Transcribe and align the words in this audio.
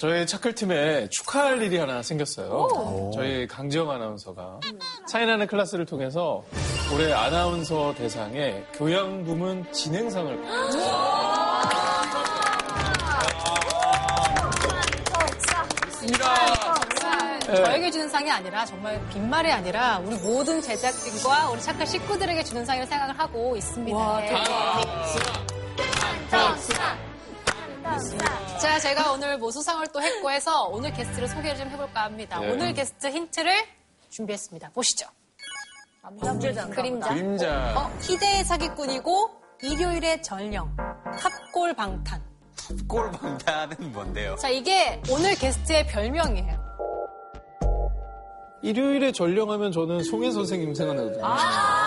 저희 0.00 0.26
차클팀에 0.26 1.10
축하할 1.10 1.60
일이 1.60 1.76
하나 1.76 2.02
생겼어요. 2.02 3.10
저희 3.14 3.46
강지영 3.46 3.90
아나운서가 3.90 4.60
차이나는 5.06 5.46
클래스를 5.46 5.84
통해서 5.84 6.42
올해 6.94 7.12
아나운서 7.12 7.94
대상의 7.94 8.64
교양 8.72 9.22
부문 9.24 9.70
진행상을 9.70 10.40
받았어요. 10.40 11.20
네. 17.46 17.56
저에게 17.56 17.90
주는 17.90 18.08
상이 18.08 18.30
아니라 18.30 18.64
정말 18.64 18.98
빈말이 19.10 19.52
아니라 19.52 19.98
우리 19.98 20.16
모든 20.16 20.62
제작진과 20.62 21.50
우리 21.50 21.60
착한 21.60 21.84
식구들에게 21.84 22.42
주는 22.44 22.64
상이라고 22.64 22.88
생각을 22.88 23.18
하고 23.18 23.54
있습니다. 23.54 24.20
네. 24.20 24.34
자, 28.60 28.78
제가 28.78 29.12
오늘 29.12 29.38
뭐 29.38 29.50
수상을 29.50 29.86
또 29.88 30.02
했고 30.02 30.30
해서 30.30 30.64
오늘 30.64 30.92
게스트를 30.92 31.28
소개를 31.28 31.56
좀 31.56 31.68
해볼까 31.68 32.04
합니다. 32.04 32.38
네. 32.40 32.50
오늘 32.50 32.72
게스트 32.72 33.08
힌트를 33.08 33.52
준비했습니다. 34.10 34.70
보시죠. 34.70 35.06
그림자. 36.70 37.08
그림자. 37.08 37.74
어, 37.76 37.90
희대의 38.02 38.44
사기꾼이고 38.44 39.30
일요일의 39.62 40.22
전령. 40.22 40.74
탑골 41.18 41.74
방탄. 41.74 42.22
꼴방탄은 42.86 43.92
뭔데요? 43.92 44.36
자, 44.36 44.48
이게 44.48 45.00
오늘 45.10 45.34
게스트의 45.34 45.86
별명이에요. 45.88 46.60
일요일에 48.62 49.12
전령하면 49.12 49.72
저는 49.72 50.04
송혜 50.04 50.30
선생님 50.30 50.74
생각나거든요. 50.74 51.24
아. 51.24 51.79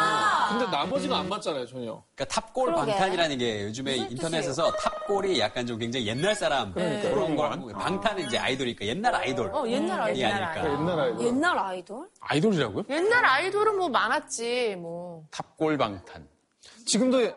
근데 0.49 0.65
나머지가 0.71 1.17
안 1.19 1.29
맞잖아요, 1.29 1.65
전혀. 1.65 2.03
그러니까 2.15 2.25
탑골 2.25 2.73
방탄이라는 2.73 3.37
게 3.37 3.63
요즘에 3.63 3.95
인터넷에서 3.95 4.71
탑골이 4.71 5.39
약간 5.39 5.65
좀 5.65 5.77
굉장히 5.77 6.07
옛날 6.07 6.35
사람 6.35 6.73
그러니까요. 6.73 7.13
그런 7.13 7.35
걸 7.35 7.51
하고 7.51 7.67
방탄은 7.69 8.25
이제 8.25 8.37
아이돌이니까 8.37 8.85
옛날 8.85 9.15
아이돌. 9.15 9.49
어, 9.53 9.67
옛날 9.67 10.01
아이돌. 10.01 10.17
이 10.19 10.25
아닐까. 10.25 10.71
옛날 10.71 10.99
아이돌. 10.99 11.25
옛날 11.25 11.59
아이돌? 11.59 12.09
아이돌이라고요? 12.21 12.83
옛날 12.89 13.25
아이돌은 13.25 13.77
뭐 13.77 13.89
많았지, 13.89 14.75
뭐. 14.79 15.23
탑골 15.31 15.77
방탄. 15.77 16.27
지금도 16.85 17.31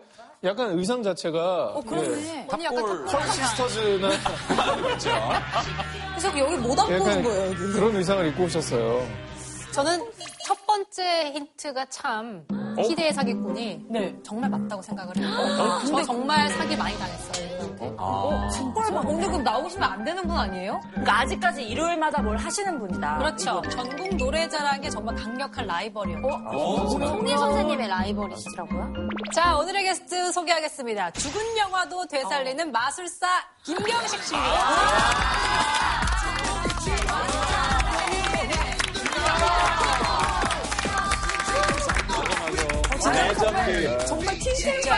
약간 0.45 0.79
의상 0.79 1.03
자체가 1.03 1.67
어, 1.75 1.81
그러네. 1.81 2.43
약간 2.43 2.61
탑골. 2.61 3.07
탑골 3.07 3.29
시스터즈나 3.33 4.09
그래서 6.17 6.39
여기 6.39 6.57
못 6.57 6.79
안고 6.79 6.93
오는 7.05 7.23
거예요, 7.23 7.47
여기. 7.47 7.57
그런 7.73 7.97
의상을 7.97 8.27
입고 8.29 8.45
오셨어요. 8.45 9.07
저는 9.73 9.99
첫 9.99 10.16
번째 10.77 11.33
힌트가 11.33 11.87
참 11.87 12.45
어? 12.53 12.83
희대의 12.83 13.15
사기꾼이 13.15 13.87
정말 14.23 14.51
맞다고 14.51 14.83
생각을 14.83 15.17
해요. 15.17 15.27
저 15.87 16.03
정말 16.03 16.49
사기 16.51 16.77
많이 16.77 16.99
당했어요. 16.99 17.47
이분한테. 17.47 17.97
헐, 17.97 19.07
근데 19.07 19.27
그럼 19.27 19.43
나오시면 19.43 19.91
안 19.91 20.05
되는 20.05 20.23
분 20.27 20.37
아니에요? 20.37 20.79
그러니까 20.91 21.21
아직까지 21.21 21.63
일요일마다 21.67 22.21
뭘 22.21 22.37
하시는 22.37 22.79
분이다. 22.79 23.19
그렇죠. 23.19 23.63
전국 23.71 24.17
노래자랑의 24.17 24.91
정말 24.91 25.15
강력한 25.15 25.67
라이벌이었죠. 25.67 26.89
송미 26.91 27.31
선생님의 27.31 27.89
라이벌이시더라고요. 27.89 28.93
자, 29.35 29.57
오늘의 29.57 29.85
게스트 29.85 30.31
소개하겠습니다. 30.33 31.13
죽은 31.13 31.57
영화도 31.57 32.07
되살리는 32.07 32.71
마술사 32.71 33.27
김경식 33.65 34.23
씨입니다. 34.23 34.57
정말 43.35 44.39
티셔츠 44.39 44.89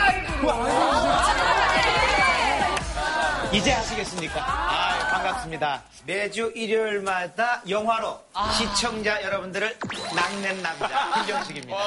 이제 3.51 3.73
아시겠습니까? 3.73 4.39
아, 4.39 5.07
반갑습니다. 5.07 5.83
매주 6.05 6.51
일요일마다 6.55 7.63
영화로 7.67 8.19
시청자 8.55 9.21
여러분들을 9.23 9.75
낚는 10.15 10.61
남자 10.61 11.23
김경식입니다. 11.25 11.77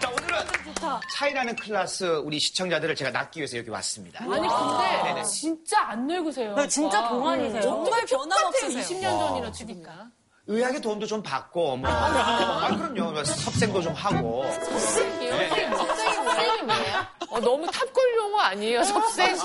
자, 0.00 0.08
오늘은 0.08 1.02
차이나는 1.14 1.56
클래스 1.56 2.22
우리 2.24 2.40
시청자들을 2.40 2.94
제가 2.96 3.10
낚기 3.10 3.40
위해서 3.40 3.58
여기 3.58 3.68
왔습니다. 3.68 4.20
아니, 4.24 4.30
근데 4.48 5.02
네네. 5.04 5.22
진짜 5.24 5.82
안 5.88 6.06
늙으세요. 6.06 6.66
진짜 6.68 7.06
동안이세요. 7.08 7.60
정말 7.60 8.04
변함없으세요. 8.06 8.80
20년 8.80 9.18
전이나 9.18 9.52
치니까. 9.52 10.06
의학의 10.46 10.80
도움도 10.82 11.06
좀 11.06 11.22
받고, 11.22 11.76
뭐. 11.78 11.88
아, 11.90 12.68
그럼요. 12.76 13.12
뭐 13.12 13.24
섭생도 13.24 13.80
좀 13.80 13.94
하고. 13.94 14.44
네. 14.44 14.70
섭생이 14.70 16.62
뭐예요? 16.62 17.06
어, 17.30 17.40
너무 17.40 17.66
탑골 17.70 18.16
용어 18.16 18.40
아니에요, 18.40 18.84
섭생? 18.84 19.36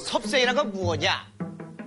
섭생이란 0.00 0.54
건 0.54 0.72
무엇이냐? 0.72 1.26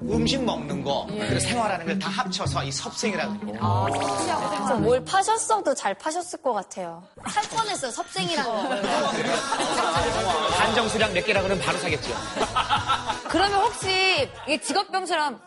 음식 0.09 0.41
먹는 0.43 0.83
거, 0.83 1.07
그리고 1.09 1.39
생활하는 1.39 1.85
걸 1.85 1.97
다 1.99 2.09
합쳐서 2.09 2.63
이 2.63 2.71
섭생이라고 2.71 3.31
합니다. 3.33 4.75
뭘 4.75 5.03
파셨어도 5.03 5.73
잘 5.73 5.93
파셨을 5.95 6.41
것 6.41 6.53
같아요. 6.53 7.03
살 7.29 7.43
뻔했어요, 7.43 7.91
섭생이라는 7.91 8.51
거. 8.51 8.75
한정 10.59 10.87
수량 10.89 11.13
몇 11.13 11.25
개라 11.25 11.41
그러면 11.41 11.63
바로 11.65 11.77
사겠죠. 11.79 12.13
그러면 13.29 13.61
혹시 13.61 14.29
이게 14.45 14.61
직업병처럼 14.61 15.39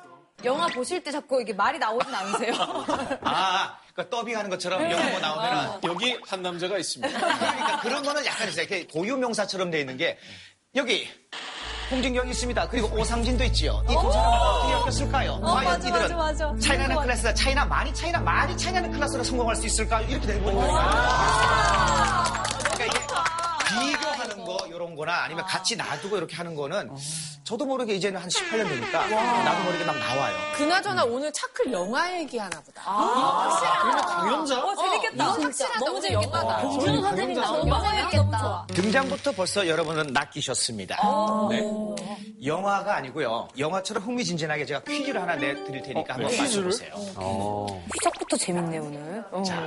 영화 0.44 0.66
보실 0.68 1.02
때 1.02 1.10
자꾸 1.10 1.40
이게 1.40 1.52
말이 1.52 1.78
나오진 1.78 2.14
않으세요? 2.14 2.52
아, 3.24 3.76
그 3.94 4.08
더빙하는 4.08 4.50
것처럼 4.50 4.90
영어 4.90 5.18
나오면은 5.18 5.70
여기 5.84 6.18
한 6.26 6.42
남자가 6.42 6.78
있습니다. 6.78 7.18
그러니까 7.18 7.80
그런 7.80 8.02
거는 8.02 8.24
약간 8.24 8.48
있어요. 8.48 8.62
이렇게 8.64 8.86
고유 8.86 9.16
명사처럼 9.16 9.70
돼 9.70 9.80
있는 9.80 9.96
게 9.96 10.18
여기 10.76 11.08
홍진경이 11.90 12.30
있습니다. 12.30 12.68
그리고 12.68 12.86
오상진도 12.98 13.42
있지요. 13.44 13.82
이 13.88 13.92
두 13.94 14.12
사람은 14.12 14.38
어떻게 14.38 14.72
엮였을까요? 14.74 15.40
과연 15.40 15.64
맞아, 15.64 15.88
이들은 15.88 16.16
맞아, 16.16 16.46
맞아. 16.46 16.60
차이나는. 16.60 16.96
클래스다. 17.00 17.34
차이나 17.34 17.64
많이 17.64 17.92
차이나 17.92 18.20
많이 18.20 18.56
차이나는 18.56 18.92
클래스로 18.92 19.24
성공할 19.24 19.56
수 19.56 19.66
있을까요? 19.66 20.06
이렇게 20.06 20.26
되는 20.26 20.44
거니까. 20.44 22.44
그러니까 22.74 22.84
이게 22.86 23.96
비교 23.96 24.09
이런 24.80 24.96
거나 24.96 25.24
아니면 25.24 25.44
같이 25.44 25.76
놔두고 25.76 26.16
이렇게 26.16 26.34
하는 26.36 26.54
거는 26.54 26.90
저도 27.44 27.66
모르게 27.66 27.94
이제는 27.96 28.18
한 28.18 28.28
18년 28.30 28.66
되니까 28.66 29.06
나도 29.06 29.64
모르게 29.64 29.84
막 29.84 29.94
나와요. 29.98 30.34
그나저나 30.56 31.04
오늘 31.04 31.30
차클 31.32 31.70
영화 31.70 32.10
얘기하나 32.18 32.58
보다. 32.62 32.82
그러면 33.82 34.02
강연자? 34.06 34.64
어, 34.64 34.74
재밌겠다. 34.74 35.32
확실하다. 35.32 35.78
너무 35.80 36.00
재밌겠다. 36.00 36.60
김준호 36.62 37.02
선생님 37.02 37.36
영화 37.36 37.50
너무 37.58 38.30
좋아. 38.30 38.66
등장부터 38.68 39.32
벌써 39.32 39.68
여러분은 39.68 40.14
낚이셨습니다. 40.14 40.96
네. 41.50 41.62
영화가 42.42 42.96
아니고요. 42.96 43.48
영화처럼 43.58 44.02
흥미진진하게 44.02 44.64
제가 44.64 44.80
퀴즈를 44.84 45.20
하나 45.20 45.36
내드릴 45.36 45.82
테니까 45.82 46.14
한번? 46.14 46.34
맞춰보세요. 46.34 46.94
시작부터 47.98 48.36
재밌네, 48.38 48.78
오늘. 48.78 49.24
어. 49.30 49.42
자, 49.42 49.62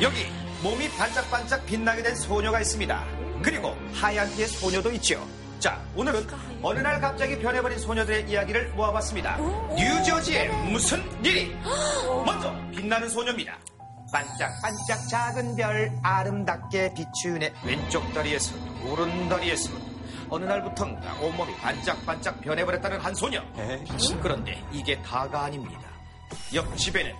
여기 0.00 0.26
몸이 0.62 0.88
반짝반짝 0.90 1.66
빛나게 1.66 2.02
된 2.02 2.14
소녀가 2.14 2.60
있습니다. 2.60 3.29
그리고 3.42 3.76
하얀 3.94 4.28
티의 4.30 4.48
소녀도 4.48 4.90
있죠. 4.92 5.26
자, 5.58 5.78
오늘은 5.94 6.26
어느 6.62 6.78
날 6.78 7.00
갑자기 7.00 7.38
변해버린 7.38 7.78
소녀들의 7.78 8.28
이야기를 8.30 8.70
모아봤습니다. 8.70 9.36
뉴저지에 9.76 10.48
무슨 10.70 11.02
일이? 11.24 11.54
먼저 12.24 12.54
빛나는 12.70 13.08
소녀입니다. 13.08 13.58
반짝반짝 14.12 15.08
작은 15.08 15.54
별 15.56 15.92
아름답게 16.02 16.94
비추네 16.94 17.52
왼쪽 17.64 18.12
다리에서 18.12 18.56
오른 18.84 19.28
다리에서 19.28 19.70
어느 20.28 20.44
날부턴가 20.44 21.14
온몸이 21.20 21.54
반짝반짝 21.56 22.40
변해버렸다는 22.40 23.00
한 23.00 23.14
소녀. 23.14 23.40
그런데 24.22 24.62
이게 24.72 25.00
다가 25.02 25.44
아닙니다. 25.44 25.82
옆집에는 26.54 27.12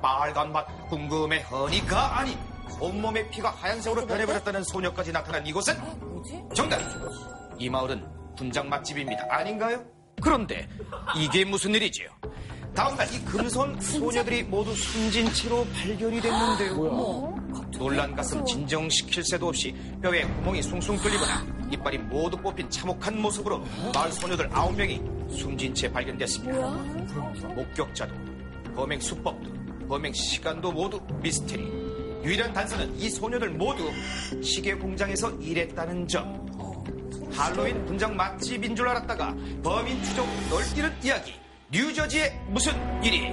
빨간 0.00 0.52
맛 0.52 0.66
궁금해 0.88 1.42
허니가 1.42 2.18
아닌 2.18 2.38
온몸의 2.80 3.30
피가 3.30 3.50
하얀색으로 3.50 4.06
변해버렸다는 4.06 4.62
소녀까지 4.64 5.12
나타난 5.12 5.46
이곳은 5.46 5.74
정답이죠. 6.54 6.98
이 7.58 7.68
마을은 7.68 8.04
분장 8.36 8.68
맛집입니다. 8.68 9.24
아닌가요? 9.30 9.84
그런데 10.20 10.68
이게 11.16 11.44
무슨 11.44 11.74
일이지요? 11.74 12.08
다음날 12.74 13.06
이 13.14 13.24
금손 13.24 13.80
소녀들이 13.80 14.42
모두 14.42 14.74
숨진 14.74 15.32
채로 15.32 15.64
발견이 15.66 16.20
됐는데요. 16.20 17.34
놀란 17.78 18.14
가슴 18.16 18.44
진정시킬 18.44 19.22
새도 19.24 19.48
없이 19.48 19.74
뼈에 20.02 20.22
구멍이 20.22 20.62
숭숭 20.62 20.96
뚫리거나 20.96 21.46
이빨이 21.70 21.98
모두 21.98 22.36
뽑힌 22.36 22.68
참혹한 22.68 23.20
모습으로 23.20 23.62
마을 23.94 24.10
소녀들 24.10 24.48
아홉 24.52 24.74
명이 24.74 25.00
숨진 25.30 25.72
채 25.74 25.90
발견됐습니다. 25.90 26.68
목격자도 27.54 28.14
범행 28.74 29.00
수법도 29.00 29.52
범행 29.88 30.12
시간도 30.12 30.72
모두 30.72 31.00
미스테리. 31.22 31.83
유일한 32.24 32.52
단서는 32.52 32.96
이 32.96 33.10
소녀들 33.10 33.50
모두 33.50 33.90
시계 34.42 34.74
공장에서 34.74 35.30
일했다는 35.32 36.08
점. 36.08 36.44
할로윈 37.32 37.84
분장 37.86 38.16
맛집인 38.16 38.74
줄 38.74 38.88
알았다가 38.88 39.34
범인 39.62 40.02
추적 40.02 40.26
널뛰는 40.48 40.96
이야기. 41.02 41.34
뉴저지에 41.70 42.30
무슨 42.48 42.72
일이? 43.02 43.30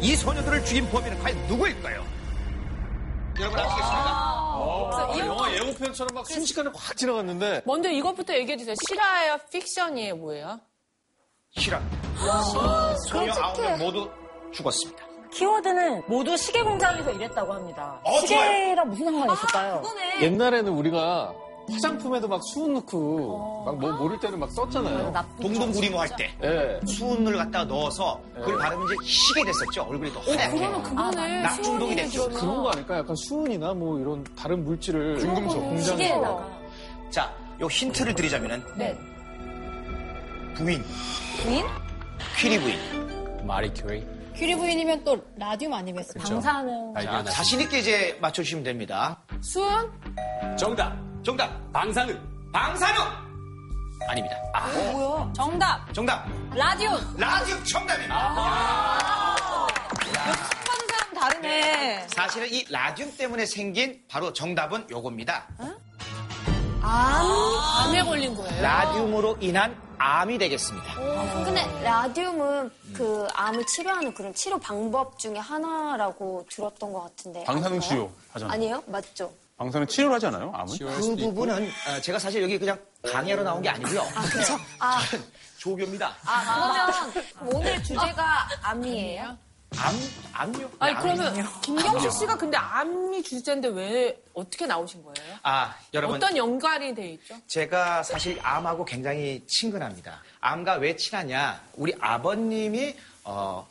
이 0.00 0.16
소녀들을 0.16 0.64
죽인 0.64 0.88
범인은 0.88 1.18
과연 1.18 1.46
누구일까요? 1.46 2.04
여러분 3.40 3.58
아시겠습니까? 3.58 4.10
아, 4.10 5.14
영화 5.18 5.52
예고편처럼 5.54 6.14
막 6.14 6.26
순식간에 6.26 6.70
확 6.74 6.96
지나갔는데 6.96 7.62
먼저 7.66 7.90
이것부터 7.90 8.34
얘기해 8.34 8.56
주세요. 8.56 8.74
실화예요? 8.88 9.38
픽션이에요? 9.50 10.16
뭐예요? 10.16 10.60
실화입니다. 11.50 11.98
소녀 13.08 13.32
아홉 13.34 13.60
명 13.60 13.78
모두 13.78 14.10
죽었습니다. 14.52 15.11
키워드는 15.32 16.02
모두 16.06 16.36
시계 16.36 16.62
공장에서 16.62 17.10
일했다고 17.10 17.52
합니다. 17.52 17.98
어, 18.04 18.18
시계랑 18.20 18.88
무슨 18.90 19.06
상관이 19.06 19.32
있을까요? 19.32 19.82
옛날에는 20.20 20.72
우리가 20.72 21.32
화장품에도 21.70 22.26
막 22.28 22.42
수은 22.44 22.74
넣고 22.74 23.62
막 23.64 23.76
뭐 23.76 23.92
모를 23.92 24.18
때는 24.20 24.38
막 24.38 24.50
썼잖아요. 24.50 25.12
동동구리무 25.40 25.98
할 26.00 26.08
때 26.16 26.30
예. 26.42 26.80
수은을 26.86 27.36
갖다가 27.36 27.64
넣어서 27.64 28.20
그걸 28.34 28.58
바르면 28.58 28.84
이제 28.86 28.94
희게 29.04 29.44
됐었죠. 29.44 29.82
얼굴이 29.88 30.12
더 30.12 30.20
하얗게. 30.20 30.58
그러면 30.58 30.82
그거는 30.82 31.42
납중독이 31.42 31.96
됐죠. 31.96 32.28
그런 32.30 32.62
거 32.62 32.70
아닐까? 32.70 32.98
약간 32.98 33.14
수은이나 33.16 33.72
뭐 33.74 33.98
이런 33.98 34.24
다른 34.36 34.64
물질을 34.64 35.18
중금속 35.20 35.60
공장에서 35.60 35.90
시계에다가. 35.92 36.48
자, 37.10 37.32
요 37.60 37.66
힌트를 37.68 38.14
드리자면은 38.14 38.62
네. 38.76 38.98
부인, 40.56 40.84
부인? 41.42 41.64
퀴리 42.36 42.60
부인. 42.60 43.46
마리 43.46 43.72
큐리. 43.72 44.04
큐리 44.42 44.56
부인이면 44.56 45.04
또 45.04 45.24
라듐 45.36 45.72
아니겠어요? 45.72 46.24
방사능. 46.24 46.94
자, 46.94 47.22
자신 47.22 47.60
있게 47.60 47.78
이제 47.78 48.18
맞춰주시면 48.20 48.64
됩니다. 48.64 49.22
수은? 49.40 49.88
정답. 50.58 50.98
정답, 51.22 51.72
방사능. 51.72 52.20
방사능! 52.52 53.00
아닙니다. 54.08 54.36
정답! 55.32 55.94
정답, 55.94 56.26
라디온! 56.56 56.98
라디움 57.16 57.62
정답입니다. 57.62 58.16
하는 58.16 58.48
사람 60.88 61.14
다르네. 61.14 62.08
사실은 62.08 62.48
이 62.50 62.64
라디움 62.68 63.16
때문에 63.16 63.46
생긴 63.46 64.02
바로 64.08 64.32
정답은 64.32 64.90
요겁니다. 64.90 65.46
암에 66.82 68.02
걸린 68.02 68.34
거예요. 68.34 68.60
라디움으로 68.60 69.36
인한 69.38 69.80
암이 69.98 70.38
되겠습니다. 70.38 70.94
근데 71.44 71.82
라디움은 71.82 72.70
그 72.94 73.26
암을 73.34 73.66
치료하는 73.66 74.14
그런 74.14 74.34
치료 74.34 74.58
방법 74.58 75.18
중에 75.18 75.38
하나라고 75.38 76.44
들었던 76.50 76.92
것 76.92 77.02
같은데. 77.02 77.44
방사능 77.44 77.76
아닌가요? 77.78 77.88
치료 77.88 78.10
하잖아요. 78.32 78.54
아니에요? 78.54 78.82
맞죠? 78.86 79.32
방사능 79.56 79.86
치료를 79.86 80.14
하잖아요, 80.16 80.50
암은. 80.54 80.78
그. 80.78 81.16
부분은 81.16 81.68
어, 81.88 82.00
제가 82.00 82.18
사실 82.18 82.42
여기 82.42 82.58
그냥 82.58 82.78
강의하러 83.10 83.42
나온 83.44 83.62
게 83.62 83.68
아니고요. 83.68 84.00
아, 84.14 84.22
그렇죠. 84.22 84.54
아, 84.80 85.00
조교입니다. 85.58 86.16
아, 86.24 86.90
그러면 87.42 87.54
오늘 87.54 87.82
주제가 87.82 88.48
암이에요? 88.62 89.36
암, 89.82 89.94
암요? 90.32 90.70
아니, 90.78 90.94
암이요? 90.94 91.14
그러면 91.16 91.60
김경식 91.60 92.12
씨가 92.12 92.36
근데 92.36 92.56
암이 92.56 93.22
주제인데 93.22 93.68
왜 93.68 94.22
어떻게 94.32 94.66
나오신 94.66 95.02
거예요? 95.02 95.36
아, 95.42 95.74
여러분. 95.92 96.16
어떤 96.16 96.36
연관이 96.36 96.94
돼 96.94 97.10
있죠? 97.10 97.34
제가 97.48 98.02
사실 98.02 98.38
암하고 98.42 98.84
굉장히 98.84 99.42
친근합니다. 99.46 100.22
암과 100.40 100.74
왜 100.74 100.94
친하냐? 100.96 101.60
우리 101.74 101.94
아버님이 102.00 102.94
어, 103.24 103.66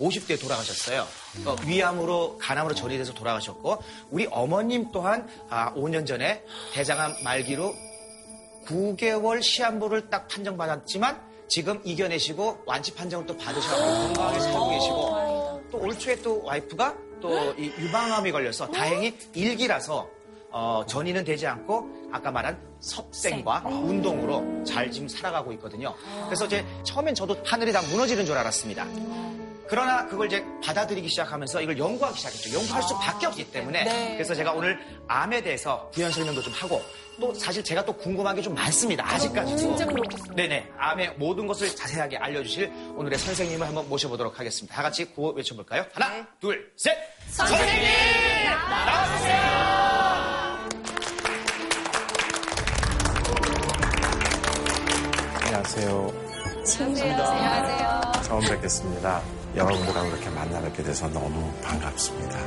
50대에 0.00 0.40
돌아가셨어요. 0.40 1.06
어, 1.44 1.56
위암으로 1.66 2.38
간암으로 2.38 2.74
전이돼서 2.74 3.12
돌아가셨고 3.14 3.82
우리 4.10 4.28
어머님 4.30 4.92
또한 4.92 5.28
아, 5.50 5.72
5년 5.74 6.06
전에 6.06 6.44
대장암 6.72 7.24
말기로 7.24 7.74
9개월 8.66 9.42
시한부를 9.42 10.08
딱 10.10 10.28
판정받았지만 10.28 11.28
지금 11.48 11.80
이겨내시고 11.82 12.64
완치 12.66 12.94
판정을 12.94 13.26
또 13.26 13.36
받으셔서 13.36 13.76
건강하게 13.76 14.40
살고 14.40 14.68
계시고 14.68 15.27
또 15.70 15.78
올 15.78 15.98
초에 15.98 16.16
또 16.22 16.42
와이프가 16.44 16.94
또 17.20 17.54
이 17.58 17.72
유방암이 17.78 18.30
걸려서 18.32 18.68
다행히 18.70 19.16
일기라서 19.34 20.08
어, 20.50 20.82
전이는 20.86 21.24
되지 21.24 21.46
않고 21.46 22.08
아까 22.10 22.30
말한 22.30 22.58
섭생과 22.80 23.64
운동으로 23.66 24.64
잘 24.64 24.90
지금 24.90 25.06
살아가고 25.08 25.52
있거든요. 25.54 25.94
그래서 26.26 26.46
이제 26.46 26.64
처음엔 26.84 27.14
저도 27.14 27.36
하늘이 27.44 27.72
다 27.72 27.82
무너지는 27.90 28.24
줄 28.24 28.36
알았습니다. 28.36 28.86
그러나 29.68 30.06
그걸 30.06 30.26
이제 30.28 30.42
받아들이기 30.64 31.08
시작하면서 31.08 31.60
이걸 31.60 31.78
연구하기 31.78 32.16
시작했죠. 32.18 32.58
연구할 32.58 32.82
수밖에 32.82 33.26
없기 33.26 33.50
때문에. 33.50 34.14
그래서 34.14 34.34
제가 34.34 34.52
오늘 34.52 34.78
암에 35.06 35.42
대해서 35.42 35.90
부연 35.92 36.10
설명도 36.10 36.40
좀 36.40 36.52
하고 36.54 36.82
또 37.20 37.34
사실 37.34 37.62
제가 37.62 37.84
또 37.84 37.92
궁금한 37.92 38.34
게 38.34 38.38
좀 38.42 38.54
많습니다. 38.54 39.04
아직까지도. 39.12 39.58
진짜 39.58 39.84
그렇겠습니다. 39.84 40.34
네네. 40.36 40.70
암의 40.78 41.14
모든 41.18 41.46
것을 41.46 41.74
자세하게 41.74 42.16
알려주실 42.16 42.72
오늘의 42.96 43.18
선생님을 43.18 43.66
한번 43.66 43.88
모셔보도록 43.88 44.38
하겠습니다. 44.38 44.74
다 44.74 44.82
같이 44.82 45.04
구호 45.04 45.30
외쳐볼까요? 45.32 45.84
하나, 45.92 46.26
둘, 46.40 46.72
셋. 46.76 46.96
선생님! 47.28 47.68
안녕하세요. 55.44 56.12
안녕하세요. 56.80 58.12
처음 58.24 58.40
뵙겠습니다. 58.46 59.22
여러분들하고 59.56 60.08
이렇게 60.08 60.30
만나 60.30 60.60
뵙게 60.60 60.82
돼서 60.82 61.08
너무 61.08 61.52
반갑습니다. 61.62 62.38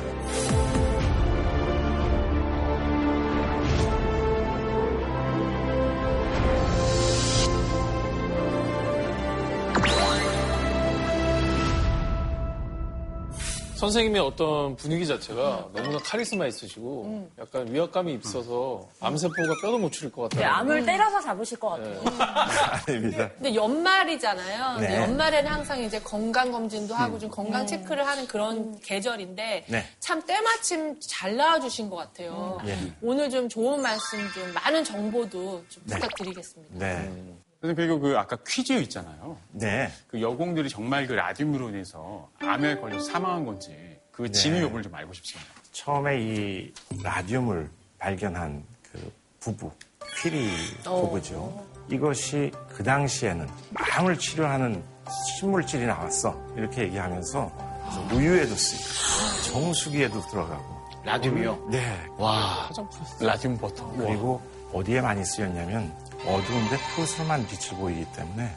선생님의 13.82 14.22
어떤 14.22 14.76
분위기 14.76 15.04
자체가 15.04 15.70
너무나 15.74 15.98
카리스마 15.98 16.46
있으시고 16.46 17.30
약간 17.40 17.66
위압감이 17.68 18.14
있어서 18.22 18.88
암세포가 19.00 19.54
뼈도 19.60 19.78
못 19.78 19.90
추릴 19.90 20.12
것 20.12 20.30
네, 20.30 20.36
같아요. 20.42 20.54
암을 20.60 20.86
때려서 20.86 21.20
잡으실 21.20 21.58
것 21.58 21.70
같아요. 21.70 22.00
아닙니다. 22.86 23.28
근데 23.30 23.52
연말이잖아요. 23.52 24.78
근데 24.78 24.88
네. 24.88 25.02
연말에는 25.02 25.50
항상 25.50 25.82
이제 25.82 25.98
건강 25.98 26.52
검진도 26.52 26.94
하고 26.94 27.18
좀 27.18 27.28
건강 27.28 27.66
체크를 27.66 28.06
하는 28.06 28.24
그런 28.28 28.78
계절인데 28.78 29.64
네. 29.66 29.84
참 29.98 30.24
때마침 30.24 31.00
잘 31.00 31.34
나와주신 31.36 31.90
것 31.90 31.96
같아요. 31.96 32.60
예. 32.64 32.78
오늘 33.02 33.30
좀 33.30 33.48
좋은 33.48 33.82
말씀 33.82 34.16
좀 34.32 34.52
많은 34.52 34.84
정보도 34.84 35.64
좀 35.68 35.82
네. 35.86 35.96
부탁드리겠습니다. 35.96 36.78
네. 36.78 37.10
선생님, 37.62 37.76
그리고 37.76 38.00
그 38.00 38.18
아까 38.18 38.36
퀴즈 38.44 38.72
있잖아요. 38.72 39.36
네. 39.52 39.88
그 40.08 40.20
여공들이 40.20 40.68
정말 40.68 41.06
그 41.06 41.12
라디움으로 41.12 41.68
인해서 41.68 42.28
암에 42.40 42.76
걸려서 42.76 43.04
사망한 43.08 43.46
건지 43.46 44.00
그 44.10 44.30
진위 44.30 44.60
여부를 44.62 44.82
좀 44.82 44.92
알고 44.92 45.12
싶습니다. 45.12 45.48
처음에 45.70 46.20
이 46.20 46.72
라디움을 47.02 47.70
발견한 47.98 48.64
그 48.90 49.12
부부, 49.38 49.70
퀴리 50.20 50.50
부부죠. 50.82 51.64
이것이 51.88 52.50
그 52.68 52.82
당시에는 52.82 53.48
암을 53.74 54.18
치료하는 54.18 54.82
식물질이 55.38 55.86
나왔어. 55.86 56.36
이렇게 56.56 56.82
얘기하면서 56.82 58.10
우유에도 58.12 58.54
쓰이고 58.56 59.52
정수기에도 59.52 60.20
들어가고. 60.26 60.82
라디움이요? 61.04 61.68
네. 61.70 62.06
라디움 63.20 63.56
버터. 63.56 63.88
그리고 63.92 64.42
어디에 64.72 65.00
많이 65.00 65.24
쓰였냐면 65.24 65.94
어두운데 66.26 66.76
푸르스름한 66.94 67.46
빛을 67.46 67.76
보이기 67.78 68.06
때문에 68.12 68.50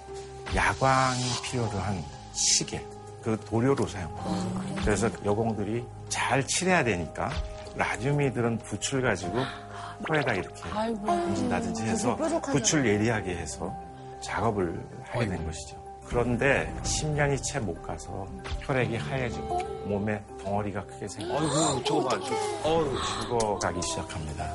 야광이 0.56 1.22
필요로 1.44 1.70
한 1.80 2.04
시계, 2.34 2.86
그 3.24 3.40
도료로 3.46 3.88
사용합니다. 3.88 4.82
그래서 4.84 5.10
여공들이 5.24 5.84
잘 6.10 6.46
칠해야 6.46 6.84
되니까 6.84 7.32
라듐이 7.76 8.32
들은 8.34 8.58
붓을 8.60 9.02
가지고 9.02 9.40
코에다 10.08 10.34
이렇게 10.34 10.62
붙인다든지 11.28 11.84
해서 11.84 12.16
붓을 12.16 12.86
예리하게 12.86 13.36
해서 13.38 13.74
작업을 14.22 14.86
하게 15.10 15.28
된 15.28 15.46
것이죠. 15.46 15.84
그런데 16.06 16.72
10년이 16.84 17.42
채 17.42 17.60
못 17.60 17.82
가서 17.82 18.28
혈액이 18.62 18.96
하얘지고 18.98 19.58
몸에 19.88 20.22
덩어리가 20.44 20.86
크게 20.86 21.08
생기고 21.08 21.36
어이구, 21.38 21.84
저거 21.84 22.08
봐. 22.10 22.20
어우. 22.64 22.96
죽어가기 23.24 23.82
시작합니다. 23.82 24.54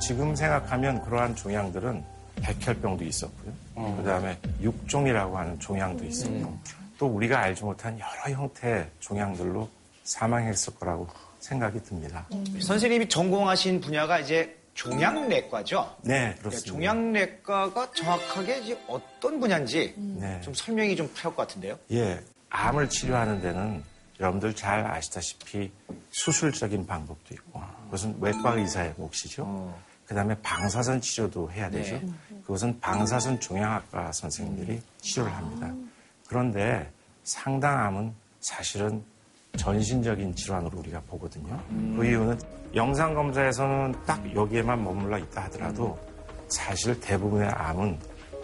지금 0.00 0.34
생각하면 0.34 1.02
그러한 1.04 1.36
종양들은 1.36 2.02
백혈병도 2.42 3.04
있었고요. 3.04 3.52
그 3.74 4.02
다음에 4.04 4.38
육종이라고 4.60 5.36
하는 5.36 5.58
종양도 5.60 6.04
있었고, 6.04 6.58
또 6.98 7.06
우리가 7.06 7.40
알지 7.40 7.64
못한 7.64 7.98
여러 7.98 8.34
형태의 8.34 8.88
종양들로 9.00 9.68
사망했을 10.04 10.74
거라고 10.74 11.06
생각이 11.38 11.82
듭니다. 11.82 12.26
선생님이 12.60 13.08
전공하신 13.08 13.80
분야가 13.80 14.20
이제 14.20 14.56
종양내과죠? 14.74 15.96
네, 16.02 16.34
그렇습니다. 16.38 16.72
종양내과가 16.72 17.92
정확하게 17.92 18.58
이제 18.60 18.78
어떤 18.88 19.38
분야인지 19.40 19.94
네. 19.96 20.40
좀 20.40 20.54
설명이 20.54 20.96
좀 20.96 21.08
필요할 21.12 21.36
것 21.36 21.46
같은데요. 21.46 21.78
예, 21.92 22.20
암을 22.48 22.88
치료하는 22.88 23.42
데는 23.42 23.82
여러분들 24.18 24.54
잘 24.54 24.86
아시다시피 24.86 25.70
수술적인 26.10 26.86
방법도 26.86 27.34
있고, 27.34 27.60
그것은 27.84 28.16
외과 28.20 28.52
의사의 28.54 28.94
몫이죠. 28.96 29.74
그 30.10 30.14
다음에 30.16 30.34
방사선 30.42 31.00
치료도 31.00 31.52
해야 31.52 31.70
되죠. 31.70 31.94
네. 31.94 32.08
그것은 32.42 32.80
방사선 32.80 33.38
종양학과 33.38 34.10
선생님들이 34.10 34.82
치료를 35.00 35.32
합니다. 35.32 35.72
그런데 36.26 36.90
상당암은 37.22 38.12
사실은 38.40 39.04
전신적인 39.56 40.34
질환으로 40.34 40.80
우리가 40.80 41.00
보거든요. 41.06 41.62
그 41.96 42.04
이유는 42.04 42.36
영상 42.74 43.14
검사에서는 43.14 43.94
딱 44.04 44.34
여기에만 44.34 44.82
머물러 44.82 45.16
있다 45.16 45.44
하더라도 45.44 45.96
사실 46.48 46.98
대부분의 46.98 47.48
암은 47.48 47.96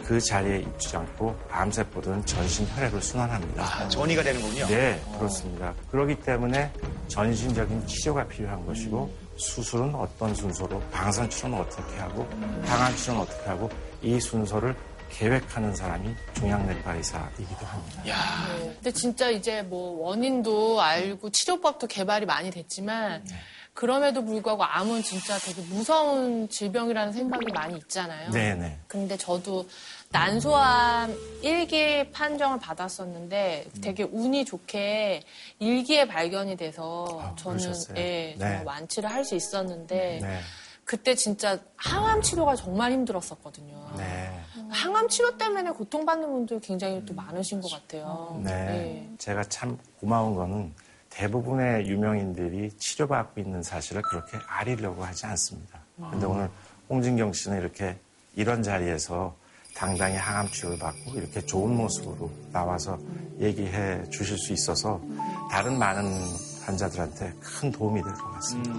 그 0.04 0.20
자리에 0.20 0.61
있지 0.61 0.96
않고 0.96 1.37
암세포들은 1.50 2.26
전신 2.26 2.64
혈액을 2.76 3.02
순환합니다. 3.02 3.64
아, 3.64 3.88
전이가 3.88 4.23
되는군요. 4.23 4.68
네, 4.68 5.02
그렇습니다. 5.18 5.75
그렇기 5.90 6.20
때문에 6.20 6.70
전신적인 7.08 7.88
치료가 7.88 8.25
필요한 8.28 8.64
것이고 8.64 9.25
수술은 9.37 9.95
어떤 9.95 10.35
순서로, 10.35 10.81
방사선 10.90 11.31
치료는 11.31 11.61
어떻게 11.61 11.97
하고, 11.99 12.26
항암 12.64 12.97
치료는 12.97 13.23
어떻게 13.23 13.49
하고 13.49 13.71
이 14.02 14.19
순서를 14.21 14.75
계획하는 15.11 15.75
사람이 15.75 16.14
종양내과 16.35 16.95
의사이기도 16.95 17.66
합니다. 17.66 18.02
네. 18.05 18.75
근데 18.75 18.93
진짜 18.93 19.31
이제 19.31 19.62
뭐 19.62 20.09
원인도 20.09 20.81
알고 20.81 21.31
치료법도 21.31 21.87
개발이 21.87 22.26
많이 22.26 22.50
됐지만 22.50 23.25
그럼에도 23.73 24.25
불구하고 24.25 24.64
암은 24.64 25.02
진짜 25.02 25.38
되게 25.38 25.61
무서운 25.62 26.49
질병이라는 26.49 27.12
생각이 27.12 27.52
많이 27.52 27.76
있잖아요. 27.76 28.31
네, 28.31 28.55
네. 28.55 28.78
근데 28.88 29.16
저도 29.16 29.69
난소암 30.10 31.14
1기 31.42 32.12
판정을 32.12 32.58
받았었는데 32.58 33.66
되게 33.82 34.04
운이 34.04 34.44
좋게 34.44 35.22
1기에 35.60 36.08
발견이 36.08 36.56
돼서 36.56 37.06
아, 37.20 37.34
저는 37.36 37.58
그러셨어요? 37.58 37.98
예, 37.98 38.34
정말 38.38 38.58
네. 38.58 38.62
완치를 38.64 39.10
할 39.10 39.25
수 39.25 39.34
있었는데 39.34 40.20
네. 40.22 40.40
그때 40.84 41.16
진짜 41.16 41.58
항암 41.75 42.22
치료가 42.22 42.54
정말 42.54 42.92
힘들었었거든요. 42.92 43.90
네. 43.96 44.40
항암 44.70 45.08
치료 45.08 45.36
때문에 45.36 45.70
고통받는 45.72 46.28
분들 46.30 46.60
굉장히 46.60 47.04
또 47.04 47.12
많으신 47.12 47.60
것 47.60 47.72
같아요. 47.72 48.40
네. 48.44 48.50
네. 48.52 49.10
제가 49.18 49.42
참 49.44 49.76
고마운 49.98 50.36
거는 50.36 50.72
대부분의 51.10 51.88
유명인들이 51.88 52.70
치료받고 52.78 53.40
있는 53.40 53.64
사실을 53.64 54.02
그렇게 54.02 54.38
아리려고 54.46 55.02
하지 55.04 55.26
않습니다. 55.26 55.80
근데 56.10 56.25
오늘 56.26 56.48
홍진경 56.88 57.32
씨는 57.32 57.58
이렇게 57.58 57.96
이런 58.36 58.62
자리에서 58.62 59.34
당당히 59.76 60.16
항암 60.16 60.49
치료를 60.50 60.78
받고 60.78 61.12
이렇게 61.18 61.45
좋은 61.45 61.76
모습으로 61.76 62.30
나와서 62.52 62.99
얘기해 63.40 64.09
주실 64.11 64.38
수 64.38 64.52
있어서 64.54 65.00
다른 65.50 65.78
많은 65.78 66.04
환자들한테 66.64 67.33
큰 67.40 67.71
도움이 67.71 68.02
될 68.02 68.12
것 68.14 68.30
같습니다. 68.33 68.75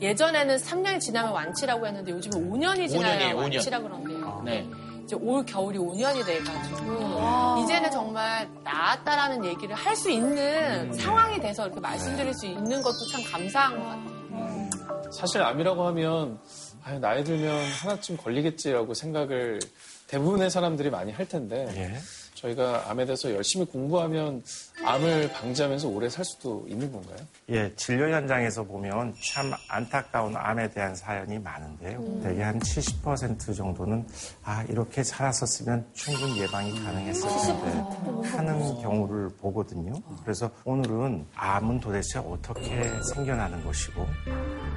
예전에는 0.00 0.56
3년이 0.56 1.00
지나면 1.00 1.32
완치라고 1.32 1.86
했는데 1.86 2.12
요즘은 2.12 2.50
5년이 2.50 2.88
지나야 2.88 3.18
5년이에요, 3.18 3.34
5년. 3.34 3.36
완치라 3.36 3.80
그런대요. 3.80 4.42
네. 4.44 4.68
이제 5.04 5.16
올 5.20 5.44
겨울이 5.44 5.78
5년이 5.78 6.24
돼가지고 6.24 7.62
이제는 7.64 7.90
정말 7.90 8.48
나았다라는 8.64 9.44
얘기를 9.44 9.74
할 9.74 9.94
수 9.96 10.10
있는 10.10 10.92
상황이 10.92 11.40
돼서 11.40 11.64
이렇게 11.66 11.80
말씀드릴 11.80 12.32
수 12.34 12.46
있는 12.46 12.80
것도 12.82 12.96
참 13.12 13.22
감사한 13.32 13.76
것 13.76 13.84
같아요. 13.84 14.70
사실 15.12 15.42
암이라고 15.42 15.86
하면 15.88 16.38
아유, 16.84 16.98
나이 17.00 17.22
들면 17.24 17.68
하나쯤 17.82 18.16
걸리겠지라고 18.16 18.94
생각을 18.94 19.58
대부분의 20.06 20.50
사람들이 20.50 20.90
많이 20.90 21.12
할 21.12 21.26
텐데 21.26 21.66
예. 21.76 21.98
저희가 22.36 22.90
암에 22.90 23.06
대해서 23.06 23.32
열심히 23.32 23.64
공부하면 23.66 24.42
암을 24.84 25.32
방지하면서 25.32 25.88
오래 25.88 26.08
살 26.08 26.24
수도 26.24 26.64
있는 26.68 26.92
건가요? 26.92 27.16
예, 27.48 27.72
진료 27.76 28.12
현장에서 28.12 28.62
보면 28.64 29.14
참 29.20 29.52
안타까운 29.68 30.36
암에 30.36 30.68
대한 30.70 30.94
사연이 30.94 31.38
많은데요. 31.38 32.20
대개 32.22 32.42
한 32.42 32.58
70% 32.58 33.56
정도는 33.56 34.06
아, 34.44 34.62
이렇게 34.68 35.02
살았었으면 35.02 35.86
충분히 35.94 36.40
예방이 36.42 36.78
가능했을 36.84 37.28
텐데 37.28 38.28
하는 38.28 38.82
경우를 38.82 39.30
보거든요. 39.38 39.94
그래서 40.22 40.50
오늘은 40.64 41.26
암은 41.34 41.80
도대체 41.80 42.18
어떻게 42.18 42.90
생겨나는 43.14 43.64
것이고 43.64 44.06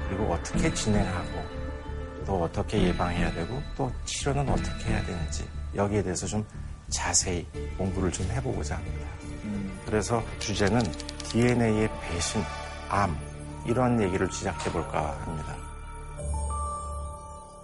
그리고 0.08 0.32
어떻게 0.32 0.72
진행하고 0.72 1.60
또 2.26 2.42
어떻게 2.42 2.82
예방해야 2.82 3.32
되고 3.32 3.60
또 3.76 3.90
치료는 4.04 4.48
어떻게 4.48 4.90
해야 4.90 5.04
되는지 5.04 5.48
여기에 5.74 6.02
대해서 6.02 6.26
좀 6.26 6.44
자세히 6.88 7.46
공부를 7.78 8.10
좀 8.10 8.26
해보고자 8.30 8.76
합니다. 8.76 9.08
그래서 9.86 10.22
주제는 10.38 10.80
DNA의 11.30 11.90
배신, 12.00 12.42
암 12.88 13.16
이런 13.66 14.00
얘기를 14.00 14.30
시작해 14.30 14.70
볼까 14.70 15.18
합니다. 15.24 15.56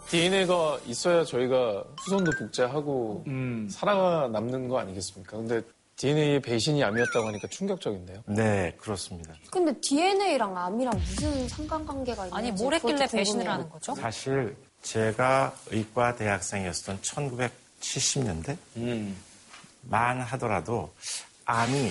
DNA가 0.09 0.79
있어야 0.87 1.25
저희가 1.25 1.85
후손도 1.99 2.31
복제하고 2.39 3.25
음. 3.27 3.69
살아남는 3.71 4.69
거 4.69 4.79
아니겠습니까? 4.79 5.37
근데 5.37 5.63
DNA의 5.97 6.41
배신이 6.43 6.85
암이었다고 6.85 7.27
하니까 7.29 7.49
충격적인데요. 7.49 8.23
네, 8.27 8.75
그렇습니다. 8.79 9.35
근데 9.51 9.73
DNA랑 9.81 10.57
암이랑 10.57 10.93
무슨 10.99 11.49
상관관계가 11.49 12.27
있는지 12.27 12.37
아니, 12.37 12.53
뭘 12.53 12.75
했길래 12.75 12.93
그것도 12.95 13.11
배신을 13.17 13.39
궁금해요. 13.39 13.51
하는 13.53 13.69
거죠? 13.71 13.95
사실 13.95 14.57
제가 14.83 15.57
의과 15.71 16.17
대학생이었던 16.17 17.01
1970년대 17.01 18.57
음. 18.77 19.17
만 19.83 20.21
하더라도 20.21 20.93
암이 21.47 21.91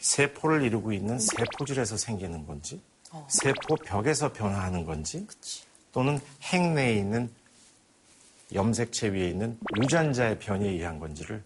세포를 0.00 0.62
이루고 0.62 0.92
있는 0.92 1.18
세포질에서 1.18 1.96
생기는 1.96 2.46
건지 2.46 2.80
세포 3.28 3.74
벽에서 3.76 4.32
변화하는 4.32 4.84
건지 4.84 5.26
또는 5.92 6.20
핵내에 6.42 6.94
있는 6.94 7.30
염색체 8.54 9.08
위에 9.08 9.28
있는 9.28 9.58
유전자의 9.80 10.38
변이에 10.38 10.70
의한 10.70 10.98
건지를 10.98 11.42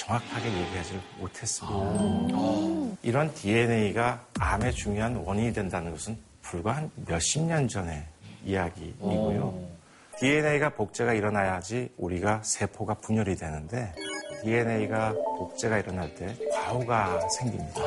정확하게 0.00 0.46
얘기하지 0.46 1.00
못했습니다. 1.18 2.96
이런 3.02 3.32
DNA가 3.34 4.24
암의 4.38 4.72
중요한 4.72 5.16
원인이 5.16 5.52
된다는 5.52 5.92
것은 5.92 6.18
불과 6.42 6.72
한 6.72 6.90
몇십 7.06 7.42
년 7.42 7.68
전의 7.68 8.02
이야기이고요. 8.44 9.80
DNA가 10.18 10.70
복제가 10.70 11.12
일어나야지 11.12 11.90
우리가 11.98 12.40
세포가 12.42 12.94
분열이 12.94 13.36
되는데 13.36 13.92
DNA가 14.42 15.12
복제가 15.38 15.78
일어날 15.78 16.14
때 16.14 16.34
과호가 16.50 17.28
생깁니다. 17.28 17.80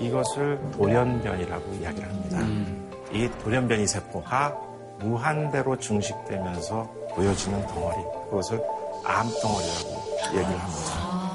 이것을 0.00 0.58
돌연변이라고 0.72 1.74
이야기를 1.74 2.08
합니다. 2.08 2.88
이 3.12 3.28
돌연변이 3.42 3.86
세포가 3.86 4.58
무한대로 5.00 5.78
증식되면서 5.78 6.90
보여지는 7.10 7.66
덩어리, 7.66 8.02
그것을 8.30 8.60
암덩어리라고 9.04 10.08
얘기를 10.34 10.58
합니다. 10.58 11.27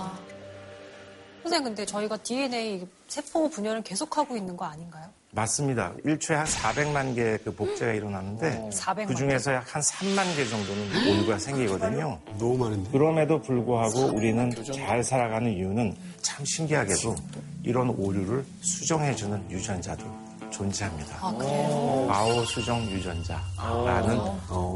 선생님, 1.54 1.64
근데 1.64 1.86
저희가 1.86 2.18
DNA 2.18 2.88
세포 3.08 3.48
분열을 3.50 3.84
계속하고 3.84 4.36
있는 4.36 4.58
거 4.58 4.66
아닌가요? 4.66 5.06
맞습니다. 5.32 5.94
일초에 6.04 6.38
한 6.38 6.46
400만 6.46 7.16
개그 7.16 7.56
복제가 7.56 7.92
일어나는데 7.94 8.70
400만 8.72 9.08
그 9.08 9.16
중에서 9.16 9.54
약 9.54 9.64
한 9.74 9.82
3만 9.82 10.36
개 10.36 10.46
정도는 10.46 11.08
오류가 11.20 11.38
생기거든요. 11.40 12.20
너무 12.40 12.58
많은데. 12.58 12.90
그럼에도 12.92 13.40
불구하고 13.42 14.16
우리는 14.16 14.52
잘 14.74 15.04
살아가는 15.04 15.52
이유는 15.52 15.96
참 16.22 16.44
신기하게도 16.46 17.16
이런 17.64 17.90
오류를 17.90 18.44
수정해주는 18.62 19.52
유전자도 19.52 20.06
존재합니다. 20.54 21.18
과호 21.18 22.46
수정 22.46 22.82
유전자라는 22.84 24.20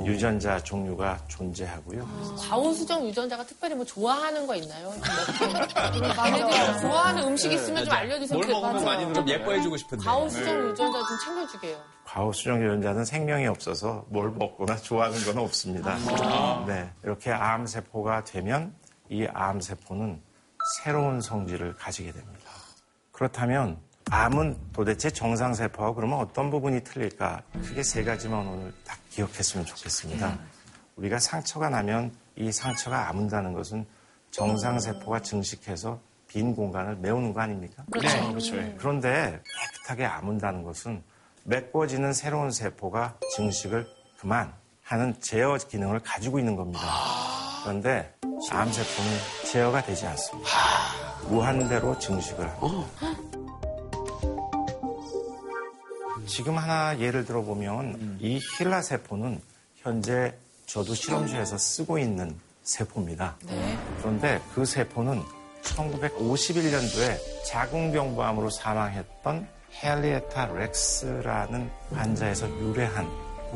유전자 0.06 0.62
종류가 0.64 1.20
존재하고요. 1.28 2.06
과호수정 2.40 3.06
유전자가 3.08 3.46
특별히 3.46 3.76
뭐 3.76 3.86
좋아하는 3.86 4.48
거 4.48 4.56
있나요? 4.56 4.92
얘네들이 5.42 6.02
좋아하는 6.82 7.24
음식 7.28 7.52
있으면 7.52 7.86
좀 7.86 7.94
알려주세요. 7.94 8.40
뭘 8.40 8.50
먹으면 8.52 8.84
많이 8.86 9.14
좀? 9.14 9.28
예뻐해주고 9.30 9.78
싶은데. 9.78 10.04
과호수정 10.04 10.70
유전자 10.70 11.00
좀 11.08 11.18
챙겨주게요. 11.24 11.78
과호 12.06 12.34
수정 12.34 12.62
유전자는 12.64 13.06
생명이 13.06 13.46
없어서 13.48 14.06
뭘 14.10 14.32
먹거나 14.32 14.76
좋아하는 14.82 15.24
건 15.26 15.38
없습니다. 15.40 15.96
네, 16.66 16.90
이렇게 17.04 17.32
암 17.32 17.66
세포가 17.68 18.24
되면 18.24 18.74
이 19.10 19.26
암 19.34 19.62
세포는 19.62 20.22
새로운 20.84 21.22
성질을 21.22 21.76
가지게 21.76 22.12
됩니다. 22.12 22.50
그렇다면 23.12 23.78
암은 24.10 24.58
도대체 24.74 25.10
정상 25.10 25.54
세포하고 25.54 25.96
그러면 25.96 26.20
어떤 26.20 26.50
부분이 26.50 26.84
틀릴까? 26.84 27.42
크게 27.64 27.84
세 27.84 28.04
가지만 28.04 28.48
오늘 28.48 28.74
딱 28.86 28.98
기억했으면 29.10 29.66
좋겠습니다. 29.66 30.38
우리가 30.96 31.20
상처가 31.20 31.70
나면 31.70 32.14
이 32.36 32.52
상처가 32.52 33.10
아문다는 33.10 33.54
것은 33.54 33.86
정상 34.32 34.80
세포가 34.80 35.22
증식해서 35.22 36.00
빈 36.28 36.56
공간을 36.56 36.98
메우는 36.98 37.34
거 37.34 37.42
아닙니까? 37.42 37.84
네, 37.88 38.30
그렇죠. 38.30 38.56
그런데 38.78 39.42
깨끗하게 39.74 40.06
아문다는 40.06 40.64
것은 40.64 41.04
메꿔지는 41.44 42.14
새로운 42.14 42.52
세포가 42.52 43.18
증식을 43.36 43.88
그만 44.20 44.54
하는 44.84 45.16
제어 45.22 45.58
기능을 45.58 46.00
가지고 46.00 46.40
있는 46.40 46.56
겁니다. 46.56 46.82
그런데 47.64 48.14
암세포는 48.50 49.12
제어가 49.52 49.84
되지 49.84 50.06
않습니다. 50.08 50.50
무한대로 51.30 51.98
증식을 52.00 52.48
합니다. 52.50 53.27
지금 56.28 56.58
하나 56.58 57.00
예를 57.00 57.26
들어보면 57.26 58.18
이 58.22 58.40
힐라 58.40 58.82
세포는 58.82 59.42
현재 59.78 60.34
저도 60.66 60.94
실험실에서 60.94 61.58
쓰고 61.58 61.98
있는 61.98 62.36
세포입니다. 62.64 63.38
그런데 64.00 64.42
그 64.54 64.66
세포는 64.66 65.24
1951년도에 65.64 67.18
자궁경부암으로 67.46 68.50
사망했던 68.50 69.48
헬리에타 69.84 70.48
렉스라는 70.48 71.70
환자에서 71.94 72.50
유래한 72.60 73.08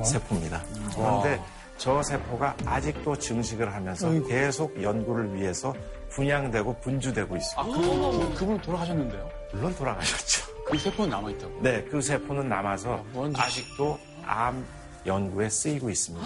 세포입니다. 0.03 0.63
그런데 0.95 1.41
저 1.77 2.01
세포가 2.01 2.55
아직도 2.65 3.17
증식을 3.17 3.73
하면서 3.73 4.09
계속 4.27 4.81
연구를 4.81 5.35
위해서 5.35 5.73
분양되고 6.11 6.79
분주되고 6.79 7.35
있습니다. 7.37 7.61
아, 7.61 7.65
그, 7.65 8.33
그분 8.35 8.61
돌아가셨는데요? 8.61 9.29
물론 9.53 9.75
돌아가셨죠. 9.75 10.51
그 10.65 10.77
세포는 10.77 11.09
남아있다고. 11.09 11.61
네, 11.61 11.83
그 11.85 12.01
세포는 12.01 12.47
남아서 12.47 13.03
뭔 13.11 13.33
아직도 13.35 13.97
암 14.25 14.65
연구에 15.05 15.49
쓰이고 15.49 15.89
있습니다. 15.89 16.25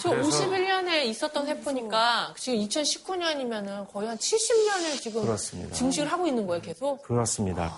저 0.00 0.10
51년에 0.10 1.04
있었던 1.06 1.44
세포니까 1.44 2.34
지금 2.36 2.60
2019년이면은 2.60 3.92
거의 3.92 4.08
한 4.08 4.16
70년을 4.16 5.00
지금 5.00 5.22
그렇습니다. 5.22 5.74
증식을 5.74 6.10
하고 6.10 6.26
있는 6.26 6.46
거예요, 6.46 6.62
계속? 6.62 7.02
그렇습니다. 7.02 7.72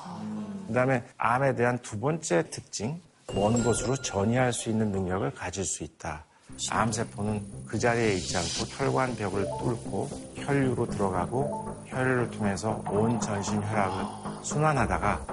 그다음에 0.69 1.03
암에 1.17 1.57
대한 1.57 1.79
두 1.79 1.99
번째 1.99 2.49
특징, 2.51 3.01
먼 3.35 3.63
곳으로 3.65 3.97
전이할 3.97 4.53
수 4.53 4.71
있는 4.71 4.93
능력을 4.93 5.29
가질 5.35 5.65
수 5.65 5.83
있다. 5.83 6.25
암세포는 6.71 7.67
그 7.67 7.79
자리에 7.79 8.15
있지 8.15 8.37
않고 8.37 8.67
혈관 8.69 9.17
벽을 9.17 9.45
뚫고 9.59 10.09
혈류로 10.37 10.87
들어가고 10.87 11.85
혈류를 11.87 12.31
통해서 12.31 12.83
온 12.89 13.21
전신 13.21 13.63
혈압을 13.63 14.05
순환하다가 14.43 15.27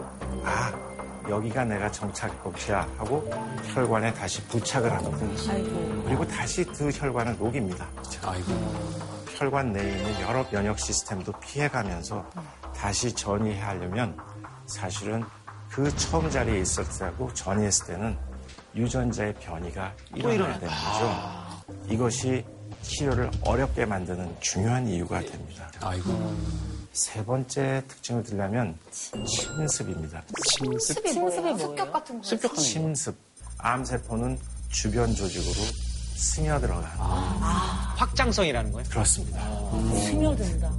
아 0.44 0.74
여기가 1.28 1.66
내가 1.66 1.92
정착국이야 1.92 2.88
하고 2.98 3.28
혈관에 3.74 4.14
다시 4.14 4.44
부착을 4.48 4.92
합니다. 4.94 5.18
그리고 6.06 6.28
다시 6.28 6.64
그 6.64 6.90
혈관을 6.92 7.38
녹입니다. 7.38 7.88
아이고. 8.24 8.52
혈관 9.36 9.74
내에 9.74 9.98
있는 9.98 10.22
여러 10.22 10.48
면역 10.50 10.80
시스템도 10.80 11.32
피해가면서 11.40 12.26
다시 12.76 13.14
전이하려면 13.14 14.16
사실은 14.68 15.24
그 15.70 15.94
처음 15.98 16.30
자리에 16.30 16.60
있을 16.60 16.88
때하고 16.88 17.34
전이했을 17.34 17.88
때는 17.88 18.18
유전자의 18.76 19.34
변이가 19.36 19.94
일어나야 20.16 20.60
되는 20.60 20.74
거죠. 20.74 21.94
이것이 21.94 22.44
치료를 22.82 23.32
어렵게 23.42 23.86
만드는 23.86 24.36
중요한 24.42 24.88
이유가 24.88 25.20
됩니다. 25.22 25.72
아이고. 25.82 26.36
세 26.92 27.24
번째 27.26 27.84
특징을 27.88 28.24
들려면 28.24 28.78
침습입니다. 28.92 30.24
침습. 30.48 30.80
습이 30.96 31.20
뭐예요? 31.20 31.58
습격 31.58 31.92
같은 31.92 32.18
거. 32.22 32.24
습격하는 32.24 32.56
거. 32.56 32.62
침습. 32.62 33.16
암세포는 33.58 34.38
주변 34.70 35.14
조직으로 35.16 35.54
스며들어가는 36.16 36.88
확장성이라는 37.98 38.72
거예요? 38.72 38.88
그렇습니다. 38.90 39.42
스며든다. 40.06 40.72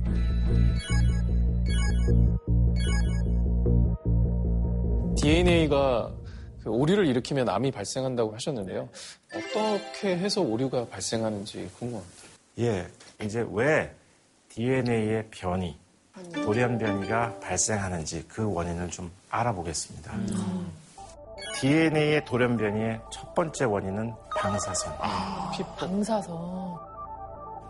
DNA가 5.17 6.11
그 6.11 6.26
오류를 6.71 7.07
일으키면 7.07 7.49
암이 7.49 7.71
발생한다고 7.71 8.35
하셨는데요. 8.35 8.89
어떻게 9.33 10.17
해서 10.17 10.41
오류가 10.41 10.87
발생하는지 10.87 11.71
궁금합니다. 11.79 12.17
예, 12.59 12.87
이제 13.23 13.47
왜 13.51 13.93
DNA의 14.49 15.27
변이, 15.31 15.77
돌연 16.33 16.79
변이가 16.79 17.41
발생하는지 17.41 18.25
그 18.27 18.51
원인을 18.51 18.91
좀 18.91 19.11
알아보겠습니다. 19.31 20.13
DNA의 21.61 22.25
돌연 22.25 22.57
변이의 22.57 23.01
첫 23.13 23.35
번째 23.35 23.65
원인은 23.65 24.15
방사선. 24.37 24.99
방사선. 25.77 26.35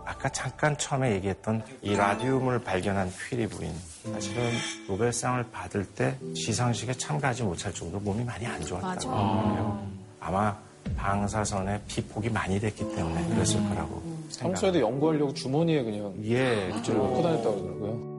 아까 0.04 0.28
잠깐 0.28 0.76
처음에 0.78 1.12
얘기했던 1.14 1.64
이 1.82 1.96
라디움을 1.96 2.60
발견한 2.60 3.10
퀴리 3.28 3.48
부인. 3.48 3.74
사실은 4.12 4.52
노벨상을 4.88 5.44
받을 5.50 5.84
때 5.84 6.16
시상식에 6.34 6.94
참가하지 6.94 7.42
못할 7.42 7.72
정도로 7.72 8.00
몸이 8.02 8.24
많이 8.24 8.46
안 8.46 8.60
좋았다고 8.64 9.14
해요. 9.14 9.86
아마 10.20 10.56
방사선에 10.96 11.82
피폭이 11.88 12.30
많이 12.30 12.60
됐기 12.60 12.84
때문에 12.94 13.26
그랬을 13.28 13.60
거라고 13.68 14.00
생각합니다. 14.28 14.42
평소에도 14.42 14.80
연구하려고 14.80 15.34
주머니에 15.34 15.82
그냥 15.82 16.14
예, 16.24 16.68
물질을 16.68 16.98
넣고 16.98 17.22
다녔다고 17.22 17.62
그러더라고요. 17.62 18.16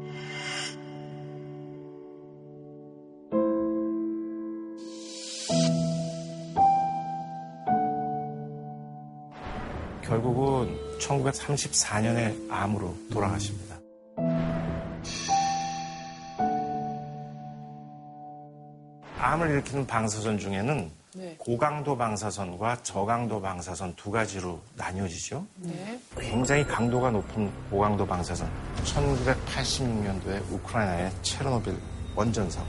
결국은 10.01 10.77
1934년에 10.99 12.49
암으로 12.49 12.95
돌아가십니다. 13.11 13.76
암을 19.27 19.49
일으키는 19.49 19.85
방사선 19.85 20.39
중에는 20.39 20.89
네. 21.15 21.35
고강도 21.37 21.97
방사선과 21.97 22.77
저강도 22.83 23.41
방사선 23.41 23.93
두 23.97 24.09
가지로 24.09 24.61
나뉘어지죠. 24.75 25.45
네. 25.57 25.99
굉장히 26.17 26.65
강도가 26.65 27.11
높은 27.11 27.51
고강도 27.69 28.05
방사선. 28.05 28.49
1986년도에 28.85 30.41
우크라이나의 30.49 31.11
체르노빌 31.23 31.75
원전 32.15 32.49
사고. 32.49 32.67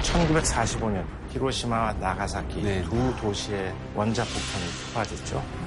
(1945년) 0.00 1.06
히로시마와 1.30 1.94
나가사키 1.94 2.62
네. 2.62 2.82
두 2.82 3.16
도시의 3.16 3.72
원자 3.94 4.22
폭탄이 4.24 4.92
투하됐죠. 4.92 5.63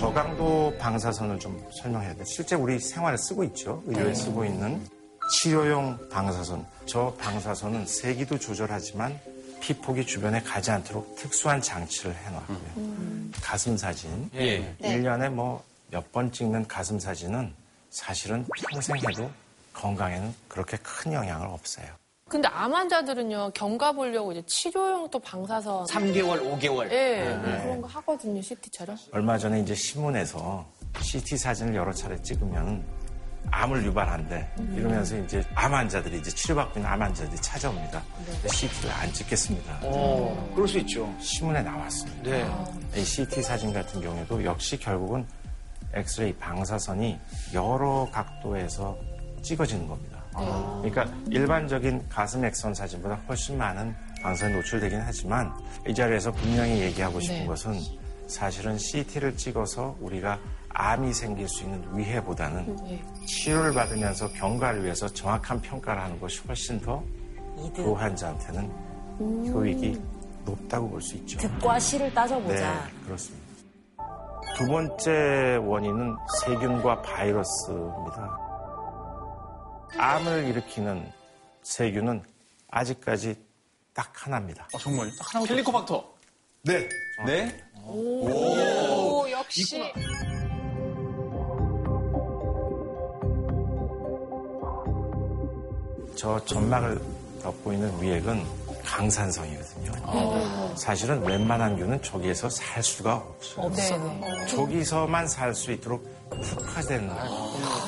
저강도 0.00 0.74
방사선을 0.78 1.38
좀 1.38 1.58
설명해야 1.80 2.14
돼. 2.14 2.24
실제 2.24 2.54
우리 2.54 2.78
생활에 2.78 3.16
쓰고 3.16 3.44
있죠. 3.44 3.82
의료에 3.86 4.12
쓰고 4.14 4.44
있는 4.44 4.86
치료용 5.32 5.98
방사선. 6.10 6.66
저 6.84 7.14
방사선은 7.18 7.86
세기도 7.86 8.38
조절하지만 8.38 9.18
피폭이 9.60 10.04
주변에 10.04 10.40
가지 10.42 10.70
않도록 10.70 11.16
특수한 11.16 11.62
장치를 11.62 12.14
해놔요. 12.14 12.44
가슴 13.42 13.76
사진. 13.76 14.30
예. 14.34 14.74
일년에 14.80 15.28
뭐 15.30 15.64
몇 15.90 16.12
번 16.12 16.30
찍는 16.32 16.66
가슴 16.66 16.98
사진은 16.98 17.54
사실은 17.90 18.44
평생 18.70 18.96
해도 18.98 19.30
건강에는 19.72 20.34
그렇게 20.48 20.76
큰 20.82 21.12
영향을 21.12 21.46
없어요. 21.46 21.86
근데 22.28 22.48
암 22.48 22.74
환자들은요, 22.74 23.52
경과 23.54 23.92
보려고 23.92 24.32
이제 24.32 24.42
치료용 24.46 25.08
또 25.10 25.18
방사선. 25.20 25.86
3개월, 25.86 26.42
5개월. 26.58 26.90
예, 26.90 27.38
그런 27.62 27.80
거 27.80 27.86
하거든요, 27.86 28.42
CT처럼. 28.42 28.96
얼마 29.12 29.38
전에 29.38 29.60
이제 29.60 29.76
신문에서 29.76 30.66
CT 31.00 31.36
사진을 31.36 31.76
여러 31.76 31.92
차례 31.92 32.20
찍으면 32.20 32.84
암을 33.52 33.84
유발한대. 33.84 34.54
이러면서 34.74 35.16
이제 35.18 35.44
암 35.54 35.72
환자들이 35.72 36.18
이제 36.18 36.28
치료받고 36.32 36.80
있는 36.80 36.90
암 36.90 37.00
환자들이 37.00 37.40
찾아옵니다. 37.40 38.02
CT를 38.48 38.90
안 38.90 39.12
찍겠습니다. 39.12 39.78
어, 39.84 40.50
그럴 40.52 40.66
수 40.66 40.78
있죠. 40.80 41.08
신문에 41.20 41.62
나왔습니다. 41.62 42.28
네. 42.28 43.00
이 43.00 43.04
CT 43.04 43.40
사진 43.40 43.72
같은 43.72 44.00
경우에도 44.00 44.42
역시 44.44 44.76
결국은 44.76 45.24
엑스레이 45.94 46.32
방사선이 46.34 47.20
여러 47.54 48.08
각도에서 48.10 48.98
찍어지는 49.42 49.86
겁니다. 49.86 50.15
그러니까 50.36 51.06
일반적인 51.30 52.08
가슴 52.08 52.44
엑선 52.44 52.74
사진보다 52.74 53.14
훨씬 53.28 53.58
많은 53.58 53.94
방사선에 54.22 54.54
노출되긴 54.56 55.00
하지만 55.00 55.52
이 55.86 55.94
자리에서 55.94 56.32
분명히 56.32 56.80
얘기하고 56.80 57.20
싶은 57.20 57.40
네. 57.40 57.46
것은 57.46 57.74
사실은 58.26 58.76
CT를 58.76 59.36
찍어서 59.36 59.96
우리가 60.00 60.38
암이 60.70 61.12
생길 61.14 61.48
수 61.48 61.64
있는 61.64 61.82
위해보다는 61.96 62.76
예. 62.90 63.02
치료를 63.24 63.72
받으면서 63.72 64.30
경과를 64.32 64.84
위해서 64.84 65.08
정확한 65.08 65.60
평가를 65.62 66.02
하는 66.02 66.20
것이 66.20 66.40
훨씬 66.46 66.80
더 66.80 67.02
그 67.74 67.92
환자한테는 67.92 68.70
효익이 69.52 70.00
높다고 70.44 70.90
볼 70.90 71.00
수 71.00 71.16
있죠. 71.16 71.38
득과 71.38 71.78
실을 71.78 72.08
네, 72.08 72.14
따져보자. 72.14 72.88
그렇습니다. 73.04 73.46
두 74.56 74.66
번째 74.66 75.56
원인은 75.62 76.16
세균과 76.44 77.02
바이러스입니다. 77.02 78.45
암을 79.96 80.44
일으키는 80.48 81.10
세균은 81.62 82.22
아직까지 82.70 83.34
딱 83.94 84.12
하나입니다. 84.14 84.68
아, 84.74 84.78
정말요? 84.78 85.10
딱 85.18 85.34
하나만 85.34 85.48
헬리코박터. 85.50 86.14
네. 86.62 86.88
네? 87.24 87.64
오, 87.84 89.24
역시. 89.30 89.80
저 96.16 96.42
점막을 96.44 97.00
덮고 97.42 97.72
있는 97.72 98.02
위액은 98.02 98.44
강산성이거든요. 98.84 99.92
사실은 100.76 101.22
웬만한 101.24 101.76
균은 101.76 102.02
저기에서 102.02 102.48
살 102.48 102.82
수가 102.82 103.16
없어요. 103.16 103.68
네, 103.70 103.98
네. 103.98 104.46
저기서만 104.46 105.28
살 105.28 105.54
수 105.54 105.72
있도록 105.72 106.06
특화된 106.30 107.10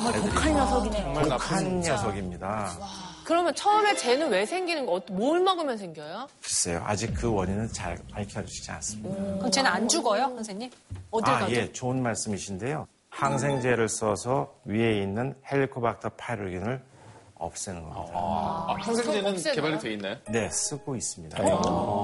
애들이 0.08 0.30
독한 0.30 0.54
녀석이네요. 0.54 1.02
정말 1.04 1.28
나쁜 1.28 1.38
독한 1.38 1.80
녀석입니다. 1.80 2.78
그러면 3.24 3.54
처음에 3.54 3.94
쟤는 3.94 4.30
왜 4.30 4.46
생기는 4.46 4.86
거, 4.86 5.02
뭘 5.10 5.40
먹으면 5.40 5.76
생겨요? 5.76 6.28
글쎄요, 6.40 6.82
아직 6.86 7.12
그 7.14 7.30
원인은 7.30 7.70
잘 7.72 7.98
밝혀지지 8.10 8.70
않습니다. 8.70 9.14
그럼 9.36 9.50
쟤는 9.50 9.70
안 9.70 9.86
죽어요, 9.86 10.24
선생님? 10.28 10.70
어딜 11.10 11.34
아, 11.34 11.38
가죠? 11.40 11.52
예, 11.52 11.70
좋은 11.72 12.02
말씀이신데요. 12.02 12.86
항생제를 13.10 13.88
써서 13.88 14.54
위에 14.64 15.02
있는 15.02 15.34
헬리코박터 15.50 16.10
파이로긴을 16.10 16.82
없애는 17.34 17.82
겁니다. 17.82 18.12
아, 18.14 18.76
항생제는 18.78 19.30
없애나요? 19.32 19.54
개발이 19.54 19.78
돼 19.78 19.92
있나요? 19.92 20.16
네, 20.30 20.48
쓰고 20.48 20.96
있습니다. 20.96 21.36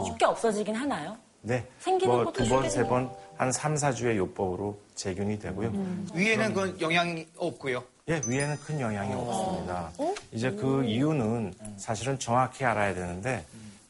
쉽게 0.07 0.27
없어지긴 0.27 0.75
하나요? 0.75 1.17
네. 1.45 1.67
생기는 1.79 2.15
뭐 2.15 2.25
것도 2.25 2.45
두 2.45 2.49
번, 2.49 2.69
세 2.71 2.83
번, 2.85 3.11
한 3.37 3.53
3, 3.53 3.75
4주의 3.75 4.17
요법으로 4.17 4.79
제균이 4.95 5.39
되고요. 5.39 5.73
위에는 6.15 6.55
그 6.55 6.77
영향이 6.81 7.27
없고요. 7.37 7.85
예, 8.09 8.21
위에는 8.27 8.57
큰 8.61 8.81
영향이 8.81 9.13
없습니다. 9.15 9.91
이제 10.33 10.51
그 10.51 10.85
이유는 10.85 11.55
사실은 11.77 12.19
정확히 12.19 12.65
알아야 12.65 12.95
되는데 12.95 13.45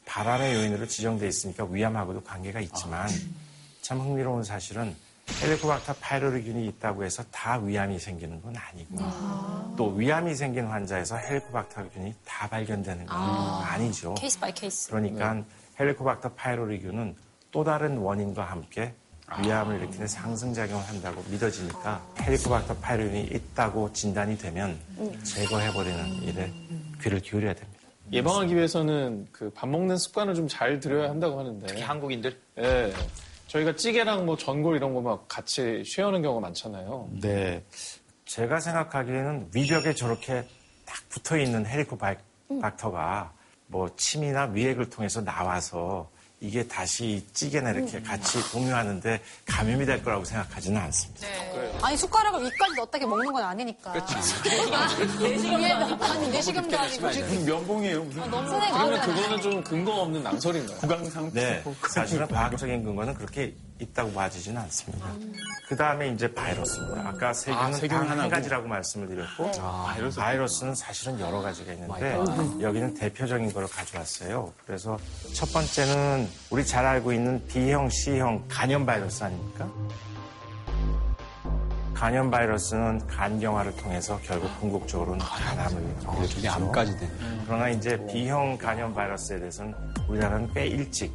발암의 0.07 0.55
요인으로 0.55 0.87
지정돼 0.87 1.27
있으니까 1.29 1.65
위암하고도 1.65 2.23
관계가 2.23 2.61
있지만 2.61 3.09
참 3.83 4.01
흥미로운 4.01 4.43
사실은 4.45 4.95
헬리코박터 5.43 5.95
파이로리균이 6.01 6.67
있다고 6.67 7.05
해서 7.05 7.25
다 7.33 7.59
위암이 7.59 7.99
생기는 7.99 8.41
건 8.43 8.55
아니고 8.57 8.99
또 9.77 9.89
위암이 9.95 10.35
생긴 10.35 10.67
환자에서 10.67 11.17
헬리코박터균이 11.17 12.15
다 12.27 12.49
발견되는 12.49 13.07
건 13.07 13.17
아니죠. 13.19 14.15
case 14.15 14.39
by 14.39 14.53
case. 14.53 14.89
그러니까 14.91 15.43
헬리코박터 15.81 16.31
파이로리균은 16.35 17.17
또 17.55 17.63
다른 17.63 17.99
원인과 17.99 18.43
함께 18.43 18.93
위암을 19.45 19.77
일으키는 19.77 20.09
상승작용을 20.09 20.85
한다고 20.89 21.23
믿어지니까 21.31 22.05
헬리코박터 22.21 22.75
파이로균이 22.79 23.23
있다고 23.33 23.93
진단이 23.93 24.37
되면 24.37 24.77
제거해버리는 25.23 26.15
일에 26.25 26.53
귀를 27.01 27.21
기울여야 27.21 27.55
됩니다. 27.55 27.81
예방하기 28.13 28.57
위해서는 28.57 29.29
그 29.31 29.51
밥 29.55 29.69
먹는 29.69 29.97
습관을 29.97 30.35
좀 30.35 30.49
잘 30.49 30.81
들여야 30.81 31.09
한다고 31.11 31.39
하는데. 31.39 31.65
특히 31.69 31.81
한국인들. 31.81 32.37
예. 32.59 32.93
저희가 33.47 33.77
찌개랑 33.77 34.27
뭐 34.27 34.37
전골 34.37 34.75
이런 34.77 34.93
거 34.93 35.01
막 35.01 35.27
같이 35.29 35.85
쉐어하는 35.87 36.23
경우가 36.23 36.41
많잖아요. 36.41 37.09
네. 37.23 37.63
제가 38.27 38.59
생각하기에는 38.59 39.51
위벽에 39.55 39.95
저렇게 39.95 40.45
딱 40.85 40.97
붙어 41.09 41.39
있는 41.39 41.65
헬리코박터가 41.65 43.33
뭐 43.69 43.89
침이나 43.97 44.47
위액을 44.47 44.91
통해서 44.91 45.23
나와서 45.23 46.11
이게 46.45 46.63
다시 46.69 47.27
찌개나 47.33 47.71
이렇게 47.71 48.03
같이 48.03 48.39
공유하는데 48.53 49.19
감염이 49.47 49.87
될 49.87 50.05
거라고 50.05 50.25
생각하지는 50.25 50.79
않습니다. 50.83 51.27
아니 51.83 51.97
숟가락을 51.97 52.45
위까지 52.45 52.75
넣었다 52.77 52.99
게 52.99 53.07
먹는 53.07 53.33
건 53.33 53.43
아니니까. 53.43 53.93
그렇죠. 53.93 54.15
내시경도 55.23 56.05
아니 56.05 56.29
내시경도 56.29 56.79
아니고. 56.79 57.07
무슨 57.07 57.45
면봉이에요. 57.47 58.05
무슨 58.05 58.31
그러면 58.31 59.01
그거는 59.01 59.41
좀 59.41 59.65
근거 59.65 59.93
없는 60.03 60.23
낭설인가요? 60.23 60.79
구강상 60.79 61.31
네. 61.33 61.65
사실은 61.89 62.29
과학적인 62.29 62.85
근거는 62.85 63.15
그렇게 63.15 63.55
있다고 63.81 64.13
봐지지는 64.13 64.61
않습니다. 64.63 65.07
그 65.69 65.77
다음에 65.77 66.09
이제 66.09 66.33
바이러스입니다. 66.33 67.09
아까 67.09 67.33
세균은 67.33 67.65
아, 67.65 67.73
세균 67.73 67.89
단한 67.99 68.11
하나고. 68.13 68.31
가지라고 68.31 68.69
말씀을 68.69 69.09
드렸고 69.09 69.51
바이러스. 69.53 70.19
바이러스 70.19 70.65
는 70.65 70.75
사실은 70.75 71.19
여러 71.19 71.41
가지가 71.43 71.73
있는데 71.73 72.17
여기는 72.61 72.95
대표적인 72.95 73.53
걸 73.53 73.67
가져왔어요. 73.67 74.53
그래서 74.67 74.97
첫 75.33 75.53
번째는 75.53 76.29
우리 76.51 76.65
잘 76.65 76.85
알고 76.87 77.13
있는 77.13 77.45
B형, 77.49 77.89
C형 77.91 78.45
간염 78.49 78.87
바이러스 78.87 79.25
아닙니까? 79.25 79.69
간염 81.95 82.31
바이러스는 82.31 83.07
간경화를 83.07 83.77
통해서 83.77 84.21
결국 84.25 84.51
궁극적으로는 84.61 85.19
간암을 85.25 85.97
저게 86.03 86.19
일으키죠. 86.19 86.51
암까지 86.53 86.99
되네. 86.99 87.13
그러나 87.47 87.69
이제 87.71 87.97
B형 88.07 88.59
간염 88.59 88.93
바이러스에 88.95 89.39
대해서는 89.39 89.75
우리나라는 90.09 90.53
꽤 90.53 90.67
일찍 90.67 91.13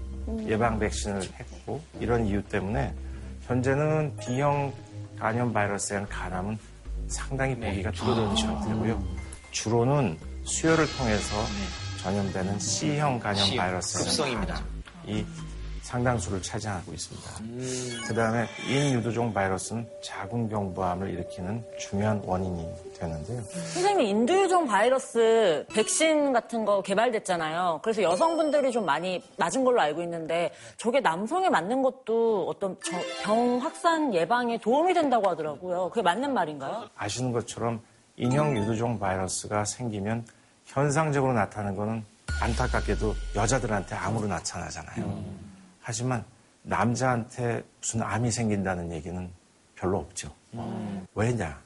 예방 0.47 0.79
백신을 0.79 1.21
했고 1.21 1.81
이런 1.99 2.25
이유 2.25 2.41
때문에 2.43 2.93
현재는 3.47 4.15
B형 4.17 4.73
간염 5.19 5.53
바이러스에 5.53 5.95
대한 5.95 6.09
간암은 6.09 6.57
상당히 7.07 7.55
보기가 7.55 7.91
줄어드는 7.91 8.35
상태고요. 8.35 9.03
주로는 9.51 10.17
수혈을 10.43 10.85
통해서 10.97 11.35
전염되는 12.01 12.59
C형 12.59 13.19
간염 13.19 13.45
C형, 13.45 13.57
바이러스의 13.57 14.05
급성입니다. 14.05 14.63
이 15.07 15.25
상당수를 15.93 16.39
차지하고 16.43 16.93
있습니다. 16.93 17.31
그 18.07 18.13
다음에 18.13 18.45
인유두종 18.69 19.33
바이러스는 19.33 19.87
자궁경부암을 20.03 21.09
일으키는 21.09 21.63
중요한 21.79 22.21
원인이 22.23 22.63
되는데요. 22.99 23.41
선생님, 23.41 24.05
인두유종 24.05 24.67
바이러스 24.67 25.65
백신 25.73 26.31
같은 26.31 26.63
거 26.65 26.83
개발됐잖아요. 26.83 27.79
그래서 27.83 28.03
여성분들이 28.03 28.71
좀 28.71 28.85
많이 28.85 29.23
맞은 29.37 29.63
걸로 29.63 29.81
알고 29.81 30.03
있는데 30.03 30.51
저게 30.77 30.99
남성에 30.99 31.49
맞는 31.49 31.81
것도 31.81 32.47
어떤 32.47 32.77
저- 32.85 32.91
병 33.23 33.57
확산 33.57 34.13
예방에 34.13 34.59
도움이 34.59 34.93
된다고 34.93 35.27
하더라고요. 35.29 35.89
그게 35.89 36.03
맞는 36.03 36.33
말인가요? 36.35 36.87
아시는 36.97 37.31
것처럼 37.31 37.81
인형 38.15 38.55
유두종 38.55 38.99
바이러스가 38.99 39.65
생기면 39.65 40.23
현상적으로 40.65 41.33
나타나는 41.33 41.75
거는 41.75 42.05
안타깝게도 42.41 43.15
여자들한테 43.35 43.95
암으로 43.95 44.27
나타나잖아요. 44.27 45.48
하지만 45.89 46.23
남자한테 46.61 47.63
무슨 47.79 48.03
암이 48.03 48.29
생긴다는 48.29 48.91
얘기는 48.91 49.27
별로 49.73 49.97
없죠. 49.97 50.31
왜냐? 51.15 51.59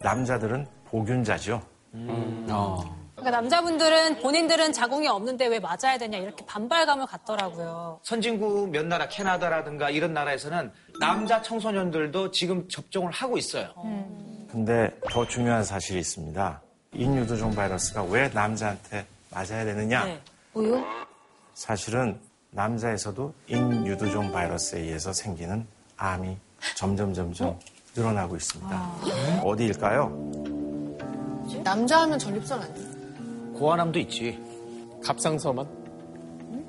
남자들은 0.00 0.66
보균자죠. 0.86 1.62
어. 1.92 2.96
그러니까 3.14 3.30
남자분들은 3.30 4.18
본인들은 4.18 4.72
자궁이 4.72 5.06
없는데 5.06 5.46
왜 5.46 5.60
맞아야 5.60 5.98
되냐 5.98 6.18
이렇게 6.18 6.44
반발감을 6.46 7.06
갖더라고요. 7.06 8.00
선진국 8.02 8.70
몇 8.70 8.84
나라, 8.86 9.06
캐나다라든가 9.06 9.88
이런 9.90 10.14
나라에서는 10.14 10.72
남자 10.98 11.40
청소년들도 11.40 12.32
지금 12.32 12.68
접종을 12.68 13.12
하고 13.12 13.38
있어요. 13.38 13.72
근데 14.50 14.90
더 15.12 15.24
중요한 15.28 15.62
사실이 15.62 16.00
있습니다. 16.00 16.60
인유두종 16.94 17.54
바이러스가 17.54 18.02
왜 18.02 18.28
남자한테 18.30 19.06
맞아야 19.30 19.64
되느냐? 19.64 20.06
네. 20.06 20.20
우유? 20.54 20.84
사실은 21.54 22.18
남자에서도 22.52 23.32
인유두종 23.48 24.32
바이러스에 24.32 24.80
의해서 24.80 25.12
생기는 25.12 25.66
암이 25.96 26.36
점점 26.76 27.14
점점 27.14 27.58
늘어나고 27.94 28.36
있습니다. 28.36 28.92
어디일까요? 29.44 30.10
남자 31.62 32.02
하면 32.02 32.18
전립선 32.18 32.60
아니에요? 32.62 32.90
고환암도 33.54 33.98
있지. 34.00 34.38
갑상선만? 35.04 35.66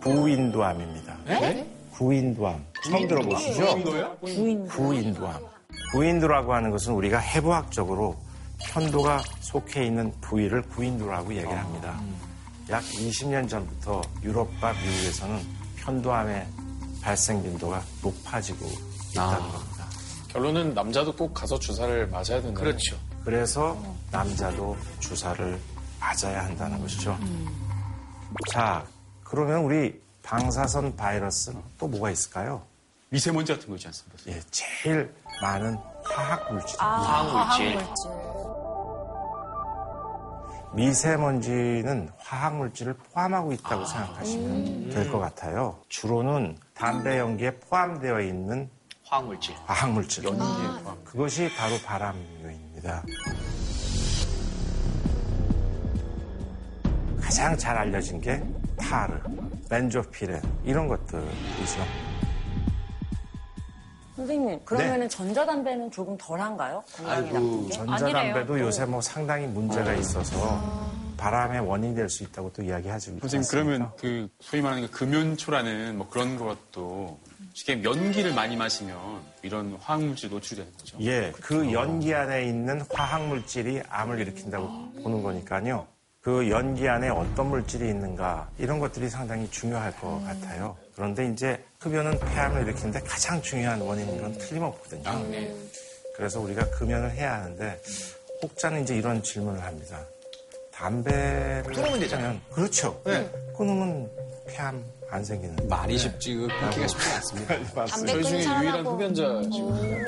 구인두암입니다. 0.02 1.18
구인두암. 1.92 2.66
처음 2.84 3.08
들어보시죠? 3.08 4.18
부인. 4.22 4.68
구인두암. 4.68 5.42
구인두라고 5.94 6.54
하는 6.54 6.72
것은 6.72 6.94
우리가 6.94 7.18
해부학적으로 7.20 8.18
편도가 8.60 9.22
속해 9.42 9.86
있는 9.86 10.12
부위를 10.22 10.62
구인두라고 10.64 11.34
얘기를 11.34 11.58
합니다. 11.58 12.00
약 12.70 12.82
20년 12.84 13.50
전부터 13.50 14.02
유럽과 14.24 14.74
미국에서는 14.74 15.61
편도암의 15.82 16.48
발생 17.02 17.42
빈도가 17.44 17.84
높아지고 18.02 18.66
있다는 19.12 19.40
겁니다. 19.52 19.86
결론은 20.30 20.74
남자도 20.74 21.16
꼭 21.16 21.34
가서 21.34 21.60
주사를 21.60 22.08
맞아야 22.08 22.42
된다. 22.42 22.62
그렇죠. 22.62 22.98
그래서 23.26 23.78
남자도 24.12 24.78
주사를 25.00 25.60
맞아야 26.00 26.46
한다는 26.46 26.80
것이죠. 26.82 27.18
자, 28.52 28.86
그러면 29.24 29.64
우리 29.64 30.02
방사선 30.24 30.96
바이러스는 30.96 31.62
또 31.78 31.88
뭐가 31.88 32.12
있을까요? 32.12 32.64
미세먼지 33.10 33.54
같은 33.54 33.68
거 33.68 33.76
있지 33.76 33.88
않습니까? 33.88 34.18
예, 34.28 34.42
제일 34.52 35.14
많은 35.42 35.78
화학 36.04 36.54
물질. 36.54 36.80
화학 36.80 37.58
물질. 37.58 37.78
미세먼지는 40.74 42.10
화학 42.18 42.56
물질을 42.58 42.94
포함하고 42.94 43.52
있다고 43.54 43.86
생각하시면 43.86 44.90
될 44.90 45.12
것 45.12 45.20
같아요. 45.20 45.78
주로는 45.90 46.58
담배 46.74 47.20
연기에 47.20 47.52
포함되어 47.58 48.22
있는 48.22 48.70
화학물질. 49.04 49.54
화학 49.66 49.92
물질. 49.92 50.24
그것이 51.04 51.50
바로 51.58 51.76
발암요인입니다. 51.86 53.04
가장 57.22 57.58
잘 57.58 57.78
알려진 57.78 58.22
게 58.22 58.42
타르, 58.78 59.14
벤조피렌 59.70 60.42
이런 60.64 60.88
것들이죠. 60.88 62.11
선생님, 64.22 64.60
그러면은 64.66 65.10
전자담배는 65.10 65.90
조금 65.92 66.16
덜한가요? 66.18 66.84
건강에 66.96 67.32
나쁜 67.32 67.68
게? 67.68 67.74
전자담배도 67.74 68.60
요새 68.60 68.86
뭐 68.86 69.02
상당히 69.02 69.48
문제가 69.48 69.94
있어서 69.94 70.62
바람의 71.18 71.62
원인이 71.62 71.96
될 71.96 72.10
수 72.10 72.24
있다고 72.24 72.52
또 72.54 72.62
이야기하지 72.62 73.18
선생님? 73.20 73.48
그러면 73.50 73.92
그 73.98 74.28
소위 74.40 74.62
말하는 74.62 74.88
그 74.90 74.92
금연초라는 74.92 75.98
뭐 75.98 76.08
그런 76.10 76.38
것도 76.38 77.20
쉽게 77.54 77.84
연기를 77.84 78.34
많이 78.34 78.56
마시면 78.56 78.96
이런 79.42 79.78
화학물질 79.82 80.30
노출되는 80.30 80.72
거죠. 80.78 80.98
예, 81.02 81.32
그 81.42 81.72
연기 81.74 82.14
안에 82.14 82.46
있는 82.46 82.82
화학 82.94 83.26
물질이 83.28 83.82
암을 83.90 84.20
일으킨다고 84.20 84.68
보는 85.04 85.24
거니까요. 85.24 85.88
그 86.22 86.50
연기 86.52 86.88
안에 86.88 87.10
어떤 87.10 87.50
물질이 87.50 87.90
있는가 87.90 88.50
이런 88.60 88.80
것들이 88.80 89.10
상당히 89.10 89.50
중요할 89.50 89.92
것 90.00 90.24
같아요. 90.24 90.78
그런데 90.96 91.28
이제 91.28 91.64
흡연은 91.82 92.20
폐암을 92.20 92.62
일으키는데 92.64 93.00
가장 93.02 93.42
중요한 93.42 93.82
원인인 93.82 94.22
건 94.22 94.38
틀림없거든요. 94.38 95.26
그래서 96.16 96.40
우리가 96.40 96.70
금연을 96.70 97.12
해야 97.12 97.36
하는데 97.36 97.82
혹자는 98.44 98.84
이제 98.84 98.96
이런 98.96 99.24
질문을 99.24 99.64
합니다. 99.64 100.06
담배를 100.72 101.64
끊으면 101.64 102.00
되잖아요. 102.00 102.40
그렇죠. 102.52 103.02
네. 103.06 103.28
끊으면 103.58 104.10
폐암 104.48 104.84
안 105.12 105.24
생기는. 105.26 105.56
말이 105.68 105.98
쉽지 105.98 106.36
그 106.36 106.48
끊기가 106.48 106.88
쉽지 106.88 107.10
않습니다. 107.16 107.56
담배 107.86 108.12
저희 108.14 108.24
중에 108.24 108.38
유일한 108.40 108.44
사람하고 108.64 108.96
흡연자시거든요. 108.96 110.06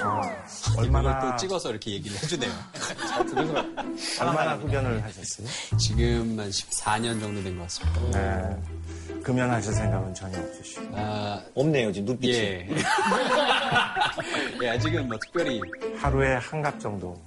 얼마나 0.78 1.18
이걸 1.20 1.32
또 1.32 1.36
찍어서 1.38 1.70
이렇게 1.72 1.92
얘기를 1.92 2.16
해주네요. 2.18 2.52
얼마나 4.22 4.54
흡연을 4.56 5.04
하셨어요? 5.04 5.48
지금 5.78 6.40
한 6.40 6.50
14년 6.50 7.20
정도 7.20 7.44
된 7.44 7.58
것 7.58 7.64
같습니다. 7.64 8.02
네. 8.12 9.22
금연하실 9.24 9.74
생각은 9.74 10.14
전혀 10.14 10.40
없으시고. 10.40 10.98
아, 10.98 11.42
없네요, 11.54 11.92
지금 11.92 12.06
눈빛이. 12.08 12.34
예. 12.38 12.68
예, 14.64 14.70
아직은 14.70 15.08
뭐 15.08 15.18
특별히 15.20 15.60
하루에 15.98 16.36
한 16.36 16.62
갑 16.62 16.80
정도. 16.80 17.20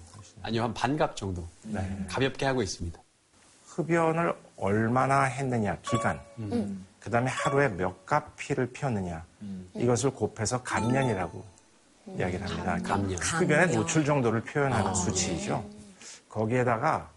아니요 0.42 0.62
한 0.62 0.72
반갑 0.74 1.16
정도 1.16 1.46
네. 1.64 1.80
가볍게 2.08 2.46
하고 2.46 2.62
있습니다. 2.62 2.98
흡연을 3.66 4.32
얼마나 4.56 5.24
했느냐, 5.24 5.76
기간. 5.82 6.18
그 7.07 7.11
다음에 7.11 7.31
하루에 7.31 7.69
몇갑 7.69 8.35
피를 8.35 8.73
피웠느냐. 8.73 9.25
이것을 9.77 10.11
곱해서 10.11 10.61
감년이라고 10.64 11.45
이야기를 12.19 12.51
합니다. 12.51 12.79
감년. 12.83 13.16
흡연의 13.16 13.77
노출 13.77 14.05
정도를 14.05 14.40
표현하는 14.40 14.92
수치이죠. 14.92 15.64
거기에다가 16.29 17.09